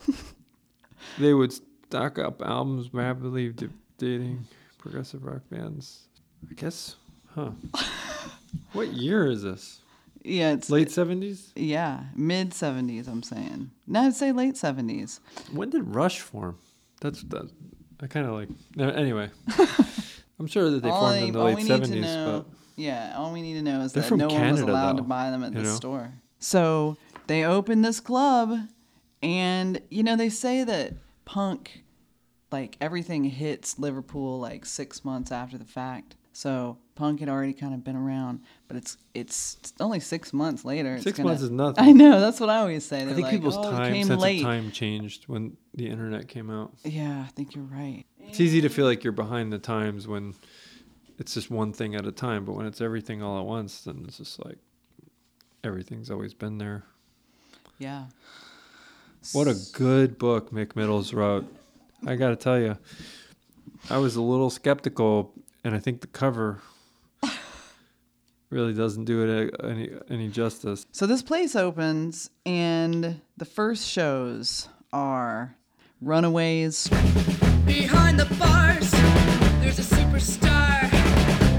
they 1.20 1.34
would 1.34 1.52
stock 1.54 2.20
up 2.20 2.42
albums 2.44 2.94
rapidly 2.94 3.54
dating 3.98 4.46
progressive 4.78 5.24
rock 5.26 5.42
bands. 5.50 6.04
I 6.50 6.54
guess, 6.54 6.96
huh? 7.36 7.52
what 8.74 8.90
year 8.90 9.26
is 9.26 9.42
this? 9.44 9.80
Yeah, 10.24 10.52
it's 10.54 10.70
Late 10.70 10.92
seventies. 10.92 11.52
Yeah, 11.56 12.02
mid 12.16 12.54
seventies. 12.54 13.08
I'm 13.08 13.24
saying. 13.24 13.72
No, 13.88 14.02
I'd 14.02 14.14
say 14.14 14.32
late 14.32 14.56
seventies. 14.56 15.20
When 15.52 15.72
did 15.72 15.96
Rush 15.96 16.20
form? 16.20 16.60
That's 17.02 17.24
that. 17.24 17.50
I 18.04 18.08
kind 18.08 18.26
of 18.28 18.34
like. 18.34 18.50
Anyway, 18.80 19.30
I'm 20.42 20.48
sure 20.48 20.70
that 20.72 20.82
they 20.82 20.90
all 20.90 21.02
formed 21.02 21.16
I- 21.16 21.26
in 21.28 21.34
the 21.34 21.40
all 21.40 21.46
late 21.46 21.56
we 21.58 21.62
need 21.64 21.68
to 21.70 21.74
seventies, 21.76 22.02
know, 22.04 22.46
but 22.48 22.58
yeah, 22.76 23.14
all 23.16 23.32
we 23.32 23.42
need 23.44 23.54
to 23.54 23.62
know 23.62 23.82
is 23.82 23.94
that 23.94 24.10
no 24.12 24.26
one 24.28 24.28
was 24.28 24.34
Canada, 24.34 24.72
allowed 24.72 24.98
to 24.98 25.04
buy 25.04 25.30
them 25.30 25.44
at 25.44 25.54
the 25.54 25.62
know? 25.62 25.70
store. 25.76 26.14
So 26.40 26.98
they 27.28 27.44
opened 27.46 27.86
this 27.86 28.00
club, 28.00 28.58
and 29.22 29.82
you 29.90 30.04
know 30.04 30.16
they 30.16 30.30
say 30.30 30.64
that 30.64 30.94
punk, 31.26 31.84
like 32.52 32.78
everything 32.82 33.24
hits 33.26 33.78
Liverpool 33.78 34.40
like 34.40 34.66
six 34.66 35.06
months 35.06 35.32
after 35.32 35.58
the 35.58 35.66
fact. 35.66 36.16
So 36.34 36.78
punk 36.96 37.20
had 37.20 37.28
already 37.30 37.54
kind 37.54 37.74
of 37.74 37.84
been 37.84 37.96
around, 37.98 38.40
but 38.68 38.78
it's 38.78 38.98
it's 39.14 39.74
only 39.80 40.00
six 40.00 40.32
months 40.34 40.64
later. 40.66 40.96
it's 40.96 41.04
Six 41.04 41.18
gonna- 41.18 41.30
months 41.30 41.44
is 41.44 41.52
nothing. 41.52 41.84
I 41.84 41.92
know 41.92 42.20
that's 42.20 42.40
what 42.40 42.50
I 42.50 42.58
always 42.58 42.86
say. 42.86 43.02
I 43.02 43.06
They're 43.06 43.16
think 43.16 43.26
like, 43.26 43.34
people's 43.36 43.58
oh, 43.58 43.64
time 43.70 43.94
came 43.94 44.08
sense 44.08 44.22
late. 44.22 44.40
of 44.40 44.46
time 44.46 44.72
changed 44.72 45.26
when 45.28 45.58
the 45.76 45.88
internet 45.88 46.28
came 46.30 46.50
out. 46.50 46.74
Yeah, 46.86 47.24
I 47.28 47.30
think 47.32 47.54
you're 47.54 47.66
right. 47.66 48.06
It's 48.32 48.40
easy 48.40 48.62
to 48.62 48.70
feel 48.70 48.86
like 48.86 49.04
you're 49.04 49.12
behind 49.12 49.52
the 49.52 49.60
times 49.60 50.08
when 50.08 50.36
it's 51.20 51.34
just 51.34 51.52
one 51.52 51.74
thing 51.74 51.96
at 51.96 52.08
a 52.08 52.14
time, 52.14 52.46
but 52.46 52.54
when 52.54 52.66
it's 52.66 52.80
everything 52.80 53.22
all 53.22 53.38
at 53.38 53.46
once, 53.46 53.82
then 53.82 54.06
it's 54.08 54.20
just 54.20 54.44
like 54.46 54.58
everything's 55.66 56.10
always 56.10 56.34
been 56.34 56.58
there. 56.58 56.86
Yeah. 57.78 58.06
What 59.34 59.50
a 59.50 59.56
good 59.74 60.18
book 60.18 60.50
Mick 60.50 60.78
Middles 60.78 61.14
wrote. 61.14 61.46
I 62.08 62.16
got 62.16 62.30
to 62.30 62.38
tell 62.38 62.58
you, 62.58 62.78
I 63.90 63.98
was 63.98 64.16
a 64.16 64.22
little 64.22 64.50
skeptical, 64.50 65.34
and 65.66 65.76
I 65.76 65.80
think 65.80 66.00
the 66.00 66.08
cover 66.08 66.62
really 68.50 68.74
doesn't 68.74 69.04
do 69.04 69.28
it 69.28 69.56
any 69.62 69.90
any 70.10 70.30
justice. 70.30 70.86
So 70.94 71.06
this 71.06 71.22
place 71.22 71.54
opens, 71.54 72.30
and 72.46 73.20
the 73.36 73.46
first 73.46 73.86
shows 73.90 74.70
are 74.94 75.58
Runaways, 76.00 76.90
Behind 77.72 78.20
the 78.20 78.26
bars, 78.36 78.92
there's 79.62 79.80
a 79.80 79.96
superstar 79.96 80.80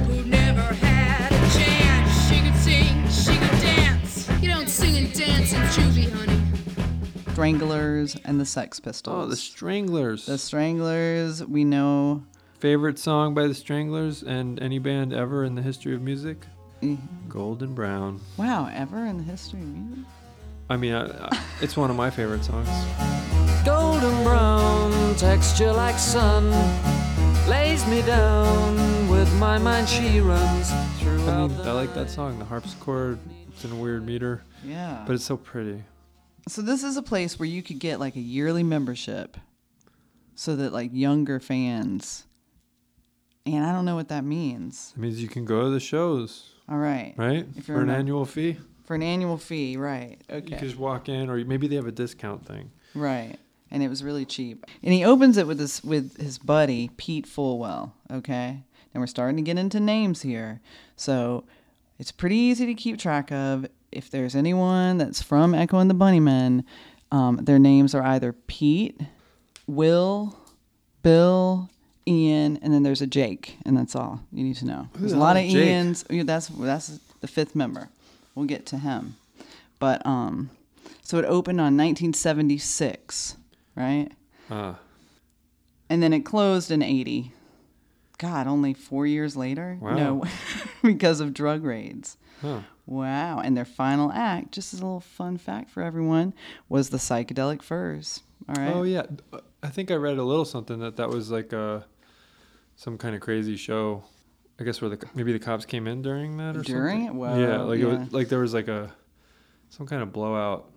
who 0.06 0.22
never 0.24 0.60
had 0.60 1.32
a 1.32 1.58
chance. 1.58 2.28
She 2.28 2.40
could 2.40 2.56
sing, 2.58 3.08
she 3.08 3.38
could 3.38 3.60
dance. 3.60 4.28
You 4.42 4.48
don't 4.50 4.68
sing 4.68 4.96
and 4.98 5.12
dance 5.14 5.52
in 5.52 5.60
juvie, 5.62 6.10
honey. 6.12 7.32
Stranglers, 7.32 8.16
and 8.24 8.38
the 8.38 8.44
Sex 8.44 8.78
Pistols. 8.78 9.24
Oh, 9.24 9.26
the 9.26 9.36
Stranglers. 9.36 10.26
The 10.26 10.36
Stranglers, 10.38 11.42
we 11.46 11.64
know. 11.64 12.24
Favorite 12.60 12.98
song 12.98 13.32
by 13.34 13.46
the 13.46 13.54
Stranglers 13.54 14.22
and 14.22 14.60
any 14.62 14.78
band 14.78 15.12
ever 15.14 15.44
in 15.44 15.54
the 15.54 15.62
history 15.62 15.94
of 15.94 16.02
music? 16.02 16.44
eh, 16.82 16.96
Golden 17.28 17.74
Brown. 17.74 18.20
Wow, 18.36 18.68
ever 18.72 19.06
in 19.06 19.16
the 19.16 19.24
history 19.24 19.60
of 19.60 19.66
music? 19.66 20.04
I 20.68 20.76
mean, 20.76 20.92
I, 20.92 21.06
I, 21.28 21.42
it's 21.62 21.76
one 21.76 21.90
of 21.90 21.96
my 21.96 22.10
favorite 22.10 22.44
songs. 22.44 22.68
Golden 23.64 24.22
brown 24.24 25.14
texture 25.16 25.72
like 25.72 25.98
sun 25.98 26.50
lays 27.48 27.86
me 27.86 28.02
down 28.02 29.08
with 29.08 29.32
my 29.38 29.58
mind 29.58 29.88
she 29.88 30.20
runs 30.20 30.70
through 30.98 31.22
I 31.28 31.46
mean, 31.46 31.60
I 31.60 31.72
like 31.72 31.94
that 31.94 32.10
song. 32.10 32.38
The 32.38 32.44
harpsichord. 32.44 33.18
It's 33.48 33.64
in 33.64 33.72
a 33.72 33.76
weird 33.76 34.04
meter, 34.06 34.42
Yeah. 34.64 35.04
but 35.06 35.14
it's 35.14 35.24
so 35.24 35.36
pretty. 35.36 35.84
so 36.48 36.62
this 36.62 36.82
is 36.82 36.96
a 36.96 37.02
place 37.02 37.38
where 37.38 37.46
you 37.48 37.62
could 37.62 37.78
get 37.78 38.00
like 38.00 38.16
a 38.16 38.20
yearly 38.20 38.62
membership 38.62 39.36
so 40.34 40.56
that 40.56 40.72
like 40.72 40.90
younger 40.92 41.38
fans 41.38 42.24
and 43.44 43.64
I 43.64 43.72
don't 43.72 43.84
know 43.84 43.96
what 43.96 44.08
that 44.08 44.24
means. 44.24 44.92
It 44.96 45.00
means 45.00 45.20
you 45.20 45.28
can 45.28 45.44
go 45.44 45.64
to 45.64 45.70
the 45.70 45.80
shows, 45.80 46.50
All 46.68 46.78
right. 46.78 47.12
right? 47.16 47.44
If 47.56 47.64
For 47.66 47.72
you're 47.72 47.80
an 47.82 47.88
mem- 47.88 47.98
annual 48.00 48.24
fee. 48.24 48.56
For 48.84 48.94
an 48.94 49.02
annual 49.02 49.36
fee, 49.36 49.76
right. 49.76 50.20
Okay. 50.30 50.36
You 50.36 50.38
Okay. 50.46 50.56
can 50.58 50.68
just 50.68 50.78
walk 50.78 51.08
in, 51.08 51.28
or 51.28 51.36
maybe 51.44 51.66
they 51.68 51.74
have 51.76 51.86
a 51.86 51.92
discount 51.92 52.46
thing. 52.46 52.70
Right. 52.94 53.38
And 53.72 53.82
it 53.82 53.88
was 53.88 54.04
really 54.04 54.24
cheap. 54.24 54.64
And 54.82 54.92
he 54.92 55.04
opens 55.04 55.36
it 55.36 55.46
with 55.48 55.58
this 55.58 55.82
with 55.82 56.20
his 56.20 56.38
buddy 56.38 56.90
Pete 56.96 57.26
Fulwell. 57.26 57.92
Okay. 58.12 58.62
And 58.94 59.00
we're 59.00 59.06
starting 59.06 59.36
to 59.36 59.42
get 59.42 59.58
into 59.58 59.80
names 59.80 60.22
here. 60.22 60.60
So 60.94 61.44
it's 61.98 62.12
pretty 62.12 62.36
easy 62.36 62.66
to 62.66 62.74
keep 62.74 62.98
track 62.98 63.32
of. 63.32 63.66
If 63.90 64.10
there's 64.10 64.36
anyone 64.36 64.98
that's 64.98 65.20
from 65.20 65.54
Echo 65.54 65.78
and 65.78 65.90
the 65.90 65.94
Bunnymen, 65.94 66.64
um, 67.10 67.36
their 67.42 67.58
names 67.58 67.94
are 67.94 68.02
either 68.02 68.32
Pete, 68.32 69.00
Will, 69.66 70.38
Bill, 71.02 71.68
Ian, 72.06 72.58
and 72.62 72.72
then 72.72 72.82
there's 72.82 73.02
a 73.02 73.06
Jake, 73.06 73.58
and 73.64 73.76
that's 73.76 73.94
all 73.94 74.20
you 74.32 74.44
need 74.44 74.56
to 74.56 74.64
know. 74.64 74.88
There's 74.94 75.12
a 75.12 75.18
lot 75.18 75.36
of 75.36 75.44
Jake? 75.44 75.68
Ians. 75.68 76.26
That's 76.26 76.48
that's 76.48 77.00
the 77.20 77.28
fifth 77.28 77.54
member. 77.54 77.88
We'll 78.34 78.46
get 78.46 78.66
to 78.66 78.78
him, 78.78 79.16
but 79.78 80.04
um, 80.06 80.50
so 81.02 81.18
it 81.18 81.24
opened 81.26 81.60
on 81.60 81.76
1976, 81.76 83.36
right? 83.76 84.08
Ah, 84.50 84.78
And 85.88 86.02
then 86.02 86.12
it 86.12 86.20
closed 86.20 86.70
in 86.70 86.82
80. 86.82 87.32
God, 88.18 88.46
only 88.46 88.72
four 88.74 89.06
years 89.06 89.36
later? 89.36 89.78
Wow. 89.80 89.96
No, 89.96 90.24
because 90.82 91.20
of 91.20 91.34
drug 91.34 91.64
raids. 91.64 92.16
huh. 92.40 92.60
Wow. 92.86 93.38
And 93.40 93.56
their 93.56 93.64
final 93.64 94.10
act, 94.12 94.52
just 94.52 94.74
as 94.74 94.80
a 94.80 94.84
little 94.84 95.00
fun 95.00 95.36
fact 95.38 95.70
for 95.70 95.82
everyone, 95.82 96.34
was 96.68 96.90
the 96.90 96.96
Psychedelic 96.98 97.62
Furs. 97.62 98.22
All 98.48 98.54
right. 98.56 98.74
Oh 98.74 98.82
yeah, 98.82 99.04
I 99.62 99.68
think 99.68 99.90
I 99.92 99.94
read 99.94 100.18
a 100.18 100.24
little 100.24 100.44
something 100.44 100.80
that 100.80 100.96
that 100.96 101.08
was 101.08 101.30
like 101.30 101.52
a 101.52 101.86
some 102.74 102.98
kind 102.98 103.14
of 103.14 103.20
crazy 103.20 103.56
show. 103.56 104.02
I 104.60 104.64
guess 104.64 104.80
where 104.80 104.90
the 104.90 105.06
maybe 105.14 105.32
the 105.32 105.38
cops 105.38 105.64
came 105.64 105.86
in 105.86 106.02
during 106.02 106.36
that 106.38 106.56
or 106.56 106.62
During 106.62 107.06
something. 107.06 107.16
it? 107.16 107.18
Wow, 107.20 107.38
yeah, 107.38 107.56
like 107.62 107.78
it 107.80 107.86
was 107.86 108.12
like 108.12 108.28
there 108.28 108.40
was 108.40 108.52
like 108.52 108.66
a 108.68 108.92
some 109.70 109.86
kind 109.86 110.02
of 110.02 110.12
blowout 110.12 110.68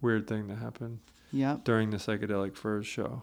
weird 0.00 0.26
thing 0.28 0.46
that 0.48 0.58
happened 0.58 1.00
Yep. 1.32 1.64
during 1.64 1.90
the 1.90 1.96
psychedelic 1.96 2.56
furs 2.56 2.86
show. 2.86 3.22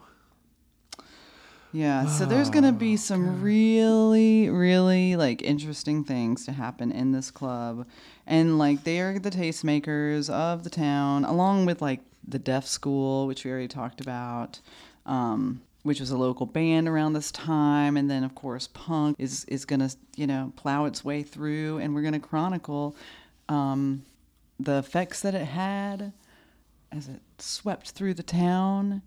Yeah. 1.72 2.06
So 2.06 2.26
there's 2.26 2.50
going 2.50 2.64
to 2.64 2.72
be 2.72 2.96
some 2.96 3.40
really, 3.42 4.48
really 4.50 5.16
like 5.16 5.42
interesting 5.42 6.04
things 6.04 6.44
to 6.46 6.52
happen 6.52 6.90
in 6.92 7.12
this 7.12 7.30
club. 7.30 7.86
And 8.26 8.58
like 8.58 8.84
they're 8.84 9.18
the 9.18 9.30
tastemakers 9.30 10.28
of 10.30 10.64
the 10.64 10.70
town, 10.70 11.24
along 11.24 11.66
with 11.66 11.80
like 11.80 12.00
the 12.26 12.38
Deaf 12.38 12.66
School, 12.66 13.26
which 13.26 13.44
we 13.44 13.50
already 13.50 13.68
talked 13.68 14.00
about. 14.00 14.60
Um, 15.06 15.62
which 15.82 15.98
was 15.98 16.10
a 16.10 16.16
local 16.16 16.44
band 16.44 16.86
around 16.88 17.14
this 17.14 17.32
time, 17.32 17.96
and 17.96 18.10
then 18.10 18.22
of 18.22 18.34
course 18.34 18.68
punk 18.68 19.16
is 19.18 19.44
is 19.46 19.64
gonna 19.64 19.88
you 20.14 20.26
know 20.26 20.52
plow 20.56 20.84
its 20.84 21.02
way 21.02 21.22
through, 21.22 21.78
and 21.78 21.94
we're 21.94 22.02
gonna 22.02 22.20
chronicle 22.20 22.94
um, 23.48 24.04
the 24.58 24.76
effects 24.76 25.22
that 25.22 25.34
it 25.34 25.46
had 25.46 26.12
as 26.92 27.08
it 27.08 27.20
swept 27.42 27.90
through 27.90 28.14
the 28.14 28.22
town 28.22 29.02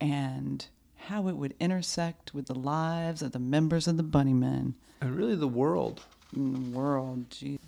and 0.00 0.66
how 0.96 1.28
it 1.28 1.36
would 1.36 1.54
intersect 1.60 2.34
with 2.34 2.46
the 2.46 2.54
lives 2.54 3.22
of 3.22 3.32
the 3.32 3.38
members 3.38 3.86
of 3.88 3.96
the 3.96 4.02
Bunnymen 4.04 4.74
And 5.00 5.16
really 5.16 5.34
the 5.36 5.48
world. 5.48 6.02
in 6.34 6.52
the 6.52 6.78
world. 6.78 7.30
Gee. 7.30 7.58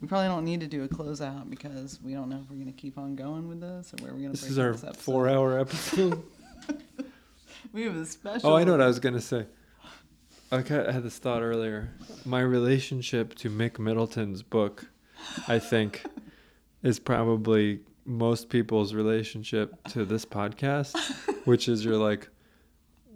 We 0.00 0.06
probably 0.06 0.28
don't 0.28 0.44
need 0.44 0.60
to 0.60 0.68
do 0.68 0.84
a 0.84 0.88
closeout 0.88 1.50
because 1.50 1.98
we 2.04 2.12
don't 2.12 2.28
know 2.28 2.40
if 2.44 2.48
we're 2.50 2.56
going 2.56 2.72
to 2.72 2.80
keep 2.80 2.98
on 2.98 3.16
going 3.16 3.48
with 3.48 3.60
this 3.60 3.92
or 3.92 4.04
where 4.04 4.12
we're 4.12 4.20
going 4.20 4.32
to 4.34 4.40
This 4.40 4.48
is 4.50 4.58
our 4.58 4.74
four 4.74 5.28
hour 5.28 5.58
episode. 5.58 6.22
We 7.72 7.82
have 7.82 7.96
a 7.96 8.06
special. 8.06 8.50
oh, 8.50 8.56
I 8.56 8.64
know 8.64 8.72
what 8.72 8.80
I 8.80 8.86
was 8.86 8.98
gonna 8.98 9.20
say. 9.20 9.44
I 10.50 10.56
had 10.62 11.02
this 11.02 11.18
thought 11.18 11.42
earlier. 11.42 11.90
My 12.24 12.40
relationship 12.40 13.34
to 13.36 13.50
Mick 13.50 13.78
Middleton's 13.78 14.42
book, 14.42 14.86
I 15.48 15.58
think, 15.58 16.02
is 16.82 16.98
probably 16.98 17.80
most 18.08 18.48
people's 18.48 18.94
relationship 18.94 19.74
to 19.90 20.04
this 20.04 20.24
podcast, 20.24 20.96
which 21.44 21.68
is 21.68 21.84
you're 21.84 21.98
like, 21.98 22.28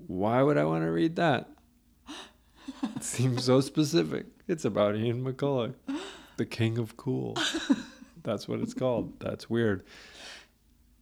why 0.06 0.42
would 0.42 0.58
I 0.58 0.64
want 0.64 0.84
to 0.84 0.90
read 0.90 1.16
that? 1.16 1.48
It 2.96 3.02
seems 3.02 3.44
so 3.44 3.60
specific. 3.62 4.26
It's 4.46 4.66
about 4.66 4.94
Ian 4.94 5.24
McCulloch, 5.24 5.74
the 6.36 6.44
king 6.44 6.76
of 6.76 6.96
cool. 6.98 7.36
That's 8.22 8.46
what 8.46 8.60
it's 8.60 8.74
called. 8.74 9.18
That's 9.18 9.48
weird. 9.48 9.84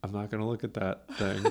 I'm 0.02 0.12
not 0.12 0.30
gonna 0.30 0.48
look 0.48 0.62
at 0.64 0.74
that 0.74 1.08
thing. 1.16 1.44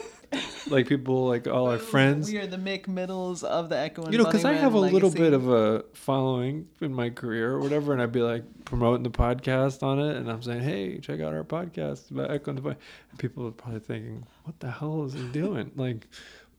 Like 0.68 0.88
people, 0.88 1.28
like 1.28 1.47
all 1.47 1.68
our 1.70 1.78
friends, 1.78 2.32
We 2.32 2.38
are 2.39 2.47
the 2.47 2.57
Mick 2.57 2.88
Middles 2.88 3.43
of 3.43 3.70
the 3.70 3.78
Echo 3.78 4.03
and 4.03 4.12
you 4.14 4.18
know, 4.20 4.26
because 4.26 4.45
I 4.45 4.53
have 4.53 4.74
a 4.74 4.80
little 4.80 5.12
bit 5.12 5.34
of 5.34 5.49
a 5.49 5.84
following 5.93 6.68
in 6.82 6.93
my 6.93 7.10
career 7.10 7.51
or 7.51 7.60
whatever, 7.60 7.93
and 7.93 8.01
I'd 8.01 8.12
be 8.12 8.22
like 8.22 8.43
promoting 8.66 9.03
the 9.03 9.10
podcast 9.10 9.84
on 9.84 9.99
it, 9.99 10.18
and 10.18 10.30
I'm 10.30 10.41
saying, 10.41 10.62
"Hey, 10.62 10.99
check 10.99 11.20
out 11.22 11.34
our 11.34 11.43
podcast 11.43 12.12
about 12.12 12.32
Echo 12.32 12.51
and 12.51 12.57
the 12.57 12.62
Bunny." 12.62 12.76
And 13.12 13.20
people 13.20 13.47
are 13.47 13.51
probably 13.51 13.80
thinking, 13.80 14.26
"What 14.43 14.60
the 14.60 14.72
hell 14.72 15.03
is 15.05 15.14
he 15.14 15.28
doing?" 15.30 15.72
like, 15.76 16.07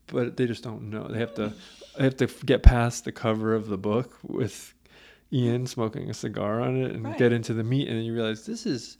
but 0.07 0.37
they 0.37 0.45
just 0.47 0.63
don't 0.63 0.89
know. 0.89 1.07
They 1.07 1.19
have 1.19 1.35
to, 1.35 1.53
they 1.97 2.03
have 2.05 2.17
to 2.17 2.27
get 2.45 2.63
past 2.63 3.05
the 3.05 3.11
cover 3.11 3.53
of 3.55 3.67
the 3.67 3.77
book 3.77 4.17
with 4.23 4.73
Ian 5.33 5.65
smoking 5.67 6.09
a 6.09 6.13
cigar 6.13 6.59
on 6.59 6.75
it 6.75 6.91
and 6.91 7.05
Right. 7.05 7.17
get 7.17 7.31
into 7.31 7.53
the 7.53 7.63
meat, 7.63 7.87
and 7.87 7.97
then 7.97 8.03
you 8.03 8.13
realize 8.13 8.45
this 8.45 8.65
is 8.65 8.97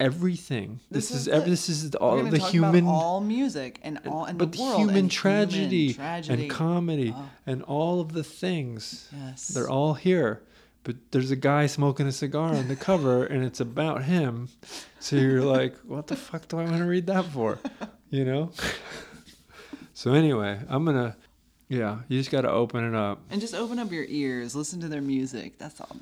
everything. 0.00 0.80
This, 0.90 1.08
This 1.08 1.16
is, 1.20 1.26
is 1.26 1.28
every, 1.28 1.50
this 1.50 1.68
is 1.68 1.94
all 1.96 2.22
the 2.22 2.38
human 2.38 2.86
all 2.86 3.20
music 3.20 3.80
and 3.82 3.98
all 4.06 4.24
and 4.26 4.38
but 4.38 4.52
the 4.52 4.58
human, 4.58 4.96
and 4.96 5.10
tragedy, 5.10 5.88
human 5.88 5.94
tragedy 5.96 6.42
and 6.42 6.50
comedy 6.50 7.12
Oh. 7.16 7.30
and 7.46 7.62
all 7.64 8.00
of 8.00 8.12
the 8.12 8.22
things 8.24 9.08
Yes. 9.12 9.48
they're 9.48 9.68
all 9.68 9.94
here 9.94 10.42
but 10.84 10.96
there's 11.10 11.30
a 11.32 11.36
guy 11.36 11.66
smoking 11.66 12.06
a 12.06 12.12
cigar 12.12 12.54
on 12.54 12.68
the 12.68 12.76
cover 12.76 13.24
and 13.32 13.44
it's 13.44 13.58
about 13.60 14.04
him 14.04 14.48
so 15.00 15.16
you're 15.16 15.42
like 15.42 15.76
what 15.80 16.06
the 16.06 16.16
fuck 16.16 16.46
do 16.48 16.58
i 16.58 16.64
want 16.64 16.76
to 16.78 16.84
read 16.84 17.06
that 17.08 17.24
for 17.24 17.58
you 18.10 18.24
know 18.24 18.52
so 19.94 20.12
anyway 20.14 20.58
i'm 20.68 20.84
gonna 20.84 21.16
yeah 21.68 21.98
you 22.08 22.18
just 22.18 22.30
gotta 22.30 22.50
open 22.50 22.84
it 22.86 22.94
up 22.94 23.20
And 23.30 23.40
just 23.40 23.54
open 23.54 23.78
up 23.78 23.90
your 23.90 24.04
ears, 24.08 24.54
listen 24.54 24.80
to 24.80 24.88
their 24.88 25.02
music. 25.02 25.58
That's 25.58 25.80
all. 25.80 25.96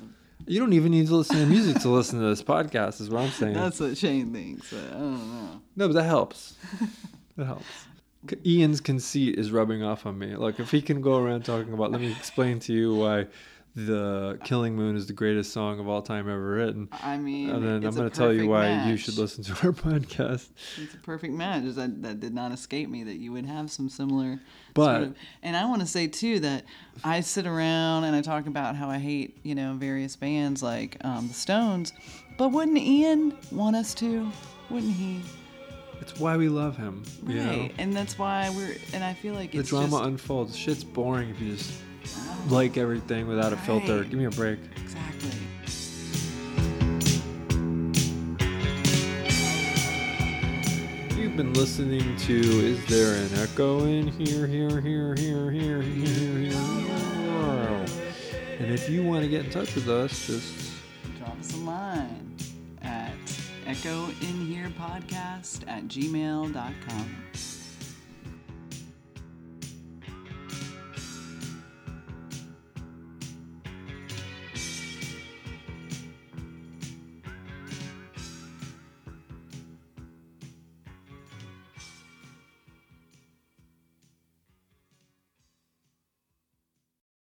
You 0.47 0.59
don't 0.59 0.73
even 0.73 0.91
need 0.91 1.07
to 1.07 1.15
listen 1.15 1.37
to 1.37 1.45
music 1.45 1.81
to 1.81 1.89
listen 1.89 2.19
to 2.19 2.25
this 2.25 2.41
podcast 2.41 3.01
is 3.01 3.09
what 3.09 3.21
i'm 3.23 3.29
saying 3.31 3.53
That's 3.53 3.79
what 3.79 3.97
Shane 3.97 4.31
thinks. 4.33 4.71
but 4.71 4.79
I 4.95 4.99
don't 4.99 5.33
know. 5.33 5.61
No, 5.75 5.87
but 5.87 5.93
that 5.93 6.03
helps. 6.03 6.55
that 7.37 7.45
helps. 7.45 7.65
Ian's 8.45 8.81
conceit 8.81 9.37
is 9.37 9.51
rubbing 9.51 9.83
off 9.83 10.05
on 10.05 10.17
me. 10.17 10.35
Like 10.35 10.59
if 10.59 10.71
he 10.71 10.81
can 10.81 11.01
go 11.01 11.17
around 11.17 11.45
talking 11.45 11.71
about, 11.73 11.91
let 11.91 12.01
me 12.01 12.11
explain 12.11 12.59
to 12.61 12.73
you 12.73 12.95
why 12.95 13.27
the 13.77 14.39
Killing 14.43 14.75
Moon 14.75 14.95
is 14.95 15.05
the 15.05 15.13
greatest 15.13 15.53
song 15.53 15.79
of 15.79 15.87
all 15.87 16.01
time 16.01 16.27
ever 16.27 16.41
written. 16.41 16.89
I 16.91 17.17
mean, 17.17 17.51
And 17.51 17.63
then 17.63 17.85
I'm 17.85 17.93
going 17.93 18.09
to 18.09 18.15
tell 18.15 18.33
you 18.33 18.47
why 18.47 18.87
you 18.87 18.97
should 18.97 19.19
listen 19.19 19.43
to 19.43 19.51
our 19.67 19.71
podcast. 19.71 20.49
It's 20.81 20.95
a 20.95 20.97
perfect 20.97 21.33
match. 21.35 21.63
That 21.75 22.01
that 22.01 22.19
did 22.19 22.33
not 22.33 22.51
escape 22.51 22.89
me 22.89 23.03
that 23.03 23.17
you 23.17 23.31
would 23.33 23.45
have 23.45 23.69
some 23.69 23.87
similar. 23.87 24.39
But- 24.73 24.95
sort 24.95 25.03
of, 25.09 25.15
and 25.43 25.55
I 25.55 25.65
want 25.65 25.81
to 25.81 25.87
say 25.87 26.07
too 26.07 26.39
that 26.39 26.65
I 27.03 27.19
sit 27.19 27.45
around 27.45 28.05
and 28.05 28.15
I 28.15 28.21
talk 28.21 28.47
about 28.47 28.75
how 28.75 28.89
I 28.89 28.97
hate 28.97 29.37
you 29.43 29.53
know 29.53 29.75
various 29.75 30.15
bands 30.15 30.63
like 30.63 30.97
um, 31.05 31.27
the 31.27 31.35
Stones, 31.35 31.93
but 32.39 32.49
wouldn't 32.49 32.79
Ian 32.79 33.37
want 33.51 33.75
us 33.75 33.93
to? 33.95 34.31
Wouldn't 34.71 34.93
he? 34.93 35.21
It's 36.01 36.19
why 36.19 36.35
we 36.35 36.49
love 36.49 36.77
him. 36.77 37.03
You 37.27 37.35
know, 37.35 37.49
Right, 37.49 37.73
and 37.77 37.95
that's 37.95 38.17
why 38.17 38.49
we're. 38.55 38.75
And 38.93 39.03
I 39.03 39.13
feel 39.13 39.35
like 39.35 39.51
the 39.51 39.61
drama 39.61 39.97
just, 39.97 40.03
unfolds. 40.03 40.57
Shit's 40.57 40.83
boring 40.83 41.29
if 41.29 41.39
you 41.39 41.53
just 41.53 41.79
like 42.49 42.77
everything 42.77 43.27
without 43.27 43.53
a 43.53 43.57
filter. 43.57 43.99
Right. 43.99 44.09
Give 44.09 44.19
me 44.19 44.25
a 44.25 44.31
break. 44.31 44.59
exactly. 44.81 45.31
You've 51.15 51.35
been 51.35 51.53
listening 51.53 52.15
to 52.17 52.33
Is 52.33 52.83
There 52.85 53.15
an 53.15 53.33
Echo 53.35 53.85
in 53.85 54.07
Here, 54.07 54.47
Here, 54.47 54.81
Here, 54.81 55.15
Here, 55.15 55.51
Here, 55.51 55.51
Here, 55.51 55.81
Here, 55.81 56.37
Here? 56.37 57.85
And 58.59 58.73
if 58.73 58.89
you 58.89 59.03
want 59.03 59.23
to 59.23 59.29
get 59.29 59.45
in 59.45 59.51
touch 59.51 59.75
with 59.75 59.87
us, 59.87 60.25
just 60.27 60.71
Drop 61.17 61.39
us 61.39 61.53
a 61.53 61.57
line 61.57 62.35
at 62.81 63.13
echoinherepodcast 63.65 65.67
at 65.67 65.83
gmail.com. 65.87 67.15